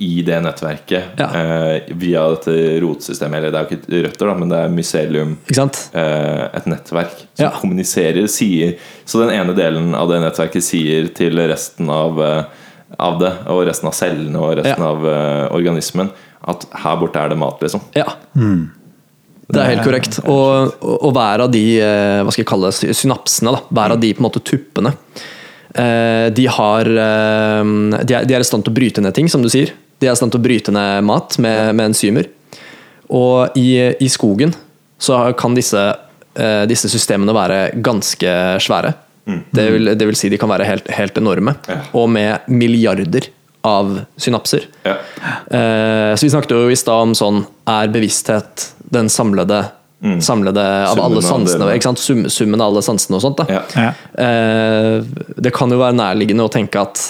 I 0.00 0.22
det 0.22 0.36
nettverket 0.44 1.18
Ja. 1.18 1.26
eh, 1.34 1.80
via 1.98 2.20
dette 2.30 2.52
rotsystemet. 2.80 3.34
Eller 3.38 3.50
det 3.50 3.58
er 3.58 3.66
jo 3.66 3.76
ikke 3.76 4.02
røtter, 4.06 4.26
da, 4.28 4.34
men 4.34 4.48
det 4.48 4.58
er 4.58 4.68
mycelium. 4.70 5.32
Ikke 5.48 5.54
sant? 5.58 5.90
eh, 5.92 6.44
et 6.54 6.66
nettverk 6.70 7.10
som 7.34 7.44
Ja. 7.44 7.50
kommuniserer, 7.50 8.28
sier 8.28 8.76
Så 9.04 9.18
den 9.26 9.30
ene 9.34 9.54
delen 9.56 9.94
av 9.94 10.08
det 10.08 10.20
nettverket 10.22 10.62
sier 10.62 11.08
til 11.12 11.34
resten 11.36 11.90
av, 11.90 12.20
eh, 12.22 12.44
av 12.98 13.18
det, 13.18 13.32
og 13.48 13.66
resten 13.66 13.88
av 13.88 13.92
cellene 13.94 14.36
og 14.38 14.56
resten 14.58 14.78
Ja. 14.82 14.90
av 14.90 15.04
eh, 15.04 15.48
organismen, 15.52 16.10
at 16.46 16.64
her 16.72 16.96
borte 16.96 17.16
er 17.16 17.28
det 17.30 17.38
mat, 17.38 17.58
liksom. 17.60 17.80
Ja. 17.96 18.06
Det 19.48 19.60
er 19.62 19.70
helt 19.72 19.86
korrekt. 19.86 20.18
Og, 20.28 20.74
og, 20.84 21.10
hver 21.16 21.44
av 21.46 21.52
de 21.52 21.64
eh, 21.80 22.20
hva 22.20 22.32
skal 22.32 22.42
jeg 22.42 22.50
kalle 22.50 22.68
det, 22.68 22.96
synapsene, 22.96 23.54
da, 23.54 23.62
hver 23.72 23.94
av 23.94 24.02
de 24.02 24.10
på 24.12 24.20
en 24.20 24.26
måte 24.26 24.42
tuppene, 24.44 24.92
eh, 25.72 26.28
de, 26.36 26.44
har, 26.52 26.90
eh, 26.92 27.70
de, 28.02 28.16
er, 28.18 28.28
de 28.28 28.36
er 28.36 28.44
i 28.44 28.48
stand 28.48 28.66
til 28.66 28.74
å 28.74 28.78
bryte 28.78 29.04
ned 29.04 29.16
ting, 29.16 29.30
som 29.32 29.44
du 29.44 29.48
sier. 29.52 29.72
De 29.98 30.08
er 30.08 30.12
i 30.12 30.20
stand 30.20 30.34
til 30.34 30.42
å 30.42 30.44
bryte 30.44 30.74
ned 30.74 31.06
mat 31.08 31.38
med, 31.40 31.72
med 31.78 31.90
enzymer. 31.90 32.28
Og 33.08 33.56
i, 33.56 33.70
i 34.04 34.10
skogen 34.12 34.52
så 35.00 35.22
kan 35.38 35.54
disse, 35.56 35.80
disse 36.68 36.90
systemene 36.92 37.32
være 37.32 37.60
ganske 37.80 38.32
svære. 38.60 38.92
Det, 39.54 39.64
vil, 39.72 39.92
det 39.96 40.06
vil 40.08 40.16
si 40.18 40.28
de 40.32 40.36
kan 40.40 40.50
være 40.50 40.66
helt, 40.68 40.90
helt 40.92 41.18
enorme, 41.20 41.54
og 41.96 42.08
med 42.12 42.48
milliarder 42.52 43.30
av 43.66 44.00
synapser. 44.16 44.68
Ja. 44.86 44.94
Eh, 45.50 46.14
så 46.14 46.26
vi 46.26 46.30
snakket 46.30 46.54
jo 46.54 46.70
i 46.70 46.76
stad 46.78 47.08
om 47.08 47.14
sånn 47.18 47.40
Er 47.68 47.90
bevissthet 47.92 48.68
den 48.94 49.10
samlede, 49.12 49.64
samlede 50.24 50.62
av 50.86 50.94
Summen 50.94 51.04
alle 51.04 51.22
av 51.22 51.26
sansene? 51.26 51.70
Ikke 51.74 51.88
sant? 51.90 52.02
Sum, 52.02 52.22
summen 52.32 52.62
av 52.62 52.72
alle 52.72 52.82
sansene 52.86 53.18
og 53.18 53.24
sånt. 53.24 53.42
Da. 53.42 53.58
Ja. 53.58 53.62
Ja. 53.74 53.90
Eh, 54.24 55.02
det 55.36 55.52
kan 55.56 55.72
jo 55.74 55.80
være 55.82 55.98
nærliggende 55.98 56.46
å 56.46 56.52
tenke 56.52 56.80
at 56.86 57.02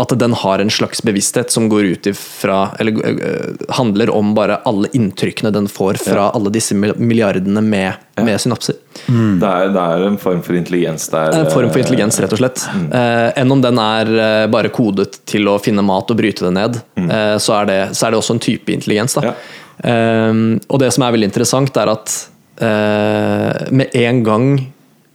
at 0.00 0.14
den 0.18 0.32
har 0.36 0.62
en 0.62 0.70
slags 0.72 1.02
bevissthet 1.04 1.52
som 1.52 1.68
går 1.68 1.84
ut 1.92 2.06
ifra 2.10 2.70
Eller 2.80 2.96
uh, 2.96 3.74
handler 3.76 4.10
om 4.10 4.34
bare 4.34 4.60
alle 4.68 4.88
inntrykkene 4.96 5.52
den 5.54 5.68
får 5.68 6.00
fra 6.00 6.30
alle 6.34 6.52
disse 6.54 6.74
milliardene 6.74 7.62
med, 7.62 8.00
med 8.16 8.40
synapser. 8.40 8.78
Det, 9.06 9.46
er, 9.46 9.70
det 9.74 9.82
er 9.82 10.06
en 10.06 10.18
form 10.20 10.42
for 10.44 10.56
intelligens 10.58 11.08
der. 11.12 11.34
En 11.34 11.50
form 11.50 11.70
for 11.70 11.78
eh, 11.78 11.84
intelligens, 11.84 12.20
rett 12.22 12.34
og 12.34 12.40
slett. 12.42 12.64
Eh, 12.70 13.28
enn 13.40 13.52
om 13.52 13.62
den 13.62 13.80
er 13.82 14.10
uh, 14.16 14.46
bare 14.52 14.72
kodet 14.74 15.20
til 15.28 15.48
å 15.50 15.58
finne 15.62 15.84
mat 15.86 16.10
og 16.10 16.18
bryte 16.18 16.46
det 16.46 16.52
ned, 16.56 16.80
eh, 17.00 17.36
så, 17.38 17.60
er 17.60 17.70
det, 17.70 17.80
så 17.96 18.06
er 18.06 18.14
det 18.14 18.20
også 18.20 18.36
en 18.36 18.44
type 18.44 18.74
intelligens. 18.74 19.16
Da. 19.18 19.30
Ja. 19.30 19.38
Og 19.80 20.76
det 20.82 20.90
som 20.92 21.06
er 21.06 21.14
veldig 21.14 21.30
interessant, 21.30 21.78
er 21.80 21.88
at 21.88 22.12
eh, 22.60 23.70
med 23.72 23.96
en 23.96 24.24
gang 24.26 24.50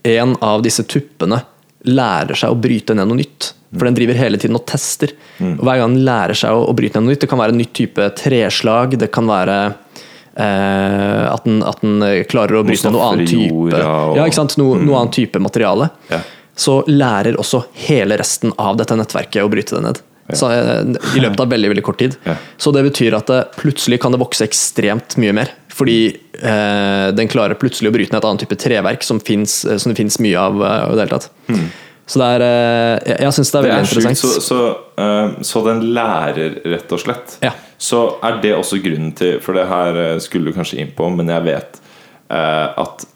en 0.06 0.36
av 0.42 0.64
disse 0.66 0.82
tuppene 0.82 1.40
lærer 1.86 2.38
seg 2.38 2.50
å 2.50 2.58
bryte 2.58 2.94
ned 2.96 3.08
noe 3.08 3.20
nytt, 3.20 3.52
for 3.74 3.84
den 3.88 3.94
driver 3.98 4.14
hele 4.14 4.38
tiden 4.38 4.56
og 4.58 4.64
tester. 4.68 5.12
Og 5.40 5.64
hver 5.66 5.80
gang 5.82 5.94
den 5.96 6.04
lærer 6.06 6.34
seg 6.38 6.50
å, 6.54 6.62
å 6.70 6.74
bryte 6.76 7.00
ned 7.00 7.06
noe 7.08 7.14
nytt, 7.16 7.20
det 7.24 7.28
kan 7.32 7.38
være 7.42 7.54
en 7.56 7.58
nytt 7.62 7.72
type 7.74 8.10
treslag, 8.20 8.96
det 9.00 9.10
kan 9.14 9.26
være 9.26 9.56
eh, 10.36 11.26
at, 11.32 11.44
den, 11.44 11.62
at 11.66 11.80
den 11.82 12.00
klarer 12.30 12.60
å 12.60 12.64
bryte 12.66 12.86
ned 12.88 12.96
noe 12.96 13.06
annet 13.12 13.28
type 13.30 13.52
og- 13.86 14.16
Ja, 14.16 14.24
ikke 14.26 14.40
sant? 14.40 14.56
Noe, 14.60 14.78
noe 14.82 15.00
annet 15.02 15.12
type 15.18 15.40
materiale. 15.42 15.90
Ja. 16.10 16.20
Så 16.56 16.82
lærer 16.88 17.36
også 17.36 17.64
hele 17.86 18.16
resten 18.16 18.52
av 18.58 18.76
dette 18.80 18.96
nettverket 18.96 19.42
å 19.44 19.50
bryte 19.52 19.76
det 19.76 19.82
ned. 19.82 20.00
Så, 20.34 20.48
eh, 20.50 20.82
I 21.16 21.20
løpet 21.22 21.38
av 21.40 21.48
veldig 21.52 21.68
veldig 21.70 21.82
kort 21.86 21.98
tid. 21.98 22.16
Ja. 22.26 22.34
Så 22.58 22.72
det 22.74 22.82
betyr 22.82 23.14
at 23.14 23.26
det, 23.30 23.42
plutselig 23.60 24.00
kan 24.02 24.10
det 24.12 24.18
vokse 24.18 24.42
ekstremt 24.42 25.16
mye 25.22 25.32
mer. 25.32 25.50
Fordi 25.76 26.16
eh, 26.42 27.12
den 27.12 27.28
klarer 27.28 27.54
plutselig 27.54 27.90
å 27.90 27.94
bryte 27.94 28.10
ned 28.12 28.22
et 28.24 28.28
annet 28.30 28.40
type 28.46 28.56
treverk 28.58 29.02
som, 29.04 29.20
finnes, 29.20 29.64
eh, 29.64 29.76
som 29.78 29.92
det 29.92 29.98
finnes 30.00 30.18
mye 30.18 30.36
av. 30.40 30.56
eh, 30.62 30.92
i 30.92 30.96
det 30.96 31.04
hele 31.08 31.18
tatt. 31.18 31.30
Så 32.06 32.20
det 32.22 32.26
er, 32.36 32.44
eh, 32.46 33.08
jeg, 33.10 33.16
jeg 33.24 33.34
syns 33.34 33.50
det 33.50 33.58
er 33.58 33.64
Det 33.64 33.70
veldig 33.72 34.02
er 34.04 34.10
interessant. 34.14 34.20
så, 34.20 34.42
så, 34.46 34.60
uh, 35.02 35.42
så 35.42 35.62
den 35.66 35.82
lærer, 35.96 36.60
rett 36.70 36.92
og 36.94 37.02
slett. 37.02 37.36
Ja. 37.42 37.50
Så 37.78 38.02
er 38.24 38.38
det 38.44 38.54
også 38.56 38.78
grunnen 38.80 39.10
til 39.18 39.40
For 39.44 39.58
det 39.58 39.66
her 39.68 39.98
eh, 40.00 40.18
skulle 40.22 40.48
du 40.48 40.56
kanskje 40.56 40.78
inn 40.84 40.94
på, 40.96 41.10
men 41.12 41.32
jeg 41.34 41.44
vet 41.48 41.80
uh, 42.30 42.72
at 42.78 43.06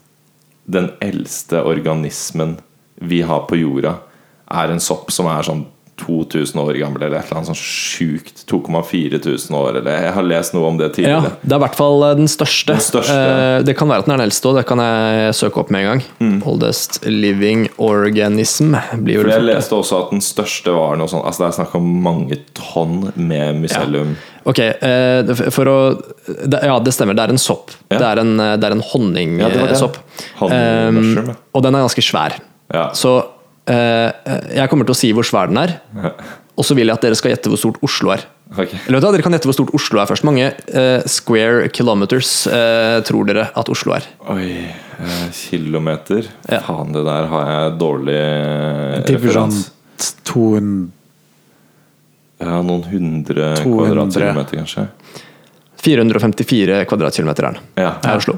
den 0.71 0.91
eldste 1.01 1.63
organismen 1.65 2.59
vi 3.01 3.23
har 3.25 3.47
på 3.49 3.57
jorda, 3.57 3.95
er 4.51 4.73
en 4.73 4.83
sopp 4.83 5.09
som 5.15 5.29
er 5.31 5.47
sånn 5.47 5.63
2000 6.01 6.59
år 6.61 6.77
gammel, 6.81 7.03
eller 7.05 7.19
et 7.21 7.27
eller 7.29 7.39
annet 7.41 7.51
sånn 7.51 7.59
sjukt. 7.61 8.43
24 8.49 9.19
000 9.23 9.57
år, 9.57 9.77
eller 9.79 9.99
Jeg 10.05 10.13
har 10.15 10.25
lest 10.27 10.55
noe 10.55 10.67
om 10.67 10.77
det 10.79 10.89
tidligere. 10.97 11.29
Ja, 11.31 11.39
det 11.43 11.55
er 11.55 11.59
i 11.61 11.63
hvert 11.65 11.77
fall 11.79 12.03
eh, 12.07 12.15
den 12.19 12.27
største. 12.31 12.75
Den 12.75 12.83
største. 12.85 13.17
Eh, 13.17 13.63
Det 13.67 13.75
kan 13.79 13.89
være 13.91 14.03
at 14.03 14.09
den 14.09 14.15
er 14.15 14.21
den 14.21 14.27
eldste 14.29 14.49
òg, 14.51 14.59
det 14.59 14.65
kan 14.69 14.81
jeg 14.83 15.37
søke 15.37 15.61
opp 15.61 15.71
med 15.73 15.85
en 15.85 15.89
gang. 15.91 16.03
Mm. 16.19 16.35
Oldest 16.51 16.99
living 17.07 17.67
organism 17.81 18.75
blir 19.05 19.21
For 19.21 19.29
vel 19.29 19.35
jeg 19.37 19.45
det. 19.45 19.55
leste 19.55 19.77
også 19.79 20.01
at 20.05 20.13
den 20.15 20.25
største 20.25 20.75
var 20.75 20.99
noe 20.99 21.09
sånn 21.11 21.23
Altså 21.25 21.43
Det 21.43 21.47
er 21.51 21.57
snakk 21.59 21.75
om 21.79 21.89
mange 22.03 22.37
tonn 22.57 23.11
med 23.15 23.61
mycelium. 23.61 24.15
Ok, 24.49 24.59
eh, 24.59 25.33
for 25.53 25.69
å 25.69 25.77
Ja, 26.51 26.79
det 26.79 26.93
stemmer. 26.95 27.13
Det 27.17 27.27
er 27.27 27.35
en 27.35 27.41
sopp. 27.41 27.71
Ja. 27.91 27.97
Det 27.99 28.07
er 28.07 28.23
en, 28.23 28.37
det 28.37 28.63
er 28.67 28.71
en 28.77 28.81
Ja, 29.39 29.49
det 29.49 29.67
det. 29.69 29.99
Honning 30.39 31.27
um, 31.27 31.35
og 31.53 31.63
den 31.63 31.75
er 31.75 31.85
ganske 31.85 32.03
svær. 32.03 32.39
Ja. 32.73 32.89
Så 32.95 33.17
eh, 33.19 33.30
jeg 33.71 34.69
kommer 34.71 34.87
til 34.87 34.95
å 34.95 34.99
si 34.99 35.11
hvor 35.15 35.27
svær 35.27 35.51
den 35.51 35.61
er. 35.61 35.75
Og 36.59 36.67
så 36.67 36.75
vil 36.77 36.91
jeg 36.91 36.99
at 36.99 37.05
dere 37.05 37.17
skal 37.17 37.33
gjette 37.33 37.49
hvor 37.51 37.59
stort 37.59 37.79
Oslo 37.85 38.11
er. 38.13 38.25
Okay. 38.51 38.75
Eller 38.83 38.99
vet 38.99 39.05
du 39.05 39.15
Dere 39.15 39.23
kan 39.23 39.35
gjette 39.35 39.47
hvor 39.47 39.55
stort 39.55 39.73
Oslo 39.77 40.01
er 40.01 40.09
først. 40.09 40.25
Mange 40.27 40.49
uh, 40.51 41.03
square 41.09 41.69
kilometers 41.71 42.31
uh, 42.51 42.99
tror 43.07 43.29
dere 43.29 43.47
at 43.57 43.71
Oslo 43.71 43.95
er? 43.95 44.07
Oi, 44.33 44.47
uh, 44.99 45.27
kilometer 45.37 46.27
Ja. 46.51 46.59
Faen, 46.67 46.91
det 46.95 47.05
der 47.07 47.29
har 47.31 47.51
jeg 47.53 47.77
dårlig 47.79 48.17
referans. 49.07 49.61
Jeg 49.61 50.09
sånn 50.09 50.25
200 50.27 50.89
Ja, 52.41 52.57
noen 52.65 52.83
hundre 52.89 53.53
kvadratkilometer, 53.61 54.63
kanskje. 54.63 54.87
454 55.81 56.83
kvadratkilometer 56.89 57.47
er 57.47 57.55
den. 57.55 57.69
Ja. 57.81 57.91
i 58.05 58.13
Oslo. 58.13 58.35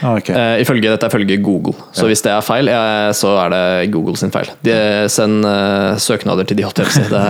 Ah, 0.00 0.16
okay. 0.16 0.32
uh, 0.32 0.60
ifølge 0.62 0.88
dette 0.88 1.08
er 1.08 1.12
ifølge 1.12 1.36
Google. 1.44 1.74
Så 1.96 2.08
hvis 2.08 2.24
det 2.24 2.32
er 2.32 2.44
feil, 2.44 2.70
ja, 2.72 3.12
så 3.16 3.34
er 3.44 3.52
det 3.52 3.90
Google 3.94 4.16
sin 4.20 4.32
feil. 4.34 4.48
De, 4.64 4.76
send 5.12 5.44
uh, 5.44 5.98
søknader 6.00 6.48
til 6.48 6.60
de 6.60 6.64
hotellene. 6.66 7.08
Det, 7.12 7.24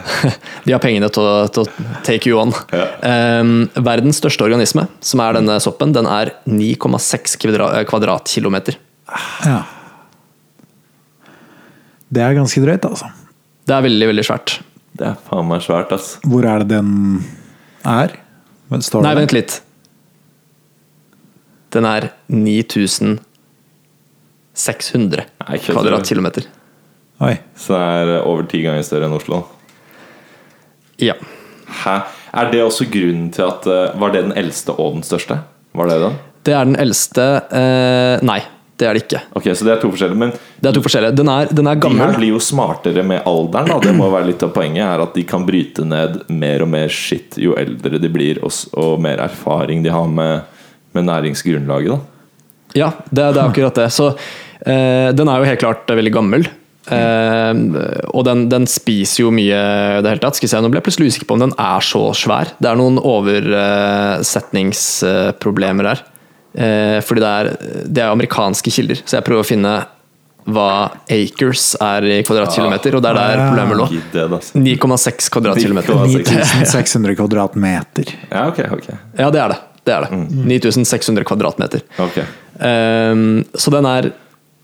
de 0.66 0.74
har 0.74 0.82
pengene 0.82 1.10
til 1.14 1.22
å, 1.22 1.36
til 1.54 1.64
å 1.64 1.92
take 2.06 2.30
you 2.30 2.40
on. 2.40 2.54
Eh, 2.74 3.42
verdens 3.84 4.18
største 4.22 4.46
organisme, 4.46 4.86
som 5.04 5.22
er 5.22 5.38
denne 5.38 5.60
soppen, 5.62 5.94
den 5.94 6.08
er 6.10 6.34
9,6 6.50 7.38
kvadra 7.42 7.70
kvadratkilometer. 7.88 8.78
Ja. 9.46 9.62
Det 12.14 12.22
er 12.22 12.36
ganske 12.36 12.62
drøyt, 12.62 12.86
altså. 12.86 13.10
Det 13.64 13.74
er 13.74 13.86
veldig, 13.86 14.10
veldig 14.12 14.26
svært. 14.26 14.58
Det 14.94 15.06
er 15.08 15.16
faen 15.26 15.48
meg 15.48 15.64
svært, 15.64 15.94
ass. 15.96 16.14
Hvor 16.22 16.46
er 16.46 16.62
det 16.62 16.76
den 16.76 17.24
er? 17.82 18.14
Men 18.72 18.82
Står 18.84 19.02
Nei, 19.04 19.14
vent 19.18 19.32
litt. 19.36 19.58
Den 21.74 21.84
er 21.88 22.08
9600 22.30 23.20
Nei, 24.54 25.58
kødder 25.58 25.58
du? 25.58 25.72
kvadratkilometer. 25.72 26.44
Oi. 27.24 27.34
Så 27.58 27.74
det 27.78 28.14
er 28.18 28.26
over 28.26 28.46
ti 28.50 28.62
ganger 28.64 28.82
større 28.86 29.06
enn 29.08 29.16
Oslo. 29.16 29.42
Ja. 31.02 31.14
Hæ? 31.84 31.96
Er 32.34 32.50
det 32.50 32.62
også 32.64 32.86
grunnen 32.90 33.28
til 33.34 33.44
at 33.46 33.66
eh, 33.70 33.94
Var 34.00 34.10
det 34.14 34.20
den 34.28 34.34
eldste 34.38 34.74
og 34.74 34.94
den 34.96 35.04
største? 35.06 35.36
Var 35.74 35.86
det 35.90 35.98
den? 36.02 36.16
Det 36.46 36.54
er 36.54 36.64
den 36.68 36.76
eldste 36.82 37.24
eh, 37.54 38.18
Nei, 38.26 38.40
det 38.74 38.88
er 38.88 38.92
det 38.96 39.02
ikke. 39.04 39.20
Ok, 39.38 39.44
Så 39.54 39.62
det 39.66 39.72
er 39.76 39.80
to 39.82 39.88
forskjellige. 39.92 40.18
Men 40.18 40.32
Det 40.34 40.68
er 40.68 40.72
to 40.74 40.82
forskjellige. 40.82 41.14
Den 41.14 41.28
er, 41.30 41.46
den 41.46 41.66
er 41.70 41.74
de 41.78 41.88
her 42.00 42.16
blir 42.16 42.30
jo 42.32 42.40
smartere 42.42 43.04
med 43.06 43.22
alderen. 43.30 43.68
Da. 43.70 43.78
Det 43.78 43.94
må 43.94 44.08
være 44.16 44.26
litt 44.32 44.42
av 44.42 44.50
poenget 44.56 44.82
er 44.86 44.98
at 45.04 45.14
de 45.14 45.22
kan 45.28 45.46
bryte 45.46 45.84
ned 45.86 46.10
mer 46.28 46.62
og 46.66 46.70
mer 46.72 46.88
skitt 46.90 47.38
jo 47.38 47.54
eldre 47.58 47.98
de 48.02 48.08
blir, 48.10 48.38
og, 48.42 48.52
mer 49.02 49.18
erfaring 49.22 49.82
de 49.84 49.90
har 49.94 50.08
med, 50.10 50.42
med 50.96 51.04
næringsgrunnlaget. 51.06 51.90
da 51.94 51.98
Ja, 52.74 52.90
det, 53.10 53.22
det 53.22 53.38
er 53.38 53.46
akkurat 53.46 53.74
det. 53.78 53.92
Så 53.94 54.06
eh, 54.10 55.14
den 55.14 55.28
er 55.30 55.38
jo 55.38 55.44
helt 55.52 55.62
klart 55.62 55.86
veldig 55.94 56.12
gammel. 56.14 56.42
Eh, 56.84 57.54
og 58.10 58.24
den, 58.26 58.48
den 58.52 58.66
spiser 58.68 59.22
jo 59.22 59.30
mye 59.34 59.54
i 59.54 60.02
det 60.02 60.10
hele 60.10 60.20
tatt. 60.24 60.36
Skal 60.40 60.48
se, 60.50 60.58
Nå 60.58 60.68
ble 60.72 60.78
jeg 60.82 60.86
plutselig 60.88 61.08
usikker 61.14 61.28
på 61.30 61.36
om 61.38 61.44
den 61.46 61.58
er 61.62 61.80
så 61.86 62.02
svær. 62.18 62.46
Det 62.58 62.68
er 62.72 62.76
noen 62.80 62.96
oversetningsproblemer 62.98 65.84
her. 65.92 66.00
Eh, 66.54 67.00
fordi 67.02 67.20
det 67.24 67.32
er, 67.32 67.50
det 67.90 68.02
er 68.04 68.12
amerikanske 68.14 68.70
kilder, 68.70 69.00
så 69.04 69.18
jeg 69.18 69.26
prøver 69.26 69.42
å 69.42 69.48
finne 69.48 69.74
hva 70.44 70.90
acres 71.08 71.70
er 71.80 72.04
i 72.04 72.16
kvadratkilometer, 72.22 72.94
og 72.98 73.02
det 73.02 73.10
er 73.10 73.16
der 73.16 73.38
Ah. 73.40 73.46
problemet 73.48 73.78
lå. 73.80 73.86
Gidd 73.94 74.10
det, 74.12 74.24
altså. 74.28 74.58
9,6 74.60 75.30
kvadratkilometer. 75.32 75.94
9600 76.04 77.14
kvadratmeter. 77.16 78.10
Ja, 78.30 78.48
ok, 78.50 78.60
ok. 78.76 78.90
Ja, 79.18 79.30
det 79.32 79.40
er 79.40 79.54
det. 79.54 79.58
det, 79.86 79.94
er 79.94 80.04
det. 80.04 80.10
Mm. 80.12 80.44
9600 80.52 81.24
kvadratmeter. 81.24 81.80
Ok. 81.98 82.18
Ehm, 82.60 83.44
så 83.54 83.72
den 83.72 83.88
er 83.88 84.10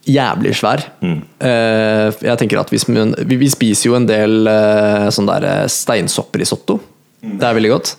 jævlig 0.07 0.53
svær. 0.57 0.85
Mm. 1.03 1.23
Eh, 1.49 2.13
jeg 2.29 2.39
tenker 2.41 2.61
at 2.61 2.71
hvis 2.73 2.87
man, 2.89 3.15
vi, 3.25 3.37
vi 3.41 3.49
spiser 3.53 3.91
jo 3.91 3.97
en 3.97 4.07
del 4.09 4.47
uh, 4.49 5.09
sånn 5.13 5.29
der 5.29 5.45
eh, 5.49 5.65
steinsopperisotto. 5.69 6.79
Mm. 7.25 7.35
Det 7.41 7.49
er 7.49 7.57
veldig 7.59 7.73
godt. 7.73 7.95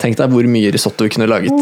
Tenk 0.00 0.18
deg 0.18 0.32
hvor 0.32 0.46
mye 0.50 0.70
risotto 0.74 1.06
vi 1.06 1.12
kunne 1.14 1.28
laget 1.30 1.54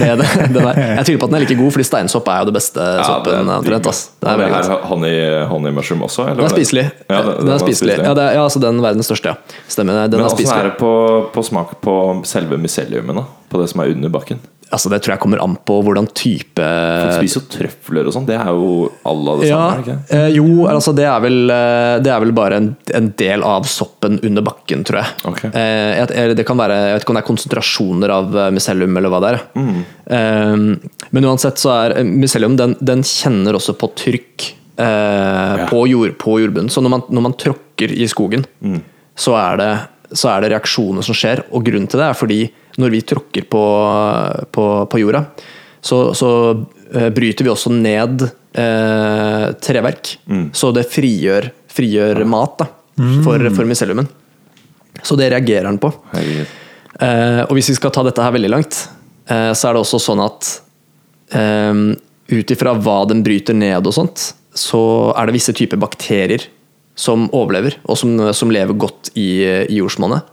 med 0.00 0.20
det, 0.20 0.28
det 0.54 0.62
der. 0.62 0.78
Jeg 1.00 1.06
tviler 1.08 1.20
på 1.22 1.26
at 1.26 1.32
den 1.32 1.38
er 1.40 1.44
like 1.44 1.56
god, 1.58 1.72
fordi 1.74 1.86
steinsopp 1.88 2.28
er 2.30 2.44
jo 2.44 2.48
det 2.50 2.54
beste 2.56 2.84
Ja, 2.84 3.06
soppen. 3.08 3.50
er 3.50 3.56
omtrent. 3.58 3.90
Det 4.20 4.30
er 4.30 4.40
veldig 4.40 4.78
honey, 4.92 5.16
honey 5.50 5.74
mushroom 5.74 6.04
også? 6.06 6.28
Eller 6.30 6.42
Den 6.44 6.48
er 6.50 6.54
spiselig. 6.54 6.86
Ja, 7.08 7.18
den, 7.26 7.32
den, 7.40 7.48
er 7.48 7.56
var 7.56 7.64
spiselig. 7.64 7.98
Ja, 7.98 8.14
er, 8.14 8.38
ja, 8.38 8.44
altså 8.46 8.62
den 8.62 8.80
verdens 8.84 9.10
største, 9.10 9.34
ja. 9.34 9.58
Stemmer. 9.68 10.04
Den 10.06 10.20
Men 10.20 10.28
er 10.28 10.30
åssen 10.30 10.54
er 10.54 10.70
det 10.70 10.78
på, 10.78 10.92
på 11.34 11.44
smak 11.50 11.76
på 11.82 11.96
selve 12.30 12.60
myceliumet, 12.60 13.20
da? 13.22 13.26
På 13.50 13.60
det 13.62 13.68
som 13.72 13.82
er 13.82 13.92
under 13.96 14.12
bakken? 14.14 14.40
Altså, 14.70 14.90
det 14.92 15.00
tror 15.02 15.16
jeg 15.16 15.20
kommer 15.24 15.40
an 15.42 15.56
på 15.66 15.80
hvordan 15.82 16.06
type 16.14 16.62
Folk 16.62 17.16
spiser 17.18 17.40
jo 17.40 17.46
trøfler 17.56 18.06
og 18.06 18.14
sånn. 18.14 18.26
Det 18.28 18.36
er 18.38 18.50
jo 18.54 18.84
alle 19.10 19.32
det 19.40 19.48
samme? 19.50 19.82
Ja, 19.88 19.96
eh, 20.14 20.28
jo, 20.36 20.44
altså 20.70 20.92
det 20.94 21.06
er 21.10 21.24
vel, 21.24 21.38
eh, 21.50 21.94
det 22.04 22.12
er 22.14 22.22
vel 22.22 22.30
bare 22.36 22.60
en, 22.60 22.68
en 22.94 23.08
del 23.18 23.42
av 23.46 23.66
soppen 23.66 24.20
under 24.22 24.46
bakken, 24.46 24.84
tror 24.86 25.00
jeg. 25.02 25.16
Okay. 25.32 25.50
Eh, 25.58 26.34
det 26.38 26.46
kan 26.46 26.60
være, 26.60 26.76
jeg 26.86 26.94
vet 27.00 27.04
ikke 27.06 27.14
om 27.16 27.18
det 27.18 27.24
er 27.24 27.28
konsentrasjoner 27.32 28.14
av 28.14 28.38
eh, 28.44 28.52
mycelium 28.54 28.96
eller 29.02 29.10
hva 29.10 29.20
det 29.24 29.32
er. 29.34 29.42
Mm. 29.58 29.82
Eh, 30.06 31.04
men 31.10 31.28
uansett 31.32 31.58
så 31.58 31.74
er 31.80 31.98
mycelium 32.06 32.54
den, 32.60 32.76
den 32.80 33.02
kjenner 33.06 33.58
også 33.58 33.74
på 33.80 33.90
trykk 33.98 34.50
eh, 34.80 35.66
på, 35.70 35.82
jord, 35.90 36.14
på 36.22 36.38
jordbunnen. 36.44 36.70
Så 36.70 36.82
når 36.84 36.94
man, 36.94 37.04
når 37.10 37.26
man 37.30 37.38
tråkker 37.42 37.90
i 37.90 38.06
skogen, 38.10 38.46
Mm. 38.62 38.80
så, 39.16 39.34
er 39.40 39.56
det, 39.60 39.70
så 40.12 40.32
er 40.32 40.42
det 40.42 40.52
reaksjoner 40.54 41.04
som 41.06 41.16
skjer. 41.16 41.44
Og 41.54 41.64
grunnen 41.66 41.88
til 41.90 42.00
det 42.02 42.08
er 42.10 42.18
fordi 42.18 42.40
når 42.80 42.94
vi 42.94 43.02
tråkker 43.12 43.46
på, 43.50 43.64
på, 44.54 44.66
på 44.90 45.00
jorda, 45.02 45.24
så, 45.80 46.10
så 46.16 46.30
eh, 46.94 47.08
bryter 47.14 47.46
vi 47.46 47.52
også 47.52 47.72
ned 47.72 48.26
eh, 48.26 49.46
treverk. 49.62 50.14
Så 50.56 50.72
det 50.76 50.88
frigjør, 50.92 51.50
frigjør 51.72 52.24
mat 52.28 52.58
da, 52.60 52.68
for, 53.24 53.50
for 53.56 53.68
myceliumen. 53.68 54.08
Så 55.02 55.16
det 55.16 55.30
reagerer 55.32 55.70
den 55.70 55.80
på. 55.80 55.92
Eh, 57.00 57.42
og 57.46 57.54
hvis 57.56 57.70
vi 57.72 57.78
skal 57.78 57.92
ta 57.94 58.04
dette 58.04 58.24
her 58.24 58.34
veldig 58.36 58.52
langt, 58.52 58.82
eh, 59.30 59.52
så 59.56 59.70
er 59.70 59.76
det 59.76 59.84
også 59.84 60.02
sånn 60.02 60.22
at 60.24 60.50
eh, 61.36 61.84
ut 62.30 62.54
ifra 62.54 62.74
hva 62.76 63.02
den 63.08 63.24
bryter 63.26 63.56
ned 63.56 63.88
og 63.88 63.96
sånt, 63.96 64.30
så 64.56 64.82
er 65.16 65.28
det 65.28 65.36
visse 65.38 65.54
typer 65.56 65.80
bakterier 65.80 66.44
som 67.00 67.28
overlever, 67.36 67.78
og 67.88 67.96
som, 68.00 68.12
som 68.36 68.52
lever 68.52 68.76
godt 68.76 69.10
i, 69.16 69.30
i 69.72 69.80
jordsmonnet. 69.80 70.28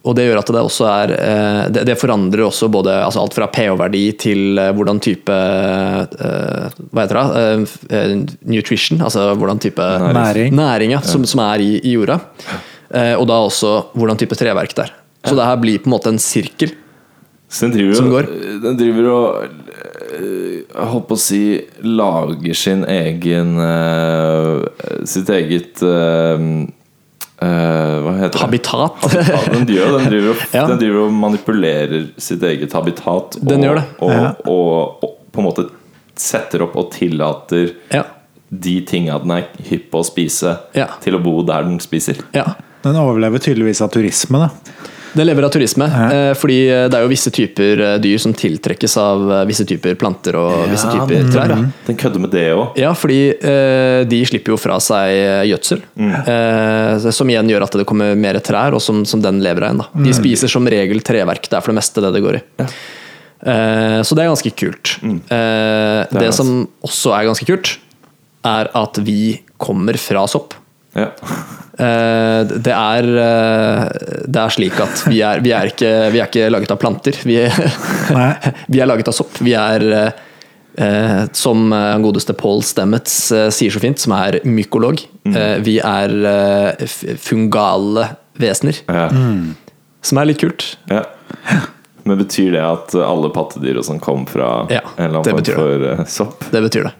Og 0.00 0.14
det 0.16 0.24
gjør 0.24 0.38
at 0.40 0.48
det 0.54 0.60
også 0.64 0.86
er 0.88 1.10
eh, 1.12 1.58
Det, 1.76 1.82
det 1.90 1.96
forandrer 2.00 2.40
også 2.46 2.70
både 2.72 2.94
altså 3.04 3.20
alt 3.20 3.34
fra 3.36 3.50
pH-verdi 3.52 4.00
til 4.22 4.56
eh, 4.62 4.70
hvordan 4.72 4.96
type 5.04 5.34
eh, 5.34 6.78
Hva 6.88 7.04
heter 7.04 7.18
det? 7.20 8.38
Nutrition, 8.48 9.02
altså 9.04 9.26
hvordan 9.36 9.60
type 9.60 9.90
Næring. 10.16 10.56
næring 10.56 10.94
ja, 10.96 11.02
som, 11.04 11.26
som 11.28 11.42
er 11.44 11.60
i, 11.66 11.70
i 11.84 11.92
jorda. 11.98 12.16
Eh, 12.90 13.12
og 13.18 13.26
da 13.28 13.42
også 13.44 13.74
hvordan 13.92 14.16
type 14.22 14.38
treverk 14.40 14.72
det 14.78 14.86
er. 14.88 14.94
Så 15.28 15.36
det 15.36 15.44
her 15.50 15.60
blir 15.60 15.82
på 15.84 15.90
en 15.90 15.94
måte 15.98 16.14
en 16.14 16.22
sirkel. 16.22 16.72
Så 17.50 17.66
den 17.66 17.74
driver, 17.76 17.94
Som 17.98 18.08
går. 18.14 18.30
den 18.64 18.78
driver 18.80 19.10
og 19.12 19.69
Jeg 20.10 20.88
holdt 20.90 21.06
på 21.08 21.16
å 21.16 21.20
si 21.22 21.40
lager 21.86 22.56
sin 22.58 22.82
egen 22.90 23.52
øh, 23.62 24.64
Sitt 25.06 25.30
eget 25.30 25.82
øh, 25.86 26.46
Hva 27.40 28.14
heter 28.18 28.34
det? 28.34 28.42
Habitat. 28.42 29.06
Den, 29.54 29.66
gjør, 29.70 29.94
den, 29.98 30.08
driver, 30.10 30.30
og- 30.34 30.46
Ja. 30.58 30.64
den 30.68 30.80
driver 30.82 31.06
og 31.06 31.12
manipulerer 31.16 32.08
sitt 32.20 32.42
eget 32.44 32.72
habitat. 32.76 33.38
Og, 33.40 33.46
Den 33.48 33.62
gjør 33.64 33.78
det. 33.80 33.84
Og, 34.00 34.10
Ja. 34.10 34.32
og, 34.44 35.04
og 35.04 35.14
på 35.32 35.40
en 35.40 35.46
måte 35.48 35.68
setter 36.20 36.66
opp 36.66 36.74
og 36.76 36.90
tillater 36.92 37.70
ja. 37.94 38.02
de 38.52 38.74
tinga 38.84 39.16
den 39.22 39.30
er 39.38 39.46
hypp 39.70 39.86
på 39.94 40.02
å 40.02 40.04
spise, 40.04 40.56
Ja. 40.76 40.88
til 41.00 41.16
å 41.16 41.22
bo 41.22 41.38
der 41.48 41.62
den 41.64 41.78
spiser. 41.80 42.20
ja. 42.36 42.50
Den 42.82 42.96
overlever 42.96 43.36
tydeligvis 43.44 43.82
av 43.84 43.90
turisme, 43.92 44.38
da. 44.40 44.46
Det 45.16 45.24
lever 45.24 45.42
av 45.46 45.50
turisme, 45.50 45.86
ja. 45.90 46.34
fordi 46.38 46.58
det 46.90 46.94
er 46.96 47.02
jo 47.04 47.10
visse 47.10 47.32
typer 47.34 47.80
eh, 47.82 47.96
dyr 48.02 48.20
som 48.22 48.34
tiltrekkes 48.36 48.94
av 49.00 49.24
eh, 49.32 49.42
visse 49.48 49.66
typer 49.66 49.96
planter 49.98 50.36
og 50.38 50.68
visse 50.70 50.86
typer 50.90 51.26
trær. 51.32 51.54
Ja. 51.54 51.58
Den 51.88 51.98
kødder 51.98 52.22
med 52.22 52.32
det 52.34 52.44
òg. 52.54 52.78
Ja, 52.78 52.92
fordi 52.96 53.18
eh, 53.34 54.02
de 54.10 54.20
slipper 54.28 54.54
jo 54.54 54.60
fra 54.60 54.78
seg 54.82 55.16
eh, 55.16 55.42
gjødsel, 55.50 55.82
Mm. 56.00 57.10
som 57.12 57.28
igjen 57.28 57.48
gjør 57.50 57.64
at 57.66 57.74
det 57.76 57.84
kommer 57.88 58.14
mer 58.18 58.38
trær, 58.44 58.74
og 58.76 58.80
som, 58.82 59.02
som 59.08 59.20
den 59.22 59.40
lever 59.44 59.66
av 59.66 59.70
igjen. 59.70 59.82
Da. 59.82 60.04
De 60.06 60.12
spiser 60.16 60.50
som 60.52 60.66
regel 60.70 61.02
treverk, 61.04 61.48
det 61.50 61.58
er 61.58 61.64
for 61.64 61.72
det 61.74 61.78
meste 61.80 62.02
det 62.04 62.12
det 62.14 62.22
går 62.24 62.38
i. 62.38 62.40
Ja. 62.60 62.66
så 64.06 64.16
det 64.16 64.24
er 64.24 64.30
ganske 64.30 64.52
kult. 64.62 64.94
Mm. 65.02 65.18
det 65.28 66.22
nice. 66.22 66.36
som 66.38 66.52
også 66.86 67.12
er 67.16 67.28
ganske 67.28 67.48
kult, 67.48 67.74
er 68.48 68.70
at 68.80 69.00
vi 69.04 69.40
kommer 69.60 69.98
fra 70.00 70.24
sopp. 70.30 70.56
Ja. 70.96 71.10
Eh, 71.80 72.40
Det 72.60 72.74
er, 72.74 73.06
eh, 73.24 73.84
det 74.28 74.40
er 74.42 74.52
slik 74.54 74.80
at 74.84 75.04
vi 75.08 75.20
er, 75.24 75.40
vi 75.44 75.52
er, 75.56 75.70
ikke, 75.72 75.92
vi 76.12 76.20
er 76.20 76.28
ikke 76.28 76.50
laget 76.52 76.74
av 76.74 76.80
planter. 76.82 77.16
Vi 77.24 77.38
er, 77.40 77.54
vi 78.72 78.82
er 78.82 78.90
laget 78.90 79.08
av 79.08 79.16
sopp. 79.16 79.40
Vi 79.40 79.54
er, 79.56 79.86
eh, 80.76 81.24
som 81.32 81.70
godeste 82.04 82.36
Paul 82.38 82.62
Stemmets 82.66 83.16
eh, 83.32 83.48
sier 83.54 83.72
så 83.74 83.82
fint, 83.82 83.98
som 84.02 84.14
er 84.18 84.40
mykolog, 84.44 85.00
eh, 85.32 85.56
vi 85.64 85.78
er 85.80 86.14
fungale 87.20 88.10
vesener. 88.40 88.82
Ja. 88.88 89.08
Som 90.02 90.20
er 90.20 90.30
litt 90.30 90.40
kult. 90.40 90.74
Ja. 90.90 91.04
Men 92.04 92.18
betyr 92.18 92.52
det 92.52 92.62
at 92.64 92.94
alle 92.94 93.28
pattedyr 93.34 93.76
og 93.80 93.84
sånn 93.84 94.00
kom 94.00 94.26
fra 94.26 94.66
Ja, 94.70 94.80
en 94.96 95.04
eller 95.10 95.20
annen 95.20 95.44
form 95.44 95.54
for 95.58 95.78
det. 95.84 95.92
eh, 95.98 96.04
sopp? 96.04 96.44
Det 96.50 96.62
betyr 96.62 96.84
det. 96.84 96.92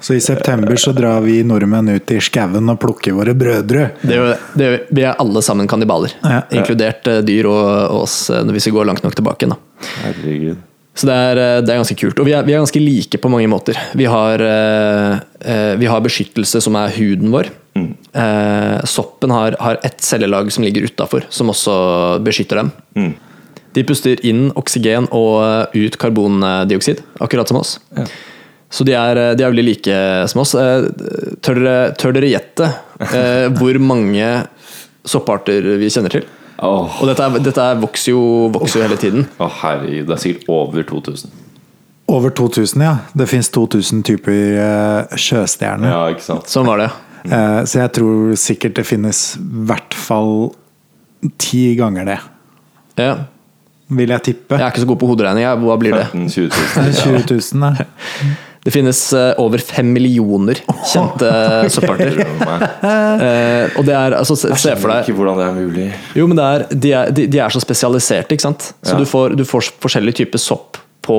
Så 0.00 0.14
i 0.14 0.20
september 0.20 0.76
så 0.76 0.92
drar 0.94 1.20
vi 1.24 1.42
nordmenn 1.42 1.88
ut 1.96 2.10
i 2.14 2.20
skauen 2.22 2.70
og 2.70 2.78
plukker 2.80 3.12
våre 3.18 3.34
brødre. 3.34 3.90
det, 4.02 4.16
jo- 4.16 4.36
det 4.56 4.70
vi 4.94 5.02
er 5.02 5.14
alle 5.18 5.42
sammen 5.42 5.66
kannibaler, 5.68 6.12
Ja. 6.22 6.42
inkludert 6.52 7.06
eh, 7.08 7.20
dyr 7.22 7.46
og, 7.50 8.02
oss, 8.02 8.30
eh, 8.30 8.42
hvis 8.44 8.66
vi 8.66 8.72
går 8.72 8.86
langt 8.86 9.02
nok 9.04 9.14
tilbake. 9.14 9.48
Da. 9.48 9.56
Herregud. 10.04 10.56
Så 10.98 11.06
det 11.06 11.14
er, 11.14 11.38
eh, 11.38 11.60
det 11.62 11.70
er 11.70 11.78
ganske 11.78 11.96
kult. 11.96 12.18
Og 12.18 12.26
vi 12.26 12.32
er, 12.32 12.42
vi 12.42 12.52
er 12.54 12.58
ganske 12.58 12.80
like 12.82 13.18
på 13.22 13.30
mange 13.30 13.46
måter. 13.48 13.76
Vi 13.94 14.04
har, 14.04 14.40
eh, 14.42 15.18
eh, 15.44 15.76
vi 15.76 15.86
har 15.86 16.00
beskyttelse 16.00 16.60
som 16.62 16.74
er 16.76 16.88
huden 16.90 17.30
vår. 17.30 17.50
Eh, 17.78 18.80
soppen 18.84 19.30
har, 19.30 19.54
har 19.60 19.78
ett 19.84 20.00
cellelag 20.00 20.50
som 20.52 20.64
ligger 20.64 20.82
utafor, 20.82 21.22
som 21.30 21.48
også 21.50 22.18
beskytter 22.24 22.56
dem. 22.56 22.72
De 23.78 23.84
puster 23.86 24.18
inn 24.26 24.48
oksygen 24.58 25.06
og 25.14 25.38
eh, 25.44 25.86
ut 25.86 25.98
karbondioksid, 26.02 27.04
akkurat 27.22 27.50
som 27.50 27.60
oss. 27.60 27.76
Så 28.68 28.84
de 28.84 28.92
er, 28.98 29.20
de 29.38 29.44
er 29.46 29.52
veldig 29.54 29.64
like 29.64 29.98
som 30.28 30.42
oss. 30.42 30.56
Eh, 30.58 30.88
Tør 31.46 31.62
tør 31.96 32.16
dere 32.18 32.32
gjette 32.34 32.66
eh, 33.06 33.46
hvor 33.58 33.78
mange 33.80 34.32
sopparter 35.08 35.76
vi 35.80 35.88
kjenner 35.92 36.12
til? 36.18 36.26
Oh. 36.58 36.90
Og 37.00 37.06
dette, 37.06 37.22
er, 37.22 37.38
dette 37.44 37.62
er 37.70 37.78
vokser, 37.78 38.16
jo, 38.16 38.22
vokser 38.54 38.80
jo 38.80 38.86
hele 38.88 38.98
tiden. 38.98 39.28
Å, 39.38 39.46
herregud, 39.60 40.08
det 40.08 40.16
er 40.16 40.22
sikkert 40.24 40.48
over 40.50 40.86
2000. 40.88 41.30
Over 42.10 42.32
2000, 42.34 42.82
ja. 42.82 42.94
Det 43.14 43.28
fins 43.30 43.50
2000 43.54 44.02
typer 44.08 44.56
eh, 44.64 45.16
sjøstjerner. 45.20 45.92
Ja, 45.92 46.00
ikke 46.14 46.24
sant? 46.26 46.50
Sånn 46.50 46.66
var 46.66 46.82
det. 46.82 46.88
Eh, 47.28 47.60
så 47.68 47.82
jeg 47.84 47.92
tror 47.98 48.34
sikkert 48.40 48.78
det 48.78 48.86
finnes 48.88 49.22
i 49.38 49.64
hvert 49.70 49.94
fall 49.98 50.50
ti 51.42 51.74
ganger 51.78 52.08
det, 52.14 52.20
Ja. 52.98 53.16
Vil 53.88 54.08
jeg 54.12 54.22
tippe. 54.32 54.58
Jeg 54.58 54.64
er 54.66 54.72
ikke 54.74 54.82
så 54.84 54.88
god 54.90 54.98
på 55.00 55.08
hoderegning. 55.12 55.44
jeg. 55.46 55.62
Hva 55.64 55.76
blir 55.80 55.96
det? 55.96 56.04
15 56.12 56.28
20 56.28 56.50
000. 56.52 56.84
er 56.84 56.92
20 56.92 57.40
000, 57.54 57.78
ja. 57.78 57.88
Det 58.68 58.72
finnes 58.74 58.98
eh, 59.16 59.30
over 59.40 59.62
fem 59.64 59.86
millioner 59.94 60.58
kjente 60.90 61.28
sopparter. 61.72 62.18
Eh, 62.88 63.70
og 63.78 63.84
det 63.86 63.94
er 63.96 64.14
altså, 64.18 64.34
se, 64.38 64.50
se 64.60 64.74
for 64.78 64.90
deg 64.92 65.06
Ikke 65.08 65.16
hvordan 65.18 65.38
det 65.40 65.46
er 65.46 65.54
mulig. 65.56 65.86
Jo, 66.18 66.26
men 66.30 66.36
det 66.38 66.44
er, 66.44 66.64
de, 66.70 66.90
er, 66.94 67.10
de, 67.14 67.24
de 67.32 67.40
er 67.42 67.54
så 67.54 67.60
spesialiserte, 67.62 68.34
ikke 68.36 68.44
sant? 68.44 68.68
Så 68.82 68.94
Ja. 68.94 68.98
du, 69.00 69.06
får, 69.08 69.34
du 69.38 69.44
får 69.48 69.70
forskjellige 69.82 70.20
typer 70.20 70.42
sopp 70.42 70.78
på 71.06 71.18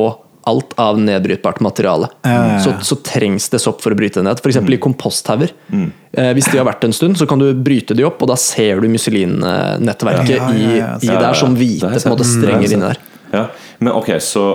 alt 0.50 0.74
av 0.82 0.98
nedbrytbart 1.00 1.62
materiale. 1.66 2.10
ja, 2.26 2.36
ja. 2.54 2.60
Så, 2.64 2.74
så 2.84 2.98
trengs 3.06 3.48
det 3.54 3.62
sopp 3.64 3.80
for 3.86 3.94
å 3.94 3.98
bryte 4.00 4.20
det 4.20 4.26
ned. 4.28 4.42
F.eks. 4.44 4.58
i 4.76 4.80
komposthauger. 4.82 5.54
Eh, 5.72 6.32
hvis 6.36 6.50
de 6.52 6.58
har 6.60 6.68
vært 6.68 6.84
en 6.90 6.96
stund, 6.96 7.18
så 7.20 7.28
kan 7.30 7.40
du 7.42 7.48
bryte 7.54 7.96
de 7.96 8.04
opp, 8.08 8.22
og 8.26 8.32
da 8.34 8.36
ser 8.40 8.82
du 8.84 8.90
muselinnettverket 8.92 10.36
Ja, 10.36 10.50
ja, 10.50 10.58
ja, 10.58 10.76
ja. 10.80 10.90
i, 11.02 11.08
i 11.08 11.16
der 11.16 11.38
som 11.38 11.56
hvite 11.58 11.88
på 11.94 12.02
en 12.04 12.14
måte 12.16 12.28
strenger 12.28 12.68
Det 12.68 12.76
inni 12.76 12.90
der. 12.90 13.02
Ja. 13.34 13.46
Men 13.80 13.94
ok, 14.00 14.14
så 14.24 14.46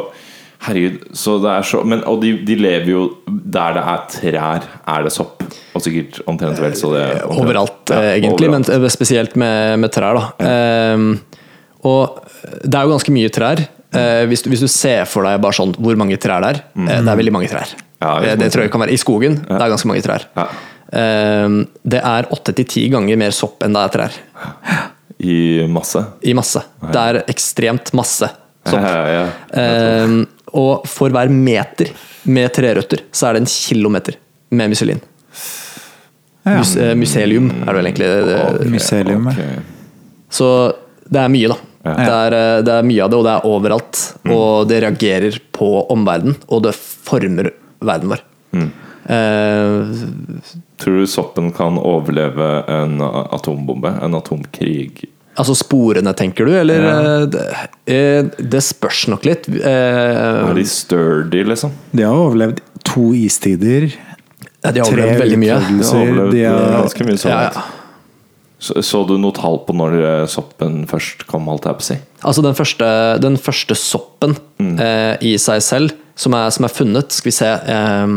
Herregud, 0.65 1.03
så 1.13 1.35
det 1.43 1.51
er 1.53 1.67
så 1.69 1.83
men, 1.85 2.01
Og 2.09 2.23
de, 2.23 2.31
de 2.49 2.55
lever 2.57 2.87
jo 2.89 3.01
der 3.29 3.75
det 3.77 3.83
er 3.85 4.05
trær, 4.15 4.69
er 4.95 5.03
det 5.05 5.13
sopp. 5.13 5.43
Og 5.77 5.83
sikkert 5.85 6.23
omtrent 6.31 6.61
vel 6.63 6.73
så 6.79 6.89
det 6.95 7.03
omtrent- 7.21 7.43
Overalt, 7.43 7.93
Ja, 7.93 7.99
eh, 8.01 8.13
egentlig, 8.23 8.49
overalt. 8.49 8.71
men 8.73 8.85
eh, 8.87 8.93
spesielt 8.95 9.37
med, 9.37 9.79
med 9.83 9.93
trær. 9.93 10.17
Da. 10.17 10.49
Eh, 10.49 11.43
og 11.85 12.23
det 12.65 12.79
er 12.79 12.87
jo 12.89 12.95
ganske 12.95 13.13
mye 13.13 13.33
trær. 13.35 13.61
Eh, 13.95 14.25
hvis, 14.31 14.45
du, 14.45 14.51
hvis 14.53 14.63
du 14.65 14.69
ser 14.71 15.05
for 15.09 15.27
deg 15.27 15.41
bare 15.43 15.57
sånn 15.57 15.75
hvor 15.79 15.99
mange 16.01 16.19
trær 16.21 16.43
det 16.45 16.55
er 16.55 16.63
eh, 16.63 17.01
Det 17.05 17.13
er 17.13 17.21
veldig 17.21 17.35
mange 17.35 17.51
trær. 17.53 17.75
Ja, 18.03 18.15
det 18.21 18.33
Eh, 18.35 18.39
det 18.41 18.51
tror 18.53 18.67
jeg 18.67 18.73
kan 18.75 18.83
være 18.85 18.95
I 18.95 19.01
skogen 19.01 19.39
det 19.45 19.61
er 19.61 19.73
ganske 19.73 19.91
mange 19.91 20.05
trær. 20.05 20.27
Ja. 20.37 20.47
Eh, 21.01 21.59
det 21.95 22.03
er 22.03 22.31
åtte 22.35 22.55
til 22.59 22.69
ti 22.71 22.87
ganger 22.93 23.21
mer 23.21 23.35
sopp 23.37 23.65
enn 23.67 23.77
det 23.77 23.85
er 23.85 23.95
trær. 23.95 24.19
I 25.25 25.39
masse. 25.71 26.03
I 26.27 26.35
masse. 26.37 26.61
Det 26.85 27.01
er 27.01 27.23
ekstremt 27.31 27.95
masse 27.97 28.29
sopp. 28.67 28.81
Ja, 28.81 28.95
ja, 28.95 29.23
ja. 29.23 29.63
Eh, 29.63 30.17
og 30.55 30.87
for 30.87 31.15
hver 31.15 31.31
meter 31.33 31.91
med 32.31 32.53
trerøtter, 32.55 33.03
så 33.13 33.29
er 33.29 33.37
det 33.37 33.45
en 33.45 33.51
kilometer 33.51 34.19
med 34.55 34.71
myselin. 34.73 35.01
Ja. 36.45 36.59
Mus, 36.59 36.75
eh, 36.77 36.93
mycelium 36.99 37.49
er 37.51 37.71
det 37.71 37.77
vel 37.79 37.89
egentlig. 37.89 38.09
Det, 38.11 38.25
det, 38.29 38.39
det, 38.69 39.05
ja. 39.09 39.19
ok. 39.33 39.73
Så 40.35 40.49
det 41.11 41.21
er 41.21 41.33
mye, 41.33 41.49
da. 41.53 41.57
Det, 41.85 42.13
er, 42.17 42.33
eh, 42.39 42.61
det 42.65 42.73
er 42.79 42.87
mye 42.89 43.03
av 43.05 43.11
det, 43.13 43.19
og 43.19 43.25
det 43.27 43.33
er 43.35 43.49
overalt. 43.51 44.03
Og 44.33 44.69
det 44.71 44.83
reagerer 44.87 45.41
på 45.53 45.69
omverdenen, 45.93 46.39
og 46.49 46.63
det 46.65 46.73
former 46.79 47.51
verden 47.85 48.15
vår. 48.15 48.23
Eh, 49.05 50.05
Tror 50.81 51.03
du 51.03 51.07
soppen 51.07 51.51
kan 51.53 51.77
overleve 51.79 52.63
en 52.73 53.01
atombombe? 53.05 53.93
En 54.03 54.17
atomkrig? 54.17 55.05
altså 55.35 55.55
sporene, 55.59 56.13
tenker 56.15 56.47
du, 56.47 56.53
eller? 56.55 56.85
ja. 56.89 57.27
Det, 57.27 57.45
eh, 57.91 58.23
det 58.39 58.61
spørs 58.63 59.09
nok 59.11 59.25
litt. 59.27 59.49
Eh, 59.51 59.65
Er 59.67 60.55
de 60.55 60.65
sturdy, 60.71 61.45
liksom? 61.51 61.73
De 61.91 62.05
har 62.07 62.15
overlevd 62.15 62.61
to 62.87 63.11
istider. 63.19 63.89
ja, 64.63 64.71
de 64.71 64.81
har 64.81 64.87
overlevd 64.87 65.25
veldig 65.25 65.41
mye. 65.43 65.57
De 65.59 65.81
har 65.89 66.03
overlevd 66.05 66.39
eh, 66.39 66.77
ganske 66.79 67.09
mye 67.09 67.19
sånn. 67.19 67.35
Ja, 67.35 67.41
ja. 67.51 67.65
Så, 68.65 68.79
så 68.87 69.03
du 69.05 69.17
noe 69.21 69.35
tall 69.37 69.59
på 69.67 69.75
når 69.77 69.95
eh, 70.01 70.25
soppen 70.31 70.85
først 70.89 71.27
kom, 71.29 71.49
holdt 71.51 71.67
jeg 71.69 71.77
på 71.77 71.85
å 71.85 71.87
si? 71.91 71.97
Altså 72.25 72.45
den 72.47 72.57
første, 72.57 72.89
den 73.25 73.37
første 73.41 73.77
soppen 73.77 74.37
Mm. 74.62 74.77
eh, 74.81 75.17
i 75.27 75.33
seg 75.43 75.59
selv 75.67 75.93
som 76.17 76.33
er, 76.39 76.47
som 76.55 76.62
er 76.65 76.71
funnet 76.73 77.11
Skal 77.12 77.27
vi 77.27 77.33
se 77.35 77.49
eh, 77.51 78.12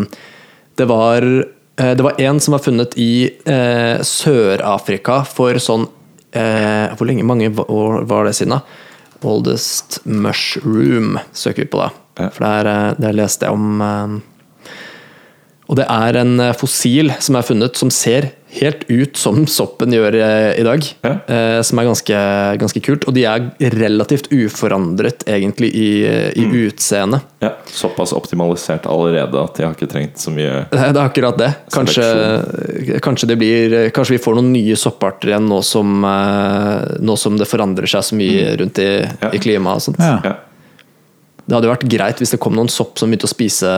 Det 0.78 0.86
var 0.88 1.26
eh, 1.26 1.94
Det 1.98 2.06
var 2.06 2.20
en 2.22 2.40
som 2.40 2.54
var 2.54 2.62
funnet 2.62 2.94
i 3.02 3.26
eh, 3.50 3.98
Sør-Afrika 4.06 5.24
for 5.26 5.58
sånn 5.60 5.88
eh, 6.38 6.94
Hvor 6.94 7.10
lenge 7.10 7.26
mange 7.26 7.50
år 7.66 8.06
var 8.08 8.30
det 8.30 8.36
siden? 8.38 8.54
da? 8.54 8.62
Oldest 9.28 9.98
mushroom 10.06 11.18
søker 11.34 11.66
vi 11.66 11.72
på 11.74 11.82
da. 11.82 11.90
Ja. 12.22 12.30
For 12.38 12.46
der, 12.46 12.70
der 13.02 13.18
leste 13.18 13.50
jeg 13.50 13.58
om 13.58 14.22
Og 15.68 15.76
det 15.82 15.90
er 15.90 16.22
en 16.22 16.38
fossil 16.56 17.12
som 17.20 17.36
er 17.42 17.48
funnet 17.50 17.82
som 17.82 17.90
ser 17.92 18.30
helt 18.60 18.84
ut 18.90 19.18
som 19.18 19.44
soppen 19.48 19.94
gjør 19.96 20.16
eh, 20.20 20.60
i 20.60 20.64
dag. 20.66 20.84
Ja. 21.06 21.12
Eh, 21.28 21.62
som 21.66 21.80
er 21.82 21.88
ganske, 21.90 22.20
ganske 22.62 22.82
kult. 22.86 23.08
Og 23.08 23.14
de 23.18 23.24
er 23.30 23.50
relativt 23.74 24.30
uforandret 24.34 25.24
egentlig 25.28 25.72
i, 25.76 25.90
i 26.36 26.46
Mm. 26.48 26.54
utseende. 26.68 27.22
Ja, 27.44 27.52
Såpass 27.70 28.14
optimalisert 28.18 28.86
allerede 28.90 29.38
at 29.44 29.56
de 29.58 29.64
har 29.66 29.74
ikke 29.76 29.90
trengt 29.92 30.18
så 30.18 30.32
mye 30.34 30.66
Det 30.72 30.80
er 30.88 31.02
akkurat 31.04 31.38
det. 31.38 31.52
Kanskje, 31.74 32.06
kanskje, 33.04 33.28
det 33.28 33.38
blir, 33.38 33.78
kanskje 33.96 34.16
vi 34.18 34.24
får 34.24 34.38
noen 34.40 34.52
nye 34.54 34.76
sopparter 34.80 35.34
igjen 35.34 35.48
nå 35.50 35.62
som, 35.66 35.98
eh, 36.08 36.98
nå 37.04 37.18
som 37.20 37.38
det 37.38 37.48
forandrer 37.50 37.88
seg 37.90 38.04
så 38.10 38.18
mye 38.18 38.56
rundt 38.62 38.80
i, 38.80 38.88
Mm. 38.98 39.18
Ja. 39.22 39.30
i 39.34 39.40
klimaet. 39.40 39.76
og 39.76 39.82
sånt. 39.82 40.00
ja. 40.00 40.36
Det 41.48 41.56
hadde 41.56 41.68
jo 41.70 41.72
vært 41.72 41.86
greit 41.88 42.20
hvis 42.20 42.34
det 42.34 42.40
kom 42.44 42.56
noen 42.58 42.68
sopp 42.68 42.98
som 43.00 43.08
begynte 43.08 43.24
å 43.24 43.32
spise, 43.32 43.70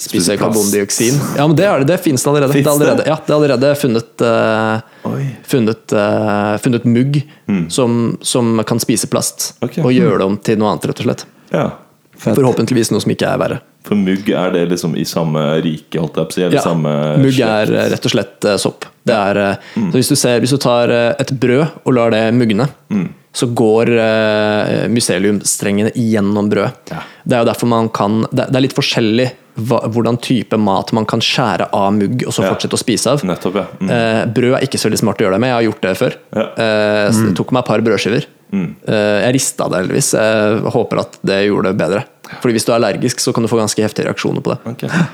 spise 0.00 0.36
karbondioksin. 0.40 1.18
Ja, 1.36 1.44
men 1.46 1.56
det, 1.58 1.66
er 1.68 1.82
det, 1.84 1.88
det 1.92 1.98
finnes 2.00 2.24
det 2.24 2.30
allerede. 2.32 2.48
Det 2.54 2.56
Finnes 2.62 2.70
er 2.70 2.74
allerede, 2.78 3.04
det? 3.04 3.10
ja, 3.12 3.16
det 3.20 3.32
er 3.32 3.36
allerede 3.36 3.72
funnet, 3.76 4.24
uh, 4.24 5.30
funnet, 5.52 5.92
uh, 5.92 6.56
funnet 6.64 6.84
mugg 6.88 7.20
som, 7.68 8.16
som 8.24 8.62
kan 8.66 8.80
spise 8.80 9.06
plast. 9.12 9.50
Okay. 9.60 9.82
Ok. 9.82 9.88
Og 9.90 9.92
gjøre 9.98 10.18
det 10.22 10.28
om 10.32 10.36
til 10.48 10.56
noe 10.60 10.72
annet, 10.72 10.88
rett 10.90 11.04
og 11.04 11.10
slett. 11.10 11.26
ja. 11.52 11.70
Fett. 12.14 12.36
Forhåpentligvis 12.38 12.92
noe 12.94 13.02
som 13.02 13.10
ikke 13.10 13.26
er 13.26 13.38
verre. 13.42 13.56
For 13.84 13.98
mugg, 13.98 14.28
er 14.30 14.52
det 14.54 14.60
liksom 14.70 14.92
i 14.96 15.02
samme 15.04 15.40
rike, 15.64 15.98
holdt 15.98 16.14
jeg 16.20 16.28
på 16.28 16.30
å 16.30 16.36
si? 16.36 16.42
Eller 16.46 16.56
Ja, 16.56 16.62
samme 16.62 16.92
mugg 17.20 17.40
er 17.42 17.72
rett 17.90 18.06
og 18.06 18.12
slett 18.14 18.46
eh, 18.46 18.54
sopp. 18.62 18.86
Det 19.04 19.16
er, 19.18 19.40
Mm. 19.74 19.88
så 19.90 19.98
hvis, 19.98 20.08
du 20.12 20.16
ser, 20.16 20.38
hvis 20.40 20.54
du 20.54 20.60
tar 20.62 20.92
et 20.94 21.32
brød 21.42 21.66
og 21.82 21.92
lar 21.98 22.14
det 22.14 22.22
mugne, 22.38 22.68
Mm. 22.88 23.08
Så 23.34 23.48
går 23.50 23.90
uh, 23.98 24.84
myceliumstrengene 24.92 25.90
gjennom 25.98 26.50
brødet. 26.52 26.92
Det 27.24 27.34
er 27.34 27.42
jo 27.42 27.48
derfor 27.48 27.66
man 27.66 27.88
kan 27.90 28.20
Det, 28.30 28.46
det 28.46 28.60
er 28.60 28.62
litt 28.62 28.76
forskjellig 28.76 29.26
hva, 29.54 29.80
hvordan 29.90 30.18
type 30.22 30.58
mat 30.58 30.90
man 30.94 31.06
kan 31.06 31.22
skjære 31.22 31.68
av 31.74 31.92
mugg 31.94 32.22
og 32.26 32.34
så 32.34 32.42
Ja. 32.44 32.52
fortsette 32.54 32.78
å 32.78 32.80
spise 32.80 33.10
av. 33.10 33.26
Nettopp, 33.26 33.58
ja. 33.58 33.66
Mm. 33.80 33.90
uh, 33.90 34.22
brød 34.34 34.56
er 34.58 34.66
ikke 34.66 34.78
så 34.78 34.88
veldig 34.88 35.02
smart 35.02 35.20
å 35.20 35.26
gjøre 35.26 35.38
det 35.38 35.42
med. 35.44 35.52
Jeg 35.52 35.58
har 35.58 35.66
gjort 35.68 35.84
det 35.88 35.98
før. 35.98 36.16
Ja. 36.34 36.46
Uh, 36.54 37.10
mm. 37.10 37.26
det 37.28 37.36
tok 37.40 37.54
meg 37.54 37.62
et 37.64 37.70
par 37.72 37.84
brødskiver. 37.90 38.30
Eh, 38.54 39.18
jeg 39.24 39.34
rista 39.38 39.68
det 39.70 39.82
heldigvis. 39.82 40.14
Jeg 40.16 40.72
håper 40.74 41.02
at 41.04 41.18
det 41.26 41.42
gjorde 41.48 41.72
det 41.72 41.80
bedre. 41.80 42.04
Fordi 42.40 42.56
hvis 42.56 42.66
du 42.66 42.72
er 42.72 42.78
allergisk, 42.78 43.22
så 43.22 43.34
kan 43.34 43.44
du 43.44 43.50
få 43.50 43.60
ganske 43.60 43.84
heftige 43.84 44.08
reaksjoner 44.08 44.44
på 44.44 44.54
det. 44.54 44.74
Okay. 44.74 45.04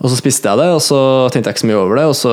Og 0.00 0.08
så 0.08 0.16
spiste 0.16 0.48
jeg 0.48 0.60
det, 0.62 0.68
og 0.72 0.80
så 0.84 1.00
tenkte 1.32 1.50
jeg 1.50 1.58
ikke 1.58 1.64
så 1.66 1.70
mye 1.70 1.80
over 1.80 2.00
det. 2.00 2.06
Og 2.08 2.16
så, 2.16 2.32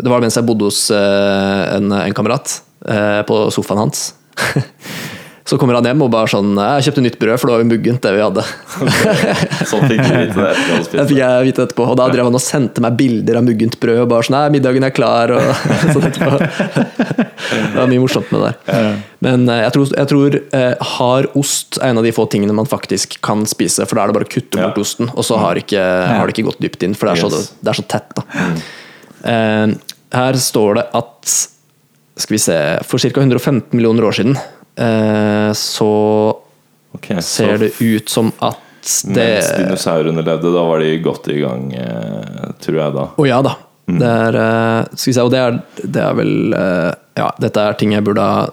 det 0.00 0.12
var 0.12 0.22
mens 0.24 0.38
jeg 0.38 0.48
bodde 0.48 0.70
hos 0.70 0.86
eh, 0.94 1.64
en, 1.76 1.92
en 1.92 2.16
kamerat 2.16 2.60
eh, 2.88 3.20
på 3.28 3.42
sofaen 3.54 3.84
hans. 3.84 4.10
Så 5.50 5.56
kommer 5.58 5.74
han 5.74 5.86
hjem 5.88 6.02
og 6.04 6.10
bare 6.12 6.28
sånn 6.30 6.52
Jeg 6.54 6.84
kjøpte 6.86 7.02
nytt 7.02 7.16
brød, 7.18 7.38
for 7.40 7.48
det 7.50 7.54
var 7.56 7.62
jo 7.64 7.68
muggent, 7.72 8.04
det 8.04 8.10
vi 8.14 8.20
hadde. 8.22 8.42
Sånn 9.66 9.86
fikk 9.90 10.02
du 10.04 10.10
vite 10.12 10.36
det 10.36 10.44
etterpå? 10.52 10.84
Det 11.00 11.06
fikk 11.08 11.18
jeg 11.18 11.46
vite 11.48 11.64
etterpå. 11.64 11.86
Og 11.90 11.96
da 11.98 12.06
drev 12.12 12.28
han 12.28 12.36
og 12.38 12.42
sendte 12.44 12.84
meg 12.84 12.94
bilder 13.00 13.40
av 13.40 13.46
muggent 13.48 13.74
brød. 13.82 13.98
Og 14.04 14.10
bare 14.12 14.28
sånn 14.28 14.36
Nei, 14.36 14.44
middagen 14.54 14.86
er 14.86 14.94
klar. 14.94 15.32
Og 15.34 15.50
sånn 15.96 16.06
etterpå. 16.06 16.38
Det 16.38 17.74
var 17.80 17.90
mye 17.90 18.04
morsomt 18.04 18.30
med 18.30 18.44
det 18.46 18.52
der. 18.70 19.02
Men 19.26 19.48
eh, 19.50 19.64
jeg 19.64 19.74
tror, 19.74 19.90
jeg 20.04 20.10
tror 20.14 20.38
eh, 20.60 20.86
hard 20.94 21.30
ost 21.42 21.80
er 21.82 21.88
en 21.90 21.98
av 22.04 22.06
de 22.06 22.14
få 22.14 22.28
tingene 22.30 22.54
man 22.60 22.70
faktisk 22.70 23.18
kan 23.26 23.42
spise. 23.50 23.88
For 23.90 23.98
da 23.98 24.04
er 24.06 24.12
det 24.12 24.18
bare 24.20 24.30
å 24.30 24.34
kutte 24.36 24.54
bort 24.60 24.78
Ja. 24.78 24.86
osten, 24.86 25.10
og 25.16 25.26
så 25.26 25.40
har, 25.42 25.58
ikke, 25.58 25.82
har 26.14 26.30
det 26.30 26.36
ikke 26.36 26.46
gått 26.52 26.62
dypt 26.62 26.86
inn. 26.86 26.94
For 26.94 27.10
det 27.10 27.16
er 27.18 27.26
så, 27.26 27.42
det 27.58 27.74
er 27.74 27.80
så 27.82 27.88
tett. 27.90 28.14
da 28.20 28.28
Eh, 29.34 29.72
Her 30.14 30.38
står 30.40 30.78
det 30.78 30.86
at 30.96 31.34
Skal 32.20 32.36
vi 32.36 32.42
se 32.42 32.56
For 32.86 33.02
ca. 33.02 33.10
115 33.20 33.76
millioner 33.76 34.06
år 34.08 34.16
siden 34.18 34.36
eh, 34.36 35.50
så 35.56 35.90
okay, 36.96 37.22
ser 37.24 37.56
så 37.56 37.62
det 37.64 37.72
ut 37.80 38.12
som 38.12 38.32
at 38.38 38.66
det 38.80 39.24
Mens 39.26 39.50
dinosaurene 39.58 40.22
levde, 40.24 40.52
da 40.54 40.62
var 40.64 40.80
de 40.80 40.94
godt 41.04 41.26
i 41.28 41.40
gang, 41.42 41.66
eh, 41.76 42.46
tror 42.64 42.78
jeg 42.78 42.94
da. 42.94 43.02
Å 43.12 43.26
ja 43.28 43.40
da. 43.44 43.52
Mm. 43.90 43.98
Det 44.00 44.12
er, 44.22 44.38
eh, 44.40 44.94
skal 44.94 45.10
vi 45.10 45.16
se, 45.18 45.26
og 45.26 45.34
det 45.34 45.42
er, 45.42 45.58
det 45.82 46.00
er 46.06 46.16
vel 46.16 46.32
Ja, 47.18 47.28
dette 47.42 47.60
er 47.66 47.76
ting 47.76 47.92
jeg 47.92 48.06
burde 48.06 48.24
ha 48.24 48.48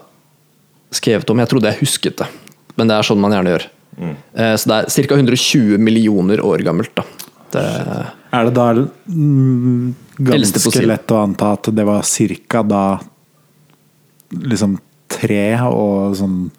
skrevet 0.92 1.30
om. 1.30 1.40
Jeg 1.40 1.50
trodde 1.50 1.72
jeg 1.72 1.80
husket 1.82 2.20
det, 2.20 2.28
men 2.76 2.90
det 2.90 2.98
er 2.98 3.06
sånn 3.08 3.20
man 3.22 3.34
gjerne 3.34 3.54
gjør. 3.54 3.66
Mm. 3.98 4.16
Eh, 4.34 4.54
Så 4.56 4.70
det 4.70 4.78
er 4.78 5.08
ca. 5.08 5.16
120 5.16 5.78
millioner 5.78 6.40
år 6.44 6.62
gammelt. 6.66 6.94
da 6.94 7.04
det, 7.52 7.64
Er 8.32 8.44
det 8.44 8.54
da 8.54 8.66
mm, 8.74 9.94
ganske 10.18 10.86
lett 10.86 11.10
å 11.10 11.22
anta 11.22 11.52
at 11.56 11.70
det 11.74 11.86
var 11.88 12.04
ca. 12.48 12.62
da 12.62 12.82
liksom 14.32 14.78
tre 15.08 15.58
og 15.68 16.16
sånn 16.18 16.50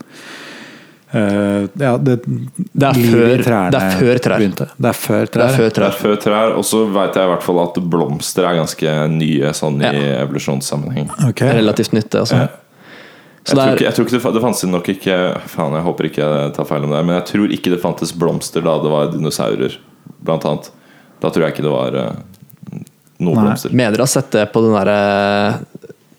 Uh, 1.12 1.66
Ja, 1.74 1.98
det, 1.98 2.20
Det 2.22 2.86
er 2.86 2.94
før- 2.94 3.42
trærne 3.42 3.72
det 3.74 3.80
er 3.82 3.96
før 3.98 4.20
trær. 4.22 4.38
begynte. 4.38 4.68
Det 4.78 4.90
er 4.92 4.94
før 4.94 5.22
det 5.26 5.32
trær. 5.34 5.42
er 5.42 5.56
før 5.58 5.64
Det 5.64 5.72
er 5.72 5.82
trær. 5.82 5.96
før 5.98 6.16
trær, 6.22 6.52
og 6.56 6.64
så 6.64 6.86
veit 6.86 7.16
jeg 7.16 7.24
i 7.26 7.30
hvert 7.32 7.42
fall 7.48 7.60
at 7.64 7.74
blomster 7.90 8.46
er 8.46 8.54
ganske 8.60 9.10
nye 9.10 9.50
sånn 9.58 9.82
i 9.82 9.90
Ja. 9.90 10.22
evolusjonssammenheng. 10.22 11.10
Okay. 11.30 11.50
Relativt 11.58 11.94
nytt. 11.94 12.14
Altså. 12.14 12.36
Ja. 12.36 12.48
Så 13.44 13.56
Jeg 13.56 13.56
tror, 13.56 13.66
det 13.66 13.74
ikke, 13.74 13.82
er, 13.82 13.86
jeg 13.90 13.94
tror 13.96 14.06
ikke 14.06 14.22
det, 14.22 14.34
det 14.34 14.42
fantes 14.44 14.64
nok 14.70 14.88
ikke 14.90 15.42
Faen, 15.48 15.74
jeg 15.74 15.84
håper 15.84 16.04
ikke 16.12 16.44
jeg 16.44 16.54
tar 16.54 16.66
feil 16.66 16.84
om 16.84 16.92
det, 16.92 17.06
men 17.08 17.16
jeg 17.16 17.26
tror 17.26 17.48
ikke 17.58 17.70
det 17.74 17.82
fantes 17.82 18.12
blomster 18.14 18.62
da 18.62 18.78
det 18.78 18.92
var 18.92 19.08
dinosaurer, 19.12 19.78
blant 20.24 20.46
annet. 20.46 20.70
Da 21.22 21.30
tror 21.32 21.42
jeg 21.48 21.54
ikke 21.56 21.64
det 21.66 21.72
var 21.74 21.96
uh, 21.96 22.14
noen 23.20 23.34
Nei. 23.34 23.44
blomster. 23.50 23.74
mener 23.74 23.92
dere 23.98 24.06
har 24.06 24.14
sett 24.14 24.30
det 24.30 24.46
på 24.54 24.62
den 24.62 24.78
derre 24.78 25.60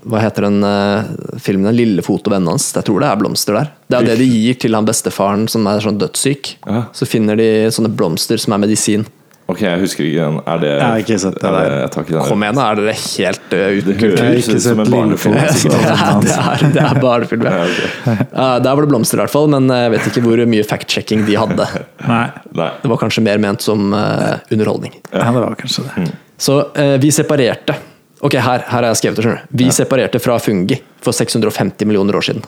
Hva 0.09 0.21
heter 0.23 0.47
den 0.49 0.63
uh, 0.65 1.05
filmen? 1.43 1.67
Den 1.71 1.77
lille 1.77 2.03
fot 2.07 2.25
og 2.25 2.33
vennene 2.33 2.55
hans. 2.57 2.71
Jeg 2.77 2.87
tror 2.89 3.01
det 3.05 3.09
er 3.11 3.21
blomster 3.21 3.57
der. 3.59 3.73
Det 3.91 3.99
er 4.01 4.07
det 4.13 4.19
de 4.23 4.29
gir 4.33 4.57
til 4.63 4.77
han 4.79 4.87
bestefaren 4.89 5.49
som 5.51 5.67
er 5.69 5.83
sånn 5.85 5.99
dødssyk. 6.01 6.55
Ja. 6.67 6.85
Så 6.97 7.09
finner 7.11 7.37
de 7.41 7.49
sånne 7.75 7.91
blomster 7.93 8.41
som 8.41 8.57
er 8.57 8.63
medisin. 8.65 9.05
Ok, 9.51 9.65
jeg 9.67 9.81
husker 9.83 10.07
ikke 10.07 10.23
den. 10.29 10.37
Er 10.47 10.61
det 10.63 10.69
Jeg 10.71 10.83
har 10.87 11.01
ikke 11.03 11.17
sett 11.19 11.35
det 11.41 11.49
er 11.49 11.55
det, 11.59 11.79
Jeg 11.81 11.91
tar 11.91 12.05
ikke 12.05 12.15
den. 12.15 12.27
Kom 12.31 12.45
igjen, 12.47 12.59
er 12.63 12.79
dere 12.79 12.93
helt 12.95 13.49
uh, 13.51 13.65
uten 13.75 13.89
Det 13.91 13.97
kultur. 13.99 14.13
Jeg 14.15 14.29
har 14.29 14.39
ikke 14.45 14.61
sett 14.63 14.79
en 14.85 14.93
barnefilm. 14.95 15.35
Lillefot. 15.35 15.59
så- 15.59 15.81
Ja, 15.91 16.07
det 16.23 16.37
er, 16.37 16.65
det 16.77 16.85
er 16.87 17.01
barnefilm. 17.03 17.49
Ja, 17.49 17.57
Ja. 17.59 18.15
ok. 18.15 18.63
Der 18.63 18.71
var 18.79 18.85
det 18.87 18.91
blomster, 18.93 19.19
i 19.19 19.23
hvert 19.25 19.35
fall, 19.35 19.51
men 19.51 19.67
jeg 19.75 19.91
vet 19.97 20.07
ikke 20.13 20.23
hvor 20.29 20.45
mye 20.55 20.69
fact-checking 20.71 21.27
de 21.27 21.35
hadde. 21.43 21.67
Nei, 22.13 22.25
Nei. 22.63 22.71
Det 22.85 22.93
var 22.95 23.03
kanskje 23.03 23.27
mer 23.27 23.43
ment 23.43 23.67
som 23.67 23.91
uh, 23.91 24.39
underholdning. 24.55 24.95
ja, 25.11 25.27
det 25.35 25.43
var 25.43 25.59
kanskje 25.59 25.89
det. 25.89 25.97
Mm. 26.07 26.13
Så 26.41 26.55
eh, 26.79 26.95
vi 27.03 27.11
separerte 27.13 27.75
Ok, 28.21 28.35
her, 28.37 28.61
her 28.67 28.83
har 28.83 28.89
jeg 28.91 28.99
skrevet 29.01 29.17
det. 29.21 29.25
skjønner 29.25 29.45
du 29.49 29.63
Vi 29.63 29.71
separerte 29.73 30.21
fra 30.21 30.39
fungi 30.43 30.77
for 31.01 31.17
650 31.17 31.87
millioner 31.89 32.19
år 32.19 32.27
siden. 32.27 32.43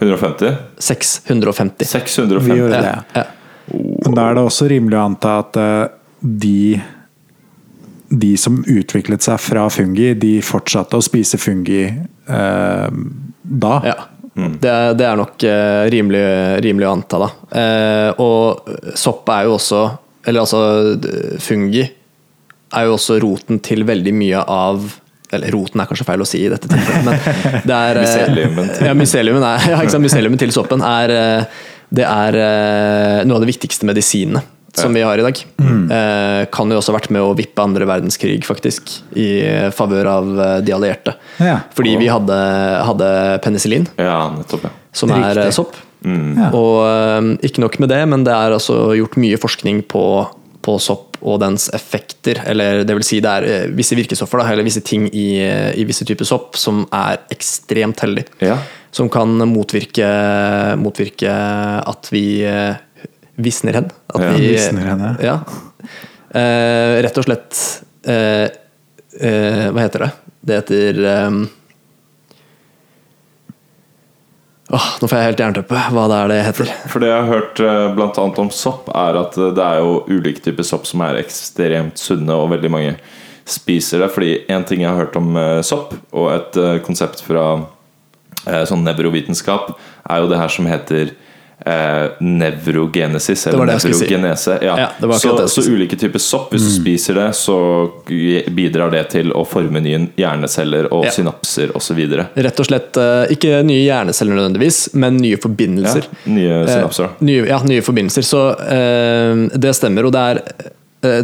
150? 0.00 0.54
650. 0.78 1.86
650? 1.88 2.46
Vi 2.50 2.58
gjorde 2.60 2.80
det. 2.80 2.92
Ja, 3.14 3.22
ja. 3.22 3.24
Men 4.04 4.14
da 4.14 4.28
er 4.30 4.36
det 4.38 4.44
også 4.46 4.68
rimelig 4.70 4.96
å 4.98 5.04
anta 5.08 5.38
at 5.42 5.56
eh, 5.60 5.86
de 6.22 6.58
de 8.08 8.36
som 8.38 8.60
utviklet 8.70 9.24
seg 9.26 9.40
fra 9.42 9.64
fungi, 9.72 10.12
de 10.14 10.36
fortsatte 10.46 10.94
å 10.94 11.02
spise 11.02 11.40
fungi 11.42 11.80
eh, 11.88 13.00
da. 13.42 13.72
Ja. 13.82 13.96
Det, 14.36 14.68
er- 14.70 14.94
det 14.94 15.06
er 15.08 15.16
nok 15.18 15.42
eh, 15.48 15.86
rimelig, 15.90 16.22
rimelig 16.62 16.86
å 16.86 16.92
anta, 16.94 17.18
da. 17.24 17.28
Eh, 17.50 18.20
og 18.22 18.94
sopp 19.00 19.28
er 19.32 19.46
jo 19.48 19.54
også 19.56 19.80
Eller 20.28 20.42
altså 20.44 20.60
fungi 21.42 21.82
er 22.74 22.86
jo 22.88 22.96
også 22.96 23.20
roten 23.22 23.60
til 23.62 23.84
veldig 23.86 24.14
mye 24.16 24.40
av 24.42 24.88
eller 25.34 25.50
roten 25.50 25.80
er 25.82 25.88
kanskje 25.90 26.04
feil 26.06 26.22
å 26.22 26.26
si 26.28 26.38
i 26.46 26.50
dette 26.52 26.68
tilfellet, 26.70 27.04
men 27.04 27.62
det 27.66 27.74
er 27.76 27.98
eh, 28.00 28.04
Myceliumen 28.06 28.68
til- 28.76 28.86
Ja, 28.86 28.92
myceliumen 28.94 29.42
er, 29.46 29.64
ja, 29.72 29.80
ikke 29.82 29.94
sant? 29.96 30.04
Myceliumen 30.06 30.38
til 30.38 30.52
soppen 30.54 30.84
er 30.86 31.10
eh, 31.14 31.64
Det 31.90 32.04
er 32.06 32.38
eh, 32.42 33.24
noe 33.26 33.40
av 33.40 33.42
det 33.42 33.50
viktigste 33.50 33.88
medisinene 33.90 34.42
som 34.76 34.92
vi 34.92 35.00
har 35.00 35.16
i 35.16 35.22
dag. 35.24 35.38
Mm. 35.56 35.86
kan 36.52 36.68
jo 36.68 36.76
også 36.76 36.92
ha 36.92 36.98
vært 36.98 37.06
med 37.14 37.22
å 37.24 37.30
vippe 37.32 37.62
andre 37.64 37.86
verdenskrig, 37.88 38.42
faktisk, 38.44 38.90
i 39.16 39.40
favør 39.72 40.08
av 40.12 40.26
de 40.66 40.74
allierte. 40.76 41.14
Ja. 41.40 41.62
Fordi 41.72 41.94
vi 41.96 42.10
hadde, 42.12 42.36
hadde 42.84 43.08
penicillin, 43.40 43.86
Ja, 43.96 44.18
nettopp. 44.34 44.66
ja 44.68 44.74
som 44.92 45.14
er 45.16 45.30
Riktig. 45.32 45.54
sopp. 45.56 45.78
Ja. 46.04 46.50
Og 46.52 47.40
ikke 47.48 47.64
nok 47.64 47.78
med 47.80 47.88
det, 47.94 48.02
men 48.12 48.28
det 48.28 48.34
er 48.36 48.52
altså 48.58 48.90
gjort 49.00 49.16
mye 49.16 49.40
forskning 49.40 49.80
på, 49.88 50.04
på 50.66 50.76
sopp 50.82 51.18
og 51.22 51.38
dens 51.42 51.68
effekter. 51.76 52.40
Eller 52.50 52.82
det 52.86 52.96
vil 52.98 53.06
si 53.06 53.20
det 53.24 53.32
er 53.32 53.46
eh, 53.50 53.68
visse 53.76 53.96
virkestoffer, 53.98 54.42
da, 54.42 54.50
eller 54.52 54.66
visse 54.66 54.82
ting 54.84 55.06
i, 55.12 55.28
eh, 55.44 55.70
i 55.78 55.86
visse 55.88 56.06
typer 56.08 56.28
sopp 56.28 56.58
som 56.60 56.84
er 56.94 57.22
ekstremt 57.34 58.02
heldig. 58.04 58.26
Ja. 58.44 58.58
Som 58.94 59.10
kan 59.12 59.34
motvirke, 59.50 60.08
motvirke 60.80 61.32
at 61.92 62.10
vi 62.14 62.26
eh, 62.46 62.74
visner 63.36 63.80
hen. 63.80 63.90
At 64.12 64.26
Ja, 64.26 64.34
vi, 64.34 64.52
visner 64.56 64.90
hen, 64.90 65.06
ja. 65.24 65.38
Eh, 66.36 66.96
rett 67.06 67.20
og 67.20 67.24
slett 67.28 67.58
eh, 68.10 68.48
eh, 69.22 69.68
Hva 69.70 69.84
heter 69.84 70.02
det? 70.02 70.08
Det 70.46 70.58
heter 70.58 70.98
eh, 71.12 71.38
Åh, 74.74 74.86
nå 74.98 75.06
får 75.06 75.18
jeg 75.18 75.28
helt 75.28 75.40
jernteppe 75.44 75.82
hva 75.94 76.06
det 76.10 76.16
er 76.16 76.30
det 76.32 76.38
heter. 76.48 76.70
For 76.90 77.02
det 77.02 77.12
jeg 77.12 77.20
har 77.20 77.28
hørt 77.30 77.60
bl.a. 77.60 77.92
blant 77.94 78.16
annet 78.18 78.40
om 78.42 78.48
sopp, 78.50 78.88
er 78.90 79.20
at 79.20 79.38
eh, 79.38 79.52
det 79.54 79.62
er 79.62 79.84
jo 79.84 80.00
ulike 80.10 80.42
typer 80.42 80.66
sopp 80.66 80.88
som 80.90 81.04
er 81.06 81.20
ekstremt 81.20 82.00
sunne, 82.02 82.34
og 82.34 82.50
veldig 82.56 82.72
mange 82.74 82.96
spiser 83.46 84.02
det. 84.02 84.10
Fordi 84.14 84.32
en 84.52 84.66
ting 84.66 84.82
jeg 84.82 84.90
har 84.90 85.04
hørt 85.04 85.18
om 85.18 85.36
eh, 85.38 85.60
sopp, 85.66 85.94
og 86.10 86.32
et 86.34 86.58
eh, 86.58 86.80
konsept 86.86 87.22
fra 87.26 87.46
eh, 88.46 88.64
sånn 88.66 88.84
nevrovitenskap, 88.86 89.76
er 90.10 90.22
jo 90.22 90.30
det 90.32 90.40
her 90.42 90.52
som 90.52 90.68
heter 90.70 91.14
eh, 91.64 92.06
nevrogenesis, 92.20 93.46
eller 93.46 93.66
nevrogenese. 93.66 94.58
Ja. 94.62 94.74
Ja, 95.00 95.18
så, 95.18 95.48
så 95.48 95.62
ulike 95.70 95.96
typer 95.96 96.18
sopp, 96.18 96.50
hvis 96.52 96.62
du 96.66 96.70
spiser 96.82 97.14
det, 97.14 97.28
så 97.36 97.56
bidrar 98.54 98.90
det 98.92 99.04
til 99.14 99.32
å 99.32 99.44
forme 99.48 99.80
nye 99.80 100.06
hjerneceller 100.18 100.90
og 100.92 101.06
Ja. 101.06 101.10
synapser 101.14 101.72
osv. 101.76 101.98
Rett 102.34 102.60
og 102.60 102.66
slett 102.68 102.96
eh, 103.00 103.32
ikke 103.36 103.62
nye 103.66 103.84
hjerneceller 103.86 104.36
nødvendigvis, 104.38 104.94
men 104.94 105.16
nye 105.22 105.36
forbindelser. 105.40 106.06
nye 106.26 106.62
Eh, 106.62 106.66
synapser. 106.66 107.04
Eh, 107.04 107.24
nye, 107.26 107.46
ja, 107.48 107.60
nye 107.64 107.82
forbindelser. 107.82 108.22
Så 108.26 108.42
eh, 108.68 109.46
det 109.58 109.74
stemmer. 109.76 110.04
Og 110.08 110.12
det 110.12 110.24
er, 110.30 110.42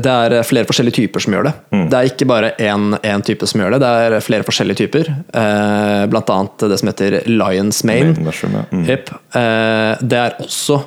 det 0.03 0.13
er 0.13 0.47
flere 0.47 0.69
forskjellige 0.69 0.97
typer 1.01 1.23
som 1.25 1.35
gjør 1.37 1.49
det. 1.49 1.53
Mm. 1.75 1.85
Det 1.91 1.99
er 1.99 2.09
ikke 2.11 2.29
bare 2.31 2.51
én 2.61 3.25
type 3.27 3.49
som 3.51 3.63
gjør 3.63 3.75
det, 3.77 3.81
det 3.85 3.91
er 4.07 4.25
flere 4.25 4.47
forskjellige 4.47 4.83
typer. 4.85 5.11
Eh, 5.11 6.05
blant 6.13 6.33
annet 6.35 6.65
det 6.73 6.79
som 6.81 6.91
heter 6.91 7.19
Lions 7.31 7.83
Mane. 7.89 8.15
Main 8.19 8.57
ja. 8.59 8.65
Mm. 8.73 8.87
Eh, 8.89 10.03
det 10.03 10.21
er 10.23 10.39
også 10.45 10.81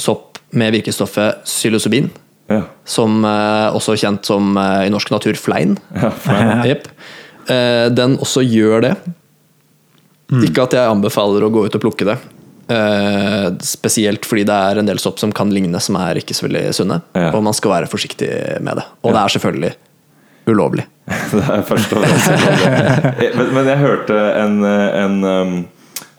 sopp 0.00 0.40
med 0.54 0.74
virkestoffet 0.76 1.42
psilocybin, 1.46 2.10
Ja. 2.50 2.62
som 2.84 3.24
eh, 3.24 3.74
også 3.74 3.94
er 3.94 4.02
kjent 4.04 4.26
som 4.28 4.56
eh, 4.60 4.86
i 4.86 4.92
norsk 4.92 5.10
natur 5.14 5.38
flein. 5.40 5.78
Ja, 6.02 6.10
flein, 6.10 6.80
Eh, 7.44 7.90
den 7.92 8.14
også 8.24 8.40
gjør 8.40 8.80
det. 8.80 8.94
Ikke 10.46 10.62
at 10.64 10.72
jeg 10.72 10.88
anbefaler 10.88 11.44
å 11.44 11.50
gå 11.52 11.66
ut 11.66 11.74
og 11.76 11.82
plukke 11.82 12.06
det. 12.08 12.14
Eh, 12.68 13.48
spesielt 13.60 14.24
fordi 14.24 14.46
det 14.48 14.54
er 14.56 14.80
en 14.80 14.88
del 14.88 15.00
sopp 15.02 15.18
som 15.20 15.32
kan 15.36 15.50
ligne, 15.52 15.80
som 15.82 15.98
er 16.00 16.20
ikke 16.20 16.36
så 16.36 16.46
veldig 16.46 16.68
sunne. 16.76 17.00
Ja. 17.12 17.30
Og 17.34 17.42
man 17.44 17.56
skal 17.56 17.74
være 17.76 17.90
forsiktig 17.90 18.30
med 18.64 18.80
det. 18.80 18.86
Og 19.04 19.12
det 19.14 19.20
er 19.20 19.34
selvfølgelig 19.36 19.74
ulovlig. 20.50 20.86
Det 21.34 21.40
er 21.40 21.62
først 21.68 21.92
og 21.92 22.00
fremst 22.04 23.32
men, 23.36 23.48
men 23.52 23.66
jeg 23.68 23.80
hørte 23.80 24.16
en, 24.40 24.54
en, 24.64 25.16
um, 25.24 25.54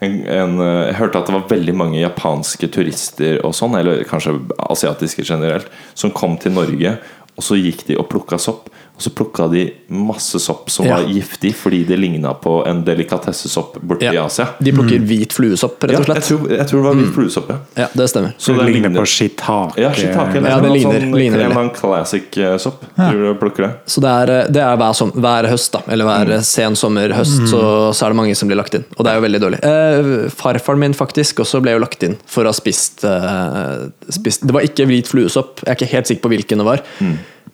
en, 0.06 0.16
en 0.30 0.56
Jeg 0.62 0.98
hørte 1.00 1.22
at 1.22 1.30
det 1.30 1.36
var 1.36 1.48
veldig 1.50 1.76
mange 1.78 2.00
japanske 2.02 2.70
turister 2.74 3.40
og 3.46 3.56
sånn, 3.58 3.78
eller 3.80 4.04
kanskje 4.10 4.36
asiatiske 4.70 5.26
generelt, 5.26 5.70
som 5.98 6.14
kom 6.14 6.38
til 6.42 6.54
Norge, 6.58 6.98
og 7.36 7.46
så 7.46 7.58
gikk 7.58 7.86
de 7.90 7.98
og 8.02 8.10
plukka 8.12 8.38
sopp. 8.42 8.70
Og 8.96 9.02
så 9.04 9.12
plukka 9.12 9.50
de 9.52 9.66
masse 9.92 10.40
sopp 10.40 10.70
som 10.72 10.86
Ja. 10.86 10.96
var 10.98 11.04
giftig 11.12 11.54
fordi 11.54 11.82
det 11.86 11.98
ligna 12.00 12.34
på 12.40 12.66
en 12.66 12.84
delikatessesopp 12.88 13.74
borte 13.82 14.08
i 14.08 14.18
Asia. 14.18 14.46
De 14.64 14.72
plukker 14.72 15.00
hvit 15.04 15.34
fluesopp, 15.36 15.84
rett 15.84 15.92
Ja, 15.92 16.00
og 16.00 16.06
jeg, 16.08 16.16
slett. 16.24 16.28
tror, 16.30 16.50
jeg 16.58 16.68
tror 16.70 16.80
det 16.80 16.86
var 16.88 16.96
hvit 17.02 17.14
fluesopp, 17.18 17.50
ja. 17.50 17.58
Ja, 17.84 17.88
det 17.94 18.08
stemmer. 18.10 18.34
Så 18.40 18.56
det 18.56 18.70
ligner 18.72 18.96
på 18.96 19.04
shiitake. 19.06 19.78
Ja, 19.84 19.90
shiitake. 19.92 20.36
Ja, 20.40 20.60
det 20.62 20.72
ligner- 20.72 21.02
sånn, 21.02 21.12
ligner 21.20 21.40
en 21.44 21.52
eller 21.52 21.70
classic 21.76 22.38
eh, 22.38 22.56
sopp. 22.58 22.86
Tror 22.96 23.12
du 23.12 23.36
plukker 23.36 23.68
det? 23.68 23.72
Så 23.86 24.00
det 24.00 24.14
er, 24.30 24.48
det 24.52 24.64
er 24.64 24.78
hver, 24.78 24.94
som, 24.96 25.12
hver 25.12 25.50
høst, 25.52 25.72
da, 25.76 25.82
eller 25.92 26.06
hver 26.06 26.26
Mm. 26.38 26.42
sen 26.44 26.76
sommer, 26.76 27.10
høst, 27.14 27.48
så, 27.52 27.92
så 27.94 28.06
er 28.06 28.10
det 28.10 28.16
mange 28.16 28.36
som 28.36 28.48
blir 28.48 28.56
lagt 28.58 28.74
inn. 28.76 28.86
Og 28.98 29.04
det 29.06 29.12
er 29.12 29.20
jo 29.20 29.28
veldig 29.28 29.42
dårlig. 29.42 29.60
Eh, 29.62 30.30
farfaren 30.30 30.80
min 30.80 30.94
faktisk 30.94 31.44
også 31.44 31.62
ble 31.62 31.72
jo 31.76 31.80
lagt 31.84 32.02
inn 32.04 32.16
for 32.26 32.44
å 32.48 32.48
ha 32.48 32.54
spist, 32.54 33.04
eh, 33.04 33.90
spist 34.10 34.42
Det 34.48 34.54
var 34.54 34.62
ikke 34.62 34.88
hvit 34.88 35.08
fluesopp, 35.12 35.60
jeg 35.66 35.70
er 35.70 35.76
ikke 35.76 35.92
helt 35.92 36.08
sikker 36.08 36.22
på 36.22 36.32
hvilken 36.32 36.58
det 36.64 36.66
var. 36.66 36.80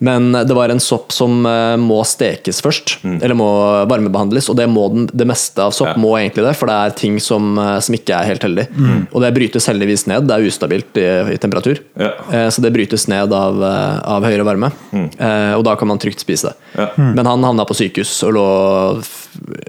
Mm. 0.00 0.30
Men 0.32 0.32
det 0.48 0.54
var 0.56 0.68
en 0.72 0.80
sopp 0.82 1.12
som 1.14 1.44
eh, 1.46 1.76
må 1.78 2.00
stekes 2.08 2.58
først, 2.64 2.96
eller 3.04 3.34
må 3.38 3.46
varmebehandles. 3.90 4.48
Og 4.50 4.56
det 4.58 4.66
må 4.68 4.88
den, 4.92 5.04
det 5.12 5.26
meste 5.28 5.62
av 5.62 5.70
sopp 5.76 5.92
Mm. 5.92 5.98
Ja. 5.98 6.00
må 6.02 6.10
egentlig 6.18 6.44
det, 6.46 6.54
for 6.56 6.66
det 6.70 6.74
er 6.78 6.90
ting 6.96 7.18
som, 7.20 7.58
eh, 7.58 7.78
som 7.84 7.94
ikke 7.94 8.14
er 8.16 8.24
helt 8.32 8.42
heldig. 8.46 8.66
Mm. 8.74 9.06
Og 9.12 9.20
det 9.22 9.32
brytes 9.36 9.66
heldigvis 9.68 10.06
ned, 10.08 10.26
det 10.26 10.34
er 10.38 10.46
ustabilt 10.48 10.96
i, 11.02 11.06
i 11.34 11.38
temperatur. 11.42 11.78
Ja. 12.00 12.12
Eh, 12.32 12.48
Så 12.54 12.62
det 12.64 12.72
brytes 12.72 13.06
ned 13.08 13.32
av, 13.32 13.62
av 13.62 14.24
høyere 14.24 14.44
varme, 14.48 14.72
Eh, 14.92 15.52
og 15.56 15.64
da 15.64 15.74
kan 15.76 15.88
man 15.88 15.98
trygt 15.98 16.20
spise 16.24 16.50
det. 16.50 16.54
Ja. 16.78 16.88
Men 16.96 17.26
han 17.26 17.42
havna 17.44 17.64
på 17.68 17.74
sykehus 17.76 18.10
og 18.26 18.32
lå 18.34 18.46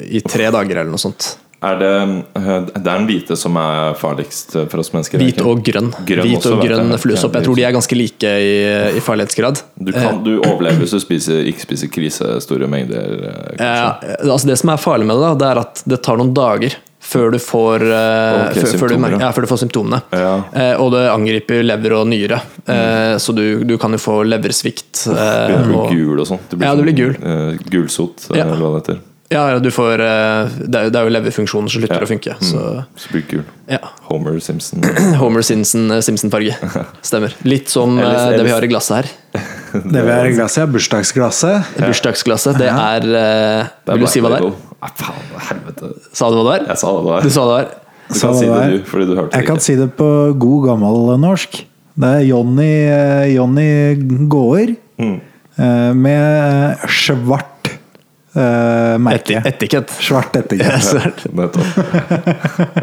i 0.10 0.22
tre 0.26 0.50
dager 0.54 0.78
eller 0.82 0.92
noe 0.94 1.02
sånt. 1.02 1.36
Er 1.64 1.78
det, 1.80 1.92
eh, 2.36 2.60
det 2.68 2.76
er 2.76 2.84
den 2.90 3.06
hvite 3.08 3.38
som 3.40 3.56
er 3.62 3.94
farligst 3.96 4.52
for 4.70 4.82
oss 4.84 4.92
mennesker? 4.92 5.22
Hvit 5.24 5.40
og 5.48 5.62
grønn. 5.64 5.92
Grønn 6.06 6.28
Hvit 6.28 6.46
og 6.46 6.58
også, 6.60 6.68
grønn 6.68 6.98
fluesopp. 7.00 7.38
Jeg 7.40 7.46
tror 7.48 7.56
de 7.56 7.64
er 7.70 7.76
ganske 7.78 7.96
like 7.98 8.32
i, 8.44 8.54
i 9.00 9.04
farlighetsgrad. 9.04 9.62
Du, 9.80 9.92
kan, 9.96 10.20
du 10.26 10.34
overlever 10.44 10.84
hvis 10.84 10.92
du 10.92 11.00
spiser, 11.08 11.44
ikke 11.48 11.64
spiser 11.68 11.88
krisestore 11.94 12.68
mengder. 12.68 13.30
eh. 13.58 13.64
Eh, 13.64 14.16
altså 14.30 14.48
det 14.52 14.58
som 14.60 14.74
er 14.76 14.82
farlig 14.84 15.08
med 15.08 15.16
det, 15.16 15.30
da, 15.30 15.36
det 15.40 15.52
er 15.54 15.62
at 15.64 15.84
det 15.94 16.02
tar 16.04 16.20
noen 16.20 16.34
dager 16.36 16.76
før 17.04 17.34
du 17.36 17.40
får, 17.44 17.84
eh, 17.84 18.42
Ok, 18.48 18.60
før, 18.64 18.78
før, 18.80 18.92
du, 18.96 19.08
ja. 19.20 19.32
før 19.36 19.44
du 19.44 19.50
får 19.52 19.60
symptomene. 19.66 19.98
Ja. 20.16 20.36
Eh, 20.56 20.76
og 20.80 20.94
det 20.96 21.02
angriper 21.12 21.60
lever 21.64 21.96
og 21.98 22.08
nyre, 22.08 22.38
eh, 22.64 23.16
så 23.20 23.36
du, 23.36 23.44
du 23.68 23.74
kan 23.78 23.92
jo 23.92 24.00
få 24.00 24.22
leversvikt. 24.28 25.06
eh, 25.12 25.48
du 25.52 25.58
blir 25.68 25.80
og- 25.82 25.92
gul 25.92 26.20
og 26.24 26.28
sånn. 26.32 26.40
Blir 26.54 26.64
Ja, 26.68 26.76
du 26.80 26.84
blir 26.86 26.96
sånn, 26.96 27.18
gul. 27.20 27.34
eh, 27.34 27.58
gulsot, 27.76 28.30
eh, 28.32 28.38
Ja. 28.40 28.46
eller 28.48 28.56
hva 28.64 28.72
det 28.78 28.84
heter. 28.88 29.02
Ja, 29.32 29.46
ja, 29.54 29.60
du 29.64 29.70
får 29.74 30.02
eh, 30.04 30.50
det, 30.68 30.76
er, 30.78 30.90
det 30.94 31.00
er 31.00 31.08
jo 31.08 31.12
leverfunksjonen 31.16 31.70
som 31.72 31.82
slutter 31.82 31.96
Ja. 32.02 32.06
å 32.06 32.10
funke. 32.10 32.34
Så 32.44 32.84
Så 33.00 33.10
blir 33.14 33.24
kul. 33.30 33.44
ja. 33.72 33.80
Homer 34.10 34.36
Simpson. 34.44 34.84
Homer 35.22 35.42
Simpson, 35.42 35.90
eh, 35.92 36.02
Simpson-farge. 36.06 36.54
Stemmer. 37.02 37.34
Litt 37.48 37.70
som 37.72 37.98
ellers, 37.98 38.20
Ellers- 38.20 38.38
det 38.38 38.44
vi 38.46 38.52
har 38.52 38.64
i 38.64 38.68
glasset 38.68 38.96
her. 39.00 39.12
Det 39.74 40.04
vi 40.06 40.12
har 40.12 40.28
i 40.30 40.34
glasset, 40.36 40.62
er 40.68 40.70
bursdagsglasset. 40.70 41.72
Bursdagsglasset. 41.88 42.60
Det 42.62 42.68
er, 42.70 43.08
eh, 43.18 43.72
Vil 43.96 44.04
du 44.06 44.12
si 44.12 44.22
hva 44.22 44.30
det 44.36 44.42
er? 44.44 44.52
Nei, 44.84 44.92
faen, 45.00 45.24
helvete. 45.48 45.90
Sa 46.14 46.30
du 46.30 46.36
hva 46.38 46.44
det 46.44 46.50
var? 46.52 46.68
Jeg 46.70 46.78
sa 46.84 46.92
det 46.98 47.06
var. 47.08 47.22
Du 47.26 47.30
sa 47.34 47.46
det 47.48 47.56
var? 47.56 47.72
Du 48.12 48.14
Sa 48.20 48.28
kan 48.28 48.34
det 48.36 48.40
si 48.40 48.46
det, 48.46 48.52
var. 48.54 48.70
du, 48.70 48.84
fordi 48.92 49.06
du 49.10 49.14
hørte 49.18 49.32
Jeg 49.40 49.46
ikke. 49.48 49.54
kan 49.56 49.64
si 49.66 49.76
det 49.80 49.88
på 49.98 50.10
god 50.44 50.68
gammel 50.68 51.14
norsk. 51.24 51.58
Det 52.04 52.10
er 52.20 52.24
Jonny, 52.28 52.70
Johnny 53.34 53.68
Jonny 53.96 54.28
Gåer 54.30 54.76
Mm. 55.02 55.16
eh, 55.58 55.94
med 55.98 56.78
svart 56.86 57.50
eh, 58.36 58.98
merke. 58.98 59.38
Et, 59.44 59.54
etikett. 59.54 59.90
Svart 60.00 60.36
etikett. 60.42 61.26
Nettopp. 61.34 62.82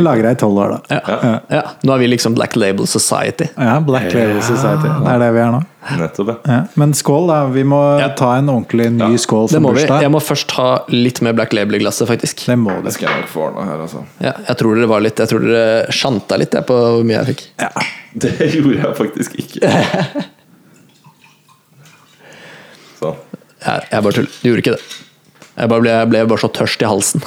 Lagra 0.00 0.30
i 0.32 0.36
tolv 0.40 0.56
år, 0.62 0.70
da. 0.86 0.96
Ja. 0.96 1.40
ja. 1.52 1.62
Nå 1.84 1.92
er 1.92 1.98
vi 2.00 2.06
liksom 2.08 2.32
Black 2.38 2.54
Label 2.56 2.86
Society. 2.88 3.44
Ja, 3.60 3.74
Black 3.84 4.06
Label 4.16 4.38
Society. 4.42 4.88
Det 4.88 5.10
er 5.12 5.18
det 5.20 5.28
vi 5.36 5.40
er 5.44 5.50
nå. 5.52 5.58
Nettopp, 6.00 6.30
ja. 6.32 6.36
Ja. 6.48 6.60
Men 6.80 6.94
skål, 6.96 7.28
da. 7.28 7.42
Vi 7.52 7.62
må 7.68 7.80
Ja. 8.00 8.08
ta 8.16 8.30
en 8.38 8.48
ordentlig 8.48 8.88
ny 8.94 9.10
Ja. 9.12 9.18
skål 9.20 9.50
for 9.52 9.60
må 9.60 9.74
vi. 9.74 9.82
bursdag. 9.84 10.00
Jeg 10.06 10.10
må 10.14 10.20
først 10.24 10.50
ha 10.56 10.70
litt 10.88 11.20
mer 11.22 11.36
Black 11.36 11.52
Label 11.52 11.76
i 11.76 11.78
glasset, 11.84 12.08
faktisk. 12.08 12.46
Det 12.48 12.56
må 12.58 12.78
du. 12.82 12.90
skal 12.90 13.10
jeg 13.10 13.20
nok 13.20 13.28
få 13.34 13.44
ordna 13.50 13.66
her, 13.68 13.78
altså. 13.84 14.04
Ja, 14.24 14.32
jeg 14.48 14.56
tror 14.56 14.74
dere 14.80 14.88
var 14.88 15.00
litt 15.04 15.18
Jeg 15.20 15.28
tror 15.28 15.40
dere 15.44 15.86
sjanta 15.92 16.38
litt 16.40 16.56
jeg, 16.56 16.64
på 16.66 16.72
hvor 16.80 17.04
mye 17.04 17.20
jeg 17.20 17.26
fikk. 17.34 17.44
Ja. 17.60 17.70
Det 18.16 18.32
gjorde 18.56 18.80
jeg 18.80 18.96
faktisk 18.96 19.36
ikke. 19.36 19.60
Sånn. 23.00 23.16
Jeg, 23.66 23.88
jeg 23.90 24.06
bare 24.06 24.16
tuller. 24.20 24.38
Du 24.42 24.48
gjorde 24.48 24.64
ikke 24.64 24.76
det. 24.76 25.02
Jeg 25.56 25.70
bare 25.72 25.80
ble, 25.80 25.92
jeg 25.94 26.08
ble 26.12 26.20
bare 26.28 26.40
så 26.42 26.48
tørst 26.52 26.82
i 26.84 26.88
halsen. 26.88 27.22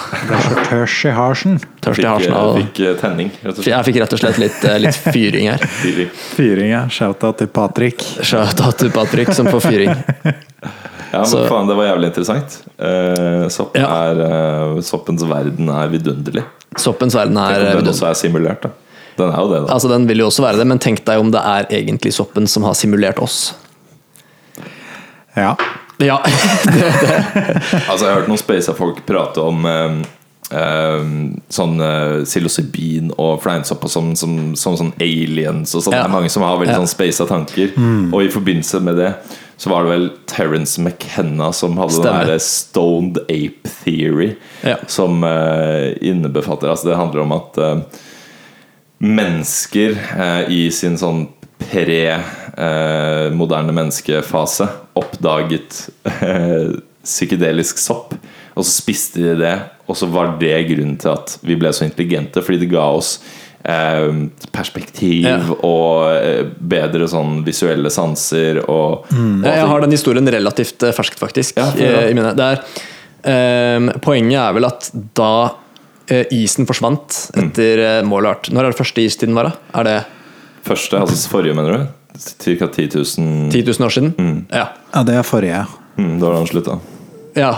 Tørst 0.70 1.06
i 1.10 1.14
halsen? 1.18 1.56
Tørst 1.82 2.04
i 2.04 2.06
halsen 2.06 2.36
og, 2.38 2.52
av 2.52 2.60
fikk 2.60 2.82
eh, 2.86 2.92
tenning, 3.02 3.32
rett 3.42 3.56
og 3.56 3.64
slett. 3.64 3.72
Jeg 3.72 3.88
fikk 3.88 3.98
rett 4.04 4.14
og 4.14 4.22
slett 4.22 4.38
litt, 4.44 4.60
eh, 4.70 4.78
litt 4.84 5.00
fyring 5.16 5.48
her. 5.50 5.66
Fyring, 6.36 6.70
ja. 6.70 6.84
Shout-out 6.94 7.40
til 7.42 7.50
Patrick. 7.56 8.06
Shout-out 8.22 8.78
til 8.84 8.94
Patrick 8.94 9.34
som 9.34 9.50
får 9.50 9.66
fyring. 9.66 9.96
Ja, 11.10 11.24
men 11.24 11.26
Så- 11.26 11.48
faen, 11.50 11.66
det 11.66 11.74
var 11.74 11.88
jævlig 11.88 12.12
interessant. 12.12 12.56
Uh, 12.78 13.48
sopp 13.50 13.74
Ja. 13.80 13.88
er, 14.12 14.20
uh, 14.76 14.82
soppens 14.86 15.24
verden 15.26 15.72
er 15.74 15.88
vidunderlig. 15.90 16.44
Soppens 16.78 17.16
verden 17.18 17.34
Tenk 17.34 17.56
er 17.58 17.78
om 17.80 17.82
den 17.82 17.90
også 17.96 18.12
er 18.12 18.14
simulert, 18.20 18.62
da. 18.62 18.70
Den 19.18 19.32
er 19.34 19.40
jo 19.42 19.50
det, 19.50 19.62
da. 19.66 19.74
Altså 19.74 19.90
Den 19.90 20.06
vil 20.06 20.22
jo 20.22 20.28
også 20.30 20.44
være 20.46 20.62
det, 20.62 20.68
men 20.70 20.78
tenk 20.78 21.02
deg 21.08 21.18
om 21.18 21.32
det 21.34 21.42
er 21.42 21.66
egentlig 21.80 22.14
soppen 22.14 22.46
som 22.48 22.68
har 22.68 22.78
simulert 22.78 23.18
oss. 23.26 23.56
Ja. 25.34 25.56
Ja, 26.00 26.22
Altså, 27.90 28.06
jeg 28.06 28.12
har 28.14 28.20
hørt 28.22 28.30
noen 28.32 28.40
spasa 28.42 28.74
folk 28.78 29.02
prate 29.08 29.42
om 29.44 29.66
um, 29.68 29.98
um, 30.56 31.12
sånn 31.52 31.76
psilocybin 32.24 33.12
og 33.20 33.42
fleinsopp 33.44 33.84
og 33.88 33.92
sånn, 33.94 34.14
som, 34.20 34.38
som 34.60 34.78
sånn 34.80 34.94
aliens 35.04 35.76
og 35.76 35.84
sånn. 35.86 35.98
Ja. 35.98 36.06
Det 36.06 36.10
er 36.12 36.16
mange 36.16 36.32
som 36.34 36.46
har 36.48 36.58
veldig 36.62 36.74
Ja. 36.76 36.80
sånn 36.82 36.92
spaisa 36.94 37.28
tanker. 37.30 37.76
Og 38.14 38.24
i 38.24 38.32
forbindelse 38.34 38.80
med 38.86 39.00
det 39.02 39.14
så 39.60 39.74
var 39.74 39.84
det 39.84 39.92
vel 39.92 40.06
Terence 40.32 40.80
McKenna 40.80 41.50
som 41.52 41.76
hadde 41.76 41.98
Stemmer. 41.98 42.22
den 42.24 42.30
derre 42.30 42.40
stoned 42.40 43.18
ape 43.26 43.74
theory, 43.84 44.30
Ja. 44.64 44.78
som 44.88 45.20
uh, 45.28 45.92
innebefatter 46.00 46.70
Altså, 46.72 46.88
det 46.94 46.96
handler 47.02 47.26
om 47.26 47.34
at 47.36 47.58
uh, 47.60 47.82
mennesker 49.04 49.98
uh, 50.16 50.48
i 50.52 50.70
sin 50.72 50.96
sånn 51.00 51.26
pre-moderne 52.56 53.74
menneskefase 53.76 54.68
oppdaget 55.00 55.90
eh, 56.22 56.72
psykedelisk 57.06 57.78
sopp. 57.82 58.16
Og 58.58 58.66
så 58.66 58.74
spiste 58.82 59.22
de 59.24 59.36
det, 59.40 59.54
og 59.88 59.96
så 59.98 60.10
var 60.12 60.34
det 60.42 60.56
grunnen 60.70 60.98
til 61.00 61.14
at 61.14 61.38
vi 61.46 61.56
ble 61.60 61.72
så 61.74 61.86
intelligente. 61.88 62.42
Fordi 62.44 62.60
det 62.66 62.72
ga 62.74 62.88
oss 62.98 63.14
eh, 63.64 64.10
perspektiv 64.56 65.24
Ja. 65.28 65.38
og 65.64 66.10
eh, 66.18 66.44
bedre 66.60 67.08
sånn 67.12 67.40
visuelle 67.48 67.92
sanser. 67.94 68.62
Og, 68.68 69.08
og 69.14 69.48
jeg 69.48 69.70
har 69.72 69.86
den 69.86 69.96
historien 69.96 70.28
relativt 70.36 70.84
eh, 70.84 70.96
ferskt, 70.96 71.20
faktisk. 71.22 71.58
Ja, 71.62 71.70
få 71.72 71.86
høre. 71.86 72.10
i- 72.10 72.18
i. 72.18 72.36
Det 72.36 72.50
er, 72.50 72.64
eh, 73.24 73.90
poenget 74.04 74.42
er 74.44 74.54
vel 74.60 74.68
at 74.68 74.90
da 75.16 75.32
eh, 76.10 76.26
isen 76.36 76.68
forsvant 76.68 77.22
etter 77.38 77.86
mm. 78.04 78.10
mål 78.10 78.26
og 78.26 78.32
art 78.36 78.52
Når 78.52 78.66
er 78.66 78.74
det 78.74 78.80
første 78.82 79.06
istiden 79.06 79.36
var? 79.38 79.52
da? 79.54 79.80
Er 79.80 79.88
det 79.88 79.98
første, 80.68 81.00
altså 81.00 81.30
forrige, 81.32 81.56
mener 81.56 81.78
du? 81.78 81.88
Ca. 82.20 82.68
10 82.68 82.90
000 82.96 83.52
10 83.52 83.64
000 83.64 83.86
år 83.88 83.94
siden? 83.96 84.14
Ja. 84.52 84.66
ja, 84.94 85.04
det 85.08 85.16
er 85.16 85.24
forrige. 85.28 85.66
mm, 85.98 86.16
Da 86.20 86.30
det 86.32 86.38
han 86.42 86.48
slutta. 86.54 86.80
ja. 87.40 87.52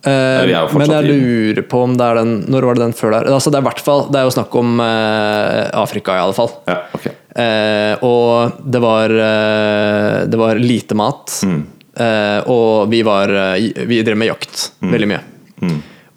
Eh, 0.00 0.10
er 0.48 0.70
men 0.72 0.88
jeg 0.88 1.04
lurer 1.10 1.58
på 1.68 1.82
om 1.84 1.92
det 1.92 2.00
er 2.06 2.14
den 2.22 2.30
Når 2.48 2.64
var 2.64 2.74
det 2.78 2.80
den 2.86 2.94
før 2.96 3.10
der? 3.18 3.26
Altså, 3.34 3.50
det 3.52 3.58
er 3.58 3.64
hvert 3.66 3.82
fall 3.84 4.06
Det 4.08 4.16
er 4.16 4.24
jo 4.24 4.30
snakk 4.32 4.54
om 4.56 4.80
eh, 4.80 5.66
Afrika, 5.76 6.14
i 6.16 6.22
alle 6.24 6.32
fall. 6.32 6.48
Ja, 6.70 6.76
ok. 6.96 7.04
Eh, 7.36 8.00
og 8.08 8.56
det 8.64 8.80
var, 8.80 9.12
eh, 9.12 10.24
det 10.24 10.38
var 10.40 10.56
lite 10.56 10.96
mat. 10.96 11.34
Mm. 11.44 11.60
Eh, 12.00 12.48
og 12.48 12.88
vi 12.88 13.02
var 13.04 13.28
eh, 13.28 13.84
Vi 13.92 14.00
drev 14.02 14.16
med 14.16 14.32
jakt 14.32 14.70
Mm. 14.80 14.92
veldig 14.96 15.08
mye. 15.12 15.20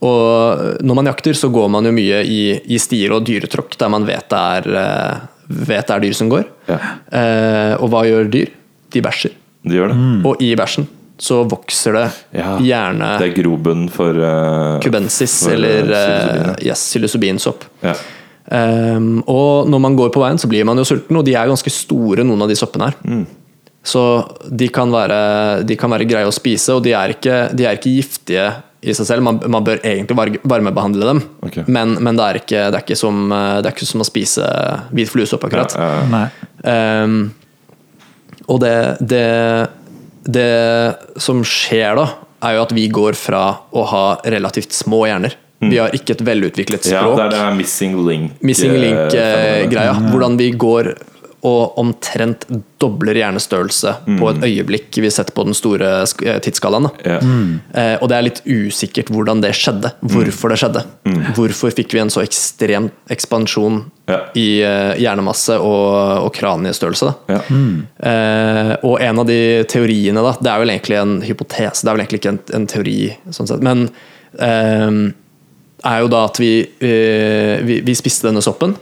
Og 0.03 0.79
når 0.83 0.95
man 1.01 1.05
jakter, 1.11 1.35
så 1.35 1.49
går 1.51 1.69
man 1.71 1.85
jo 1.87 1.91
mye 1.95 2.23
i, 2.27 2.39
i 2.75 2.79
stier 2.79 3.13
og 3.15 3.23
dyretråkk 3.27 3.75
der 3.79 3.91
man 3.91 4.07
vet 4.07 4.29
det 4.31 4.39
er, 4.39 4.67
eh, 4.79 5.27
vet 5.53 5.87
det 5.87 5.95
er 5.95 6.03
dyr 6.03 6.17
som 6.17 6.31
går. 6.31 6.43
Ja. 6.69 6.79
Eh, 7.19 7.73
og 7.77 7.91
hva 7.93 8.03
gjør 8.07 8.29
dyr? 8.33 8.51
De 8.93 9.01
bæsjer. 9.03 9.37
De 9.63 9.79
gjør 9.79 9.93
det. 9.93 10.01
Og 10.29 10.43
i 10.43 10.51
bæsjen 10.59 10.89
så 11.23 11.43
vokser 11.47 11.95
det 11.95 12.07
Ja, 12.39 12.55
gjerne 12.59 13.13
Det 13.21 13.29
er 13.29 13.35
grobunn 13.37 13.85
for 13.93 14.17
uh, 14.17 14.79
cubensis 14.83 15.35
for, 15.45 15.53
eh, 15.53 15.59
eller 15.59 15.93
uh, 15.93 16.49
yes, 16.57 16.81
psilocybinsopp. 16.89 17.63
Ja. 17.85 17.93
Um, 18.43 19.21
og 19.29 19.69
når 19.71 19.83
man 19.85 19.95
går 19.95 20.11
på 20.11 20.23
veien, 20.23 20.41
så 20.41 20.49
blir 20.51 20.65
man 20.67 20.81
jo 20.81 20.85
sulten, 20.87 21.15
og 21.15 21.23
de 21.25 21.35
er 21.37 21.47
ganske 21.47 21.71
store, 21.71 22.25
noen 22.27 22.43
av 22.43 22.51
de 22.51 22.57
soppene 22.59 22.89
her. 22.89 22.97
Mm. 23.07 23.23
Så 23.83 24.03
de 24.47 24.67
kan, 24.71 24.91
være, 24.91 25.63
de 25.67 25.77
kan 25.79 25.91
være 25.91 26.07
greie 26.09 26.27
å 26.27 26.33
spise, 26.33 26.75
og 26.75 26.83
de 26.85 26.93
er 26.97 27.15
ikke, 27.15 27.39
de 27.55 27.67
er 27.67 27.79
ikke 27.79 27.93
giftige 27.93 28.49
i 28.83 28.95
seg 28.95 29.07
selv. 29.07 29.25
Man, 29.25 29.39
man 29.51 29.65
bør 29.65 29.81
egentlig 29.83 30.39
varmebehandle 30.43 31.07
dem, 31.13 31.21
okay. 31.45 31.63
men, 31.67 31.95
men 32.03 32.19
det, 32.19 32.25
er 32.25 32.41
ikke, 32.41 32.65
det, 32.67 32.79
er 32.79 32.83
ikke 32.85 32.99
som, 32.99 33.23
det 33.31 33.69
er 33.69 33.71
ikke 33.73 33.87
som 33.89 34.03
å 34.03 34.07
spise 34.07 34.49
hvit 34.93 35.11
fluesopp, 35.11 35.47
akkurat. 35.47 35.77
Ja, 35.79 35.93
ja. 36.03 37.05
Um, 37.07 37.17
og 38.51 38.59
det, 38.63 38.75
det, 38.99 39.23
det 40.27 40.49
som 41.21 41.43
skjer 41.47 41.95
da, 41.99 42.09
er 42.43 42.57
jo 42.57 42.65
at 42.65 42.75
vi 42.75 42.89
går 42.91 43.15
fra 43.15 43.45
å 43.71 43.85
ha 43.87 44.05
relativt 44.27 44.75
små 44.75 45.05
hjerner. 45.07 45.37
Vi 45.63 45.79
har 45.79 45.93
ikke 45.95 46.17
et 46.17 46.23
velutviklet 46.27 46.83
språk. 46.83 47.13
ja, 47.15 47.15
det 47.15 47.23
er 47.23 47.33
det 47.33 47.57
missing 47.57 47.93
link 48.03 48.41
Missing 48.43 48.73
eh, 48.75 48.81
link-greia. 48.83 49.93
Hvordan 50.11 50.37
vi 50.39 50.49
går 50.59 50.91
og 51.43 51.77
omtrent 51.79 52.45
dobler 52.79 53.17
hjernestørrelse 53.19 53.91
på 54.07 54.29
et 54.29 54.43
øyeblikk 54.47 54.99
vi 55.03 55.09
setter 55.11 55.35
på 55.35 55.43
den 55.47 55.55
store 55.57 55.89
eh, 56.03 56.37
tidsskalaen. 56.43 56.87
da. 56.87 57.17
Mm. 57.19 57.49
Eh, 57.75 57.95
og 57.99 58.07
det 58.11 58.17
er 58.17 58.25
litt 58.27 58.41
usikkert 58.47 59.11
hvordan 59.11 59.43
det 59.43 59.51
skjedde. 59.59 59.91
Hvorfor 60.13 60.53
det 60.53 60.59
skjedde. 60.61 60.83
Hvorfor 61.35 61.73
fikk 61.75 61.95
vi 61.95 62.03
en 62.03 62.11
så 62.13 62.23
ekstrem 62.23 62.87
ekspansjon 63.11 63.81
yeah. 64.09 64.29
i 64.39 64.47
eh, 64.63 64.93
hjernemasse 65.03 65.57
og, 65.59 66.27
og 66.27 66.31
kraniestørrelse? 66.37 67.11
da. 67.11 67.35
Ja. 67.35 67.41
Eh, 68.11 68.71
og 68.87 69.03
en 69.03 69.23
av 69.23 69.27
de 69.27 69.41
teoriene, 69.71 70.23
da, 70.23 70.37
det 70.39 70.53
er 70.53 70.63
vel 70.63 70.75
egentlig 70.77 71.01
en 71.01 71.17
hypotese, 71.27 71.83
det 71.83 71.91
er 71.91 71.97
vel 71.97 72.05
egentlig 72.05 72.23
ikke 72.23 72.33
en, 72.37 72.41
en 72.55 72.71
teori, 72.71 72.97
sånn 73.35 73.51
sett, 73.51 73.67
men 73.67 73.89
eh, 74.39 75.03
er 75.83 75.99
jo 76.05 76.09
da 76.11 76.23
at 76.29 76.39
vi, 76.39 76.55
eh, 76.63 77.59
vi, 77.67 77.81
vi 77.83 77.99
spiste 77.99 78.29
denne 78.29 78.43
soppen, 78.43 78.77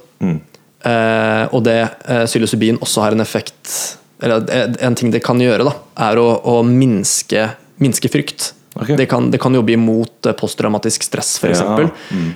eh, 0.86 1.46
og 1.52 1.64
det 1.64 1.78
eh, 2.08 2.24
psilocybin 2.26 2.78
også 2.82 3.02
har 3.06 3.12
en 3.12 3.22
effekt 3.22 3.98
Eller 4.22 4.44
en- 4.54 4.76
en 4.80 4.96
ting 4.96 5.10
det 5.12 5.24
kan 5.24 5.40
gjøre, 5.42 5.64
da, 5.66 5.72
er 5.98 6.16
å, 6.22 6.28
å 6.46 6.60
minske, 6.64 7.48
minske 7.82 8.08
frykt. 8.14 8.52
Okay. 8.76 8.96
Det, 8.96 9.08
kan, 9.10 9.32
det 9.32 9.40
kan 9.42 9.54
jobbe 9.58 9.74
imot 9.74 10.28
eh, 10.30 10.34
posttraumatisk 10.38 11.04
stress, 11.04 11.40
f.eks., 11.42 11.60
Ja. 11.60 11.66
eksempel 11.66 11.90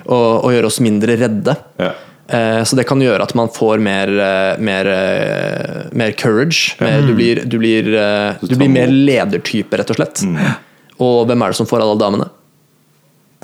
og, 0.06 0.44
og 0.44 0.50
gjøre 0.52 0.66
oss 0.66 0.80
mindre 0.82 1.14
redde. 1.16 1.54
Ja. 1.78 1.92
Eh, 2.28 2.64
Så 2.66 2.74
det 2.76 2.88
kan 2.88 2.98
gjøre 3.00 3.22
at 3.22 3.34
man 3.38 3.48
får 3.54 3.78
mer, 3.78 4.10
eh, 4.10 4.58
mer, 4.58 4.86
eh, 4.90 5.86
mer 5.94 6.10
courage. 6.18 6.74
Mer, 6.82 7.06
du 7.06 7.14
blir, 7.14 7.44
du 7.46 7.56
blir, 7.62 7.86
eh, 7.94 8.34
Du 8.42 8.48
du 8.48 8.56
blir 8.56 8.68
mer 8.68 8.88
ledertype, 8.90 9.78
rett 9.78 9.90
og 9.94 9.96
slett. 10.00 10.24
Og 10.98 11.22
hvem 11.30 11.42
er 11.46 11.54
det 11.54 11.56
som 11.62 11.66
får 11.70 11.80
alle 11.86 11.96
damene? 12.02 12.28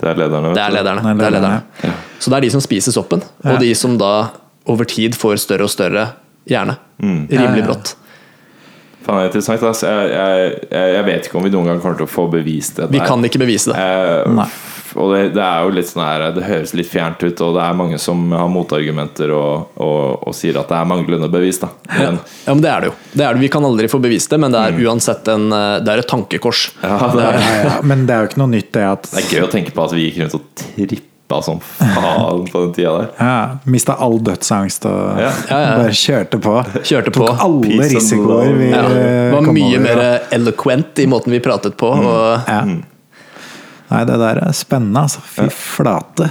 Det 0.03 0.09
er 0.11 0.15
lederne. 0.19 0.53
Det 0.53 0.61
er 0.67 0.71
lederne. 0.75 1.01
Det 1.01 1.09
er 1.09 1.15
Det 1.15 1.25
er 1.31 1.35
lederne. 1.39 1.63
Ja. 1.87 1.91
Så 2.19 2.29
det 2.29 2.37
er 2.37 2.41
de 2.41 2.49
som 2.59 2.61
spiser 2.61 2.91
soppen, 2.91 3.23
Ja. 3.43 3.53
og 3.53 3.59
de 3.63 3.73
som 3.73 3.95
da 3.97 4.31
over 4.69 4.87
tid 4.89 5.17
får 5.19 5.41
større 5.43 5.67
og 5.67 5.73
større 5.73 6.07
hjerne. 6.49 6.77
Mm. 7.03 7.27
Rimelig 7.31 7.67
brått. 7.67 7.95
Faen, 9.03 9.17
det 9.17 9.23
er 9.23 9.31
interessant. 9.31 9.63
Altså. 9.67 9.89
Jeg, 9.89 10.53
jeg, 10.69 10.93
jeg, 10.95 11.07
vet 11.09 11.27
ikke 11.27 11.39
om 11.39 11.47
vi 11.47 11.51
noen 11.53 11.71
gang 11.71 11.81
kommer 11.83 11.99
til 11.99 12.07
å 12.07 12.11
få 12.11 12.29
bevist 12.31 12.79
det. 12.79 12.87
Vi 12.93 13.01
kan 13.03 13.23
ikke 13.27 13.41
bevise 13.41 13.73
det. 13.73 13.83
Eh, 13.83 14.31
Nei. 14.31 14.47
og 14.93 15.11
det, 15.11 15.21
det 15.35 15.43
er 15.43 15.65
jo 15.65 15.73
litt 15.73 15.89
sånn 15.89 16.03
her 16.05 16.23
Det 16.35 16.45
høres 16.45 16.73
litt 16.77 16.87
fjernt 16.87 17.23
ut, 17.25 17.43
og 17.43 17.57
det 17.57 17.65
er 17.65 17.77
mange 17.79 17.99
som 17.99 18.21
har 18.31 18.51
motargumenter 18.53 19.33
og, 19.35 19.75
og, 19.81 20.23
og 20.29 20.37
sier 20.37 20.59
at 20.61 20.71
det 20.71 20.79
er 20.79 20.89
manglende 20.93 21.31
bevis. 21.33 21.59
Da. 21.63 21.73
Men 21.91 22.21
Ja, 22.45 22.53
men 22.53 22.63
det 22.63 22.71
er 22.71 22.85
det 22.85 22.91
jo. 22.91 22.97
Det 23.11 23.27
er 23.27 23.35
det. 23.35 23.43
Vi 23.43 23.53
kan 23.57 23.67
aldri 23.67 23.91
få 23.91 23.99
bevist 24.03 24.31
det, 24.31 24.39
men 24.43 24.55
det 24.55 24.63
er 24.63 24.83
uansett 24.87 25.31
en, 25.35 25.49
eh, 25.51 25.79
det 25.83 25.95
er 25.95 26.03
et 26.05 26.11
tankekors. 26.13 26.69
Mm. 26.79 26.83
ja, 26.87 26.99
det, 27.17 27.23
er, 27.29 27.41
Ja, 27.43 27.55
ja, 27.67 27.79
men 27.91 28.05
det 28.07 28.15
er 28.15 28.23
jo 28.23 28.31
ikke 28.31 28.45
noe 28.45 28.55
nytt, 28.55 28.71
det 28.77 28.91
at 28.93 29.09
det 29.11 29.25
er 29.25 29.33
gøy 29.35 29.49
å 29.49 29.55
tenke 29.57 29.75
på 29.75 29.89
at 29.89 29.97
vi 29.97 30.07
gikk 30.07 30.23
rundt 30.23 30.39
og 30.39 30.69
trippa 30.77 31.09
som 31.41 31.59
faen 31.63 32.45
på 32.51 32.61
den 32.65 32.73
tida 32.75 32.91
der. 32.99 33.09
ja, 33.19 33.57
Mista 33.65 33.95
all 33.99 34.19
dødsangst 34.23 34.85
og 34.85 35.19
Ja. 35.19 35.31
Ja, 35.49 35.59
ja. 35.63 35.73
bare 35.81 35.91
kjørte 35.97 36.39
på. 36.43 36.55
Kjørte 36.83 37.11
på. 37.15 37.25
Tok 37.27 37.43
alle 37.47 37.61
Peace 37.67 37.93
risikoer 37.95 38.53
vi 38.59 38.69
Ja, 38.71 38.81
det 38.87 39.03
eh, 39.09 39.33
var 39.33 39.47
mye 39.49 39.67
over, 39.67 39.79
mer 39.87 40.03
eloquent 40.31 40.99
i 40.99 41.07
måten 41.09 41.31
vi 41.33 41.39
pratet 41.39 41.77
på. 41.77 41.89
Og 41.89 42.49
Ja. 42.49 42.61
Nei, 43.93 44.05
det 44.09 44.15
der 44.17 44.39
er 44.47 44.51
spennende, 44.57 45.03
altså. 45.05 45.21
Fy 45.21 45.49
flate. 45.53 46.29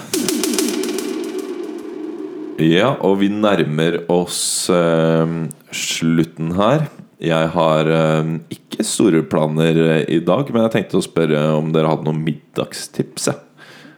Ja, 2.63 2.93
og 3.03 3.19
vi 3.23 3.29
nærmer 3.33 4.01
oss 4.13 4.69
eh, 4.71 5.33
slutten 5.75 6.53
her. 6.59 6.89
Jeg 7.23 7.49
har 7.55 7.87
eh, 7.87 8.33
ikke 8.51 8.85
store 8.87 9.23
planer 9.31 9.79
eh, 9.79 10.05
i 10.17 10.19
dag, 10.27 10.51
men 10.53 10.65
jeg 10.67 10.75
tenkte 10.77 10.99
å 11.01 11.05
spørre 11.07 11.41
om 11.57 11.71
dere 11.75 11.91
hadde 11.91 12.07
noen 12.09 12.23
middagstips. 12.27 13.29
jeg. 13.31 13.39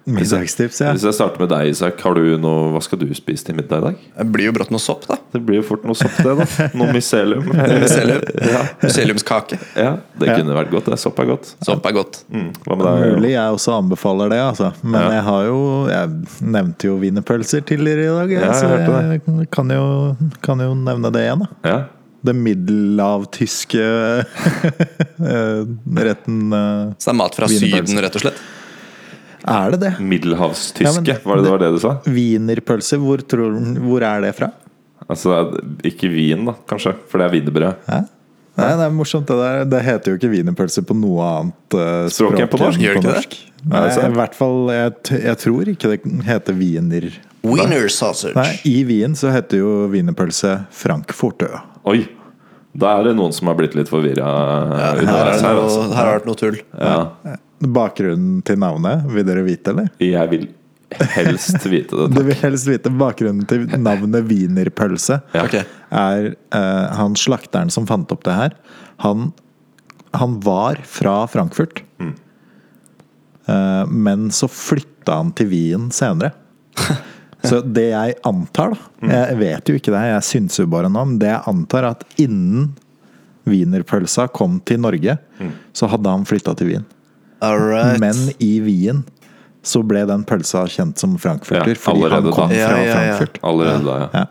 Middagstips, 0.05 0.83
ja. 0.85 0.91
Hvis 0.93 1.05
jeg 1.07 1.15
starter 1.17 1.41
med 1.41 1.49
deg, 1.49 1.71
Isak, 1.73 1.97
har 2.05 2.13
du 2.19 2.35
noe, 2.37 2.67
hva 2.75 2.81
skal 2.85 2.99
du 3.01 3.07
spise 3.17 3.47
til 3.47 3.57
middag 3.57 3.79
i 3.81 3.85
dag? 3.87 4.03
Det 4.19 4.27
blir 4.35 4.51
jo 4.51 4.53
brått 4.59 4.69
noe 4.75 4.83
sopp, 4.83 5.07
da. 5.09 5.17
Det 5.33 5.41
blir 5.49 5.63
jo 5.63 5.65
fort 5.65 5.87
noe 5.89 5.97
sopp, 5.97 6.19
det. 6.21 6.35
da 6.43 6.67
Noe 6.77 6.93
mycelium. 6.93 7.47
Mycelium. 7.55 8.21
ja. 8.53 8.61
Myceliumskake. 8.83 9.59
ja, 9.81 9.95
det 10.21 10.29
Ja. 10.29 10.37
kunne 10.37 10.59
vært 10.59 10.71
godt. 10.75 10.91
det 10.93 10.99
Sopp 11.01 11.19
er 11.25 11.31
godt. 11.33 11.55
Sopp 11.65 11.89
er 11.89 11.97
godt. 11.97 12.21
Mm. 12.29 12.51
Hva 12.67 12.77
med 12.77 12.85
deg? 12.91 13.17
Mulig 13.17 13.33
jeg 13.33 13.57
også 13.57 13.79
anbefaler 13.81 14.29
det, 14.35 14.43
altså. 14.45 14.73
Men 14.83 15.01
Ja. 15.01 15.11
jeg 15.17 15.25
har 15.31 15.43
jo 15.49 15.59
Jeg 15.89 16.09
nevnte 16.53 16.91
jo 16.91 16.99
wienerpølser 17.01 17.65
tidligere 17.65 18.05
i 18.05 18.13
dag, 18.21 18.31
jeg, 18.37 18.41
Ja, 18.45 18.53
jeg 18.53 18.61
så 18.61 18.69
hørte 18.69 19.03
jeg 19.41 19.51
kan 19.57 19.71
jo, 19.73 19.85
kan 20.45 20.61
jo 20.61 20.75
nevne 20.85 21.11
det 21.17 21.25
igjen, 21.25 21.47
da. 21.47 21.49
Ja. 21.65 21.81
Det 22.25 22.33
middelavtyske 22.37 23.83
eh, 24.65 25.65
retten 26.01 26.53
eh, 26.53 26.93
Så 26.99 27.11
det 27.11 27.13
er 27.13 27.19
mat 27.19 27.37
fra 27.37 27.49
Syden, 27.51 28.01
rett 28.05 28.17
og 28.21 28.25
slett. 28.25 28.41
Er 29.45 29.71
det 29.75 29.81
det? 29.83 29.93
Middelhavstyske, 30.01 30.85
Ja, 30.87 30.93
men- 30.97 31.05
var 31.25 31.37
det 31.37 31.45
det 31.45 31.51
var 31.53 31.59
det 31.63 31.73
du 31.75 31.79
sa? 31.83 31.95
Wienerpølse, 32.09 32.97
hvor, 33.03 33.21
tror, 33.29 33.59
hvor 33.85 34.03
er 34.03 34.21
det 34.25 34.35
fra? 34.39 34.51
Altså, 35.11 35.37
ikke 35.85 36.09
Wien, 36.09 36.47
da, 36.49 36.55
kanskje, 36.67 36.95
for 37.11 37.19
det 37.21 37.27
er 37.29 37.35
wienerbrød. 37.37 37.75
Nei, 38.57 38.69
det 38.79 38.85
er 38.87 38.93
morsomt 38.95 39.27
det 39.27 39.37
der. 39.37 39.65
Det 39.67 39.83
heter 39.83 40.13
jo 40.13 40.17
ikke 40.17 40.31
wienerpølse 40.31 40.85
på 40.87 40.95
noe 40.97 41.25
annet 41.27 41.75
uh, 41.75 42.07
Språk 42.09 42.39
enn 42.39 42.49
på 42.49 42.61
norsk, 42.63 42.79
gjør 42.81 43.01
ikke 43.01 43.17
ikke 43.19 43.31
det? 43.35 43.69
Nei, 43.69 43.85
i 43.91 44.11
hvert 44.15 44.35
fall 44.39 44.59
jeg, 44.71 44.93
t- 45.09 45.21
jeg 45.25 45.39
tror 45.43 45.71
ikke 45.73 45.91
det 45.91 46.25
heter 46.29 46.55
wiener. 46.57 47.07
Wiener 47.45 47.89
sausage. 47.93 48.35
Nei, 48.39 48.61
i 48.71 48.85
Wien 48.89 49.17
så 49.19 49.33
heter 49.35 49.59
jo 49.61 49.73
wienerpølse 49.93 50.67
Frankfurt. 50.73 51.43
Oi! 51.85 52.07
Da 52.75 52.95
er 52.99 53.05
det 53.11 53.17
noen 53.19 53.33
som 53.35 53.47
har 53.51 53.55
blitt 53.59 53.75
litt 53.79 53.91
forvirra 53.91 54.25
her, 54.25 55.03
er 55.03 55.03
her. 55.07 55.59
Altså. 55.61 55.83
her 55.91 55.95
har 55.95 56.07
det 56.09 56.15
vært 56.23 56.27
noe 56.31 56.39
tull. 56.41 56.57
Ja. 56.79 56.95
Ja. 57.27 57.37
Bakgrunnen 57.71 58.43
til 58.47 58.61
navnet, 58.61 59.07
vil 59.13 59.27
dere 59.27 59.45
vite, 59.47 59.73
eller? 59.73 59.89
Jeg 60.03 60.31
vil 60.33 60.49
helst 61.15 61.65
vite 61.67 61.97
det. 61.97 62.09
Du 62.15 62.21
vil 62.27 62.37
helst 62.43 62.69
vite 62.69 62.93
bakgrunnen 62.93 63.47
til 63.51 63.65
navnet 63.81 64.29
wienerpølse. 64.31 65.21
Ja. 65.35 65.47
Okay. 65.47 65.65
Er 65.91 66.35
uh, 66.55 66.93
han 66.99 67.17
slakteren 67.19 67.73
som 67.73 67.89
fant 67.91 68.13
opp 68.15 68.23
det 68.27 68.37
her, 68.37 68.59
han, 69.03 69.33
han 70.15 70.39
var 70.45 70.79
fra 70.87 71.25
Frankfurt. 71.31 71.83
Eh, 73.47 73.87
men 73.87 74.31
så 74.31 74.49
flytta 74.49 75.19
han 75.19 75.33
til 75.37 75.51
Wien 75.53 75.91
senere. 75.93 76.33
Så 77.45 77.59
det 77.61 77.91
jeg 77.91 78.15
antar, 78.25 78.73
da 78.73 79.09
Jeg 79.29 79.37
vet 79.37 79.69
jo 79.69 79.75
ikke 79.77 79.93
det, 79.93 79.99
jeg 80.09 80.25
synser 80.25 80.63
jo 80.65 80.71
bare 80.73 80.89
nå, 80.89 81.03
men 81.11 81.19
det 81.21 81.29
jeg 81.29 81.43
antar, 81.51 81.85
at 81.91 82.07
innen 82.17 82.71
wienerpølsa 83.45 84.31
kom 84.33 84.55
til 84.65 84.81
Norge, 84.81 85.19
så 85.77 85.91
hadde 85.93 86.09
han 86.09 86.25
flytta 86.25 86.55
til 86.57 86.71
Wien. 86.71 86.87
Right. 87.43 88.01
Men 88.01 88.15
i 88.41 88.61
Wien 88.65 89.05
så 89.65 89.81
ble 89.87 90.05
den 90.07 90.25
pølsa 90.29 90.67
kjent 90.69 90.99
som 91.01 91.17
frankfurter, 91.19 91.73
Ja, 91.73 91.81
fordi 91.81 92.11
han 92.13 92.31
kom 92.33 92.51
da. 92.51 92.55
Fra 92.55 92.55
ja, 92.55 92.83
ja. 92.85 92.95
Frankfurt. 92.95 93.39
Allerede 93.43 93.85
da, 93.85 93.95
ja. 93.99 94.09
Ja. 94.13 94.27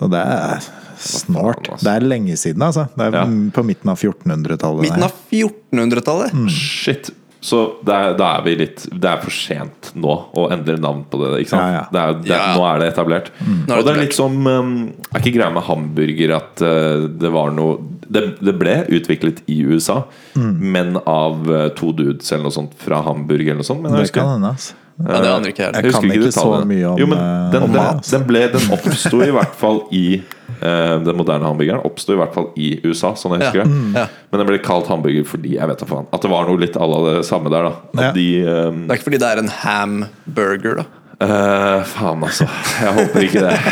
Og 0.00 0.10
det 0.10 0.22
er 0.26 0.64
snart. 0.98 1.68
Det 1.82 1.92
er 1.92 2.00
lenge 2.06 2.36
siden, 2.36 2.62
altså. 2.66 2.88
Det 2.96 3.06
er 3.06 3.12
Ja. 3.20 3.24
på 3.54 3.62
midten 3.64 3.90
av 3.90 3.98
1400-tallet. 3.98 4.82
Midten 4.88 5.02
av 5.06 5.12
1400-tallet? 5.30 6.32
Mm. 6.34 6.48
Shit. 6.50 7.10
Så 7.44 7.58
det 7.84 7.92
er, 7.92 8.14
da 8.16 8.28
er 8.38 8.44
vi 8.46 8.54
litt 8.56 8.86
Det 8.88 9.08
er 9.10 9.18
for 9.20 9.34
sent 9.34 9.90
nå 10.00 10.14
å 10.32 10.46
endre 10.54 10.78
navn 10.80 11.02
på 11.10 11.18
det. 11.20 11.32
Ikke 11.42 11.52
sant? 11.52 11.66
Ja, 11.66 11.82
ja. 11.82 11.82
Det 11.92 12.00
er, 12.00 12.14
det, 12.22 12.30
Ja. 12.32 12.44
Nå 12.56 12.62
er 12.70 12.78
det 12.80 12.86
etablert. 12.94 13.28
Mm. 13.40 13.58
er 13.58 13.66
det 13.68 13.76
Og 13.76 13.84
det 13.84 13.92
er 13.92 14.00
litt 14.00 14.16
som 14.16 14.38
um, 14.48 14.70
Er 15.10 15.20
ikke 15.20 15.34
greia 15.36 15.50
med 15.52 15.66
hamburger 15.68 16.32
at 16.38 16.64
uh, 16.64 17.04
det 17.20 17.32
var 17.34 17.52
noe 17.52 17.76
det, 18.04 18.22
det 18.44 18.52
ble 18.60 18.78
utviklet 18.92 19.42
i 19.48 19.62
USA, 19.64 20.02
Mm. 20.34 20.54
men 20.74 20.96
av 21.06 21.44
uh, 21.46 21.68
to 21.78 21.92
dudes 21.94 22.32
eller 22.32 22.48
noe 22.48 22.54
sånt 22.56 22.72
fra 22.80 22.98
Hamburg 23.06 23.44
eller 23.46 23.60
noe 23.62 23.66
sånt. 23.68 23.84
Men 23.84 23.94
jeg 24.00 24.08
Det 24.10 24.16
kan 24.16 24.32
hende, 24.34 24.50
altså. 24.50 24.74
Ja, 24.94 25.18
det 25.20 25.30
aner 25.32 25.50
ikke 25.50 25.64
jeg. 25.64 25.74
Jeg 25.74 25.92
kan 25.92 26.04
ikke 26.06 26.30
så 26.30 26.44
mye 26.62 26.86
om, 26.92 26.98
jo, 27.00 27.06
eh, 27.10 27.50
den, 27.50 27.62
om 27.66 27.72
den, 27.72 27.80
mat. 27.82 28.06
den, 28.12 28.24
ble, 28.28 28.42
den 28.52 28.68
oppsto 28.76 29.22
i 29.26 29.30
hvert 29.34 29.56
fall 29.58 29.80
i 29.90 30.02
uh, 30.62 31.02
Den 31.02 31.16
moderne 31.18 31.48
hamburgeren 31.48 31.82
oppsto 31.84 32.14
i 32.14 32.18
hvert 32.20 32.34
fall 32.36 32.46
i 32.54 32.68
USA, 32.86 33.10
sånn 33.18 33.34
jeg 33.34 33.42
husker 33.48 33.64
Ja. 33.64 33.66
det. 33.66 33.80
Ja. 33.98 34.06
Men 34.30 34.42
den 34.44 34.50
ble 34.52 34.58
kalt 34.62 34.86
hamburger 34.92 35.26
fordi 35.26 35.56
jeg 35.56 35.66
vet 35.72 35.82
da 35.82 35.88
faen 35.90 36.06
At 36.14 36.22
det 36.22 36.30
var 36.30 36.46
noe 36.46 36.62
litt 36.62 36.78
à 36.78 36.86
la 36.86 37.00
det 37.08 37.24
samme 37.26 37.50
der. 37.50 37.66
da 37.66 37.74
At 37.74 38.04
Ja. 38.06 38.12
de 38.14 38.28
um, 38.46 38.84
Det 38.86 38.94
er 38.94 39.00
ikke 39.00 39.08
fordi 39.10 39.22
det 39.24 39.32
er 39.32 39.42
en 39.42 39.50
hamburger, 39.64 40.74
da. 40.84 40.86
Eh, 41.24 41.84
Faen, 41.88 42.24
altså. 42.24 42.46
Jeg 42.80 42.92
håper 42.98 43.26
ikke 43.26 43.42
det. 43.44 43.54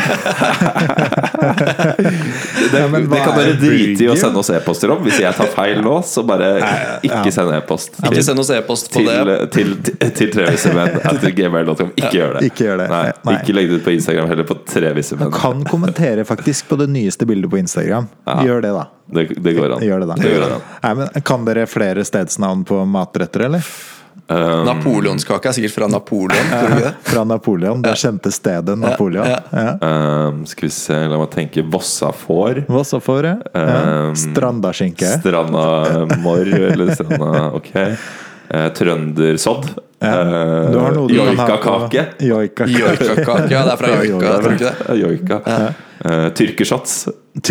det, 2.71 2.79
Ja, 2.79 2.87
det 2.87 3.21
kan 3.23 3.33
er 3.33 3.37
dere 3.37 3.55
drite 3.61 4.05
i 4.05 4.09
å 4.11 4.15
sende 4.19 4.41
oss 4.41 4.49
e-poster 4.53 4.93
om. 4.93 5.03
Hvis 5.05 5.19
jeg 5.23 5.35
tar 5.37 5.49
feil 5.53 5.81
nå, 5.85 5.95
så 6.07 6.23
bare 6.27 6.49
ikke 7.05 7.33
send 7.35 7.53
e-post. 7.57 7.99
Ikke 8.03 8.23
send 8.25 8.43
oss 8.43 8.51
e-post 8.55 8.91
på 8.93 9.03
til, 9.03 9.11
det. 9.29 9.37
til, 9.55 9.75
til, 9.85 10.11
til 10.19 10.33
trevisemenn 10.33 10.99
at 11.03 11.27
gmail.com. 11.39 11.93
Ikke 11.99 12.13
gjør 12.17 12.37
det. 12.39 12.49
Ikke 12.49 12.67
gjør 12.67 12.83
det. 12.83 12.89
Nei, 12.93 13.05
Nei. 13.29 13.37
Ikke 13.39 13.57
legg 13.57 13.71
det 13.71 13.79
ut 13.81 13.87
på 13.87 13.95
Instagram, 13.95 14.29
heller 14.31 14.49
på 14.49 14.59
Man 15.19 15.31
Kan 15.35 15.63
kommentere 15.69 16.25
faktisk 16.25 16.69
på 16.69 16.79
det 16.81 16.89
nyeste 16.91 17.25
bildet 17.29 17.51
på 17.51 17.57
Instagram. 17.61 18.09
Gjør 18.45 18.61
det, 18.65 18.73
da. 18.75 18.85
Det, 19.13 19.25
det 19.43 19.53
går 19.53 19.75
an. 19.77 19.83
Gjør 19.83 20.03
det, 20.03 20.07
da. 20.09 20.15
Det 20.19 20.35
går 20.37 20.45
an. 20.57 20.69
Nei, 20.83 20.93
men 21.01 21.25
kan 21.27 21.47
dere 21.47 21.65
flere 21.69 22.05
stedsnavn 22.07 22.63
på 22.67 22.83
matretter, 22.89 23.47
eller? 23.49 23.73
Um, 24.27 24.65
Napoleonskake 24.65 25.49
er 25.49 25.55
sikkert 25.57 25.73
fra 25.75 25.87
Napoleon. 25.91 26.47
tror 26.49 26.69
du 26.69 26.81
det? 26.85 26.91
Fra 27.11 27.23
Napoleon. 27.27 27.81
Det 27.83 27.93
kjente 27.99 28.31
stedet 28.31 28.77
Napoleon. 28.79 29.27
ja. 29.27 29.39
Ja. 29.51 30.27
um, 30.29 30.45
skal 30.47 30.67
vi 30.69 30.73
se, 30.73 30.99
la 31.11 31.17
meg 31.19 31.29
tenke. 31.33 31.63
Vossafår. 31.69 32.63
Vossafår, 32.71 33.25
Ja. 33.53 33.79
Um, 34.09 34.15
Strandaskinke. 34.15 35.05
Strandamorr, 35.19 36.53
eller 36.71 36.93
stranda 36.95 37.49
Ok. 37.59 37.71
Uh, 38.53 38.69
Trøndersodd. 38.77 39.69
Eh, 40.03 40.09
på- 40.11 41.09
Joikakake. 41.09 42.05
Joikakake. 42.19 43.51
Ja, 43.51 43.61
det 43.63 43.71
er 43.71 43.77
fra 43.79 43.91
Joika, 44.03 44.33
tror 44.41 44.49
du 44.49 44.55
ikke 44.57 44.71
det? 44.71 44.97
Joika. 44.99 45.37
Eh, 46.03 46.29
Tyrkershots. 46.35 47.07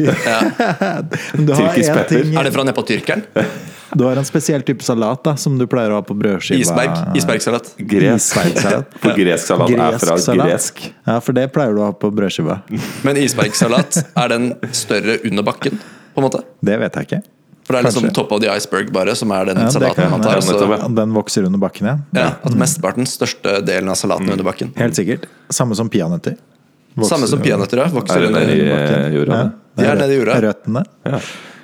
Tyrkisk 1.42 1.92
pepper. 1.92 2.08
ting 2.22 2.36
Er 2.38 2.44
det 2.46 2.52
fra 2.54 2.64
nede 2.64 2.76
på 2.76 2.84
tyrkeren? 2.86 3.24
Du 3.92 4.06
har 4.06 4.16
en 4.16 4.24
spesiell 4.24 4.62
type 4.64 4.80
salat 4.80 5.20
da 5.26 5.34
som 5.36 5.58
du 5.60 5.66
pleier 5.68 5.92
å 5.92 5.98
ha 5.98 6.02
på 6.08 6.14
brødskiva. 6.16 6.56
Isberg. 6.64 6.94
Isbergsalat. 7.20 7.66
Gresk. 7.76 8.30
Isbergsalat. 8.32 8.94
For 9.02 9.18
gresk 9.18 9.50
salat 9.50 9.68
er 9.74 9.98
fra 10.00 10.14
salat. 10.16 10.48
gresk. 10.48 10.80
Ja, 11.04 11.16
for 11.20 11.36
det 11.36 11.44
pleier 11.52 11.74
du 11.76 11.82
å 11.82 11.90
ha 11.90 11.92
på 11.92 12.08
brødskiva. 12.16 12.56
Men 13.04 13.18
isbergsalat, 13.20 13.98
er 14.16 14.32
den 14.32 14.46
større 14.72 15.18
under 15.28 15.44
bakken? 15.44 15.76
På 16.16 16.22
en 16.22 16.24
måte? 16.24 16.40
Det 16.64 16.78
vet 16.80 16.96
jeg 17.02 17.08
ikke. 17.10 17.20
For 17.68 17.76
det 17.76 17.82
er 17.82 17.86
liksom 17.90 18.06
Kanskje. 18.08 18.16
top 18.16 18.32
of 18.32 18.40
the 18.40 18.48
iceberg, 18.56 18.88
bare, 18.96 19.12
som 19.20 19.30
er 19.36 19.50
den 19.52 19.60
Ja, 19.60 19.68
salaten 19.76 20.08
man 20.10 20.24
tar. 20.24 20.40
Ja, 20.40 20.46
Så. 20.48 20.88
Den 20.96 21.12
vokser 21.12 21.44
under 21.50 21.60
bakken, 21.66 21.90
ja. 21.92 21.98
ja, 22.16 22.30
at 22.48 22.56
mesteparten, 22.64 23.04
største 23.06 23.58
delen 23.68 23.92
av 23.92 24.00
salaten 24.00 24.24
Mm. 24.24 24.38
under 24.38 24.48
bakken. 24.48 24.72
Helt 24.80 24.96
sikkert. 24.96 25.28
Samme 25.52 25.76
som 25.76 25.92
peanøtter. 25.92 26.40
Samme 27.04 27.28
som 27.28 27.44
peanøtter, 27.44 27.76
ja. 27.84 27.90
Er 27.92 27.94
Vokser 28.00 28.24
under 28.24 28.40
bakken. 28.72 29.12
jorda? 29.20 29.36
Ja? 29.36 29.50
De 29.78 29.86
er 29.88 29.96
nede 29.96 30.12
i 30.14 30.18
jorda. 30.20 30.40
Røttene. 30.44 30.84
Ja. 31.08 31.20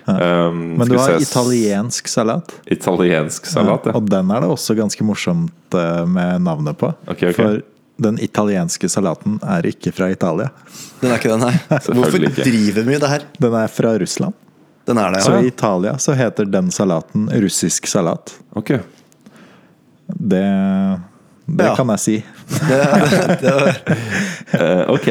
Um, 0.08 0.60
Men 0.80 0.88
du 0.88 0.96
har 0.96 1.18
italiensk 1.20 2.08
salat. 2.08 2.54
Italiensk 2.66 3.46
salat, 3.46 3.84
ja. 3.90 3.92
Og 3.98 4.06
den 4.08 4.30
er 4.32 4.40
det 4.40 4.48
også 4.48 4.72
ganske 4.78 5.04
morsomt 5.04 5.76
eh, 5.76 6.04
med 6.08 6.40
navnet 6.46 6.78
på. 6.80 6.88
Okay, 7.06 7.34
okay. 7.34 7.34
For 7.36 7.60
den 8.08 8.16
italienske 8.24 8.88
salaten 8.88 9.36
er 9.44 9.66
ikke 9.68 9.92
fra 9.92 10.08
Italia. 10.14 10.48
Den 11.02 11.10
er 11.12 11.18
ikke 11.20 11.34
den, 11.34 11.44
nei. 11.44 11.52
Hvorfor 11.98 12.24
ikke. 12.24 12.40
driver 12.46 12.80
vi 12.80 12.86
med 12.94 13.00
det 13.04 13.10
her? 13.12 13.26
Den 13.42 13.58
er 13.60 13.68
fra 13.68 13.92
Russland. 14.00 14.34
Den 14.88 14.96
er 15.02 15.12
det, 15.12 15.22
Så 15.26 15.36
i 15.44 15.50
Italia 15.50 15.98
så 16.00 16.14
heter 16.16 16.48
den 16.48 16.70
salaten 16.72 17.28
russisk 17.42 17.86
salat. 17.90 18.32
Ok. 18.56 18.78
Det, 20.06 20.44
det 21.44 21.64
Ja. 21.68 21.74
kan 21.76 21.88
jeg 21.92 22.00
si. 22.00 22.16
Det, 22.48 22.78
det, 23.10 23.40
det 23.42 23.52
var, 23.58 23.82
Eh, 24.58 24.84
ok. 24.90 25.08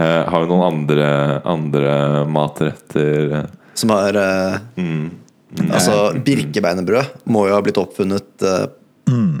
Eh, 0.00 0.22
har 0.32 0.40
vi 0.44 0.48
noen 0.50 0.64
andre, 0.66 1.08
andre 1.44 1.94
matretter? 2.30 3.34
som 3.80 3.92
har 3.94 4.16
uh, 4.16 4.58
Mm. 4.76 5.10
Altså, 5.74 6.12
birkebeinerbrød 6.22 7.24
må 7.34 7.48
jo 7.48 7.54
ha 7.56 7.62
blitt 7.64 7.78
oppfunnet 7.80 8.44
uh, 8.46 8.68
Mm. 9.10 9.40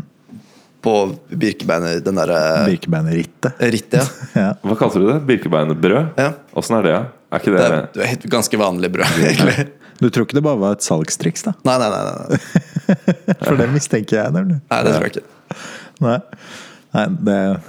på 0.82 0.94
birkebeiner... 1.30 2.00
Den 2.02 2.16
derre 2.18 2.38
Birkebeinerrittet. 2.66 3.60
rittet, 3.60 4.00
ja. 4.34 4.40
Ja. 4.40 4.48
Hva 4.66 4.74
kalte 4.80 4.98
du 4.98 5.06
det? 5.06 5.20
Birkebeinerbrød? 5.28 6.16
ja. 6.18 6.32
Åssen 6.58 6.78
er 6.80 6.88
det? 6.88 6.94
Er 7.30 7.38
ikke 7.44 7.52
det, 7.54 7.60
Det 7.60 7.68
er, 7.76 7.86
det 7.94 8.02
er 8.08 8.14
et 8.16 8.24
ganske 8.32 8.58
vanlig 8.58 8.90
brød, 8.96 9.20
egentlig. 9.28 9.68
Du 10.00 10.08
tror 10.10 10.24
ikke 10.26 10.38
det 10.40 10.42
bare 10.48 10.58
var 10.64 10.74
et 10.78 10.82
salgstriks, 10.82 11.44
da? 11.46 11.52
Nei, 11.68 11.76
nei. 11.78 11.90
nei, 11.92 12.02
nei. 12.08 12.40
For 13.46 13.60
det 13.60 13.68
mistenker 13.70 14.18
jeg 14.24 14.34
nemlig. 14.34 14.58
nei 14.72 14.80
det 14.88 14.96
tror 14.96 15.06
jeg 15.06 15.14
ikke. 15.14 15.60
Nei. 16.08 16.16
Nei, 16.94 17.06
det 17.26 17.34
er 17.38 17.60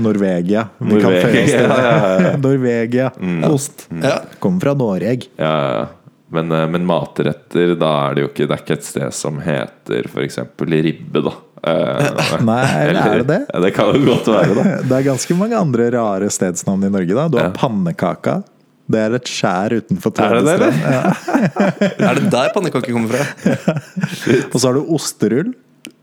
Norvegia. 0.00 0.64
Vi 0.78 0.90
Norvegia, 0.94 1.22
føye 1.22 1.42
oss 1.44 1.54
til 1.54 1.68
det. 1.70 1.78
ja, 1.78 1.94
ja, 1.94 2.20
ja. 2.26 2.36
Norvegia. 2.46 3.10
Ost. 3.50 3.86
Ja. 4.02 4.16
Kommer 4.42 4.60
fra 4.68 4.74
Norge. 4.78 5.28
Ja, 5.38 5.54
ja. 5.78 5.86
Men, 6.30 6.52
eh, 6.54 6.66
men 6.70 6.84
matretter, 6.86 7.72
da 7.74 7.88
er 8.06 8.14
det 8.14 8.22
jo 8.22 8.28
ikke 8.30 8.44
Det 8.46 8.54
er 8.54 8.60
ikke 8.62 8.74
et 8.78 8.84
sted 8.86 9.14
som 9.18 9.40
heter 9.42 10.06
f.eks. 10.06 10.36
ribbe, 10.62 11.22
da. 11.26 11.32
Eh, 11.66 12.04
Nei, 12.50 12.60
eller 12.84 13.00
er 13.02 13.22
det 13.24 13.26
det? 13.32 13.40
Det 13.66 13.72
kan 13.74 13.90
jo 13.96 14.04
godt 14.12 14.30
være, 14.30 14.54
da. 14.54 14.64
Det 14.92 14.98
er 15.00 15.08
ganske 15.10 15.36
mange 15.40 15.58
andre 15.58 15.88
rare 15.96 16.30
stedsnavn 16.30 16.86
i 16.86 16.92
Norge. 16.94 17.16
da 17.18 17.26
Du 17.28 17.38
har 17.40 17.48
Ja. 17.50 17.56
pannekaka. 17.58 18.36
Det 18.90 18.98
er 18.98 19.12
et 19.18 19.28
skjær 19.30 19.74
utenfor 19.78 20.14
Er 20.18 20.38
det 20.38 20.44
det, 20.46 20.54
eller? 20.54 20.72
Ja. 20.82 21.02
Er 22.10 22.14
det 22.18 22.30
der 22.32 22.48
pannekaker 22.54 22.90
kommer 22.94 23.10
fra? 23.14 23.74
Og 24.50 24.56
så 24.58 24.64
har 24.66 24.74
du 24.78 24.88
osterull. 24.96 25.52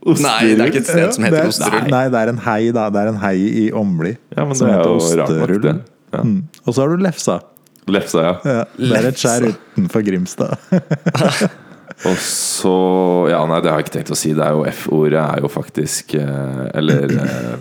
Nei, 0.08 0.56
det 0.56 0.62
er 0.64 0.70
ikke 0.72 0.80
et 0.84 0.88
sted 0.88 1.14
som 1.18 1.24
heter 1.28 1.42
er- 1.44 1.50
Osterull. 1.52 1.90
Nei, 1.92 2.04
det 2.14 2.20
er 2.22 2.30
en 2.32 2.38
hei, 2.46 2.72
da. 2.72 2.86
Det 2.94 3.02
er 3.04 3.08
en 3.12 3.18
hei 3.22 3.36
i 3.66 3.66
Åmli. 3.76 4.14
Ja, 4.38 4.46
men 4.46 4.56
som 4.56 4.68
det 4.70 4.76
er 4.76 4.80
heter 4.80 4.90
jo 4.90 5.20
rart 5.20 5.52
nok, 5.52 5.62
det. 5.66 5.76
Ja. 6.14 6.22
Mm. 6.24 6.38
Og 6.66 6.74
så 6.74 6.82
har 6.86 6.90
du 6.96 7.04
lefsa. 7.04 7.40
Lefsa, 7.88 8.24
ja. 8.24 8.34
Ja, 8.44 8.64
det 8.78 8.98
er 9.02 9.08
et 9.10 9.20
skjær 9.22 9.46
utenfor 9.52 10.04
Grimstad. 10.08 10.58
Og 12.06 12.18
så 12.22 12.74
Ja, 13.32 13.40
nei, 13.50 13.58
det 13.64 13.72
har 13.72 13.80
jeg 13.80 13.88
ikke 13.88 13.96
tenkt 13.98 14.12
å 14.14 14.18
si. 14.20 14.34
Det 14.38 14.44
er 14.46 14.54
jo 14.54 14.66
F-ordet 14.70 15.18
er 15.24 15.42
jo 15.42 15.50
faktisk 15.50 16.14
eh, 16.20 16.60
Eller 16.78 17.14
eh, 17.16 17.56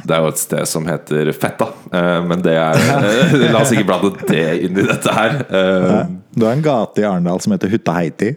det 0.00 0.16
er 0.16 0.24
jo 0.24 0.30
et 0.32 0.40
sted 0.40 0.64
som 0.66 0.86
heter 0.88 1.28
Fetta, 1.36 1.66
eh, 1.92 2.22
men 2.24 2.40
det 2.42 2.54
er 2.56 3.50
La 3.52 3.60
oss 3.60 3.70
ikke 3.76 3.84
blande 3.86 4.10
det 4.30 4.46
inn 4.64 4.78
i 4.80 4.86
dette 4.88 5.12
her. 5.12 5.36
Eh, 5.44 6.06
Du 6.34 6.46
har 6.46 6.54
en 6.56 6.62
gate 6.64 7.02
i 7.02 7.04
Arendal 7.04 7.40
som 7.44 7.52
heter 7.52 7.68
Hutta 7.74 7.92
Heiti. 7.98 8.30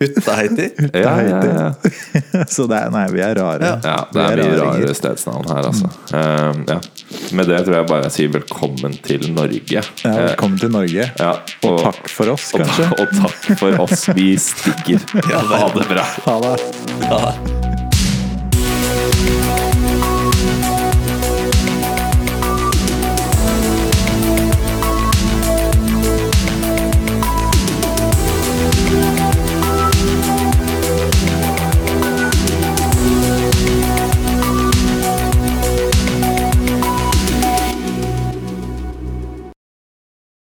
Hutta-Haiti. 0.00 0.68
Ja, 1.04 1.12
ja, 1.22 1.40
ja. 1.44 2.44
Så 2.54 2.64
det 2.70 2.78
er, 2.78 2.90
nei, 2.94 3.04
vi 3.12 3.20
er 3.24 3.34
rare. 3.36 3.72
ja, 3.84 3.96
det 4.12 4.16
Vi 4.16 4.24
er 4.24 4.40
mye 4.40 4.58
raringer. 4.60 4.86
rare 4.86 4.94
stedsnavn 4.96 5.48
her, 5.52 5.68
altså. 5.70 5.90
Eh, 6.16 6.62
ja. 6.72 6.78
Med 7.36 7.50
det 7.52 7.60
tror 7.66 7.76
jeg 7.80 7.88
bare 7.90 8.06
jeg 8.08 8.14
sier 8.16 8.32
velkommen 8.38 8.96
til 9.04 9.28
Norge. 9.36 9.60
Ja, 9.76 9.82
velkommen 10.04 10.58
til 10.62 10.72
Norge. 10.74 11.10
Ja, 11.20 11.32
Og 11.68 11.82
takk 11.84 12.08
for 12.10 12.32
oss, 12.36 12.50
kanskje. 12.56 12.88
og 13.00 13.16
takk 13.20 13.50
for 13.60 13.82
oss. 13.86 14.06
Vi 14.16 14.30
stikker. 14.40 15.04
Ha 15.30 15.66
det 15.76 15.88
bra. 15.92 16.06
Ha 16.28 16.38
det. 16.46 16.56
Ja. 17.10 17.69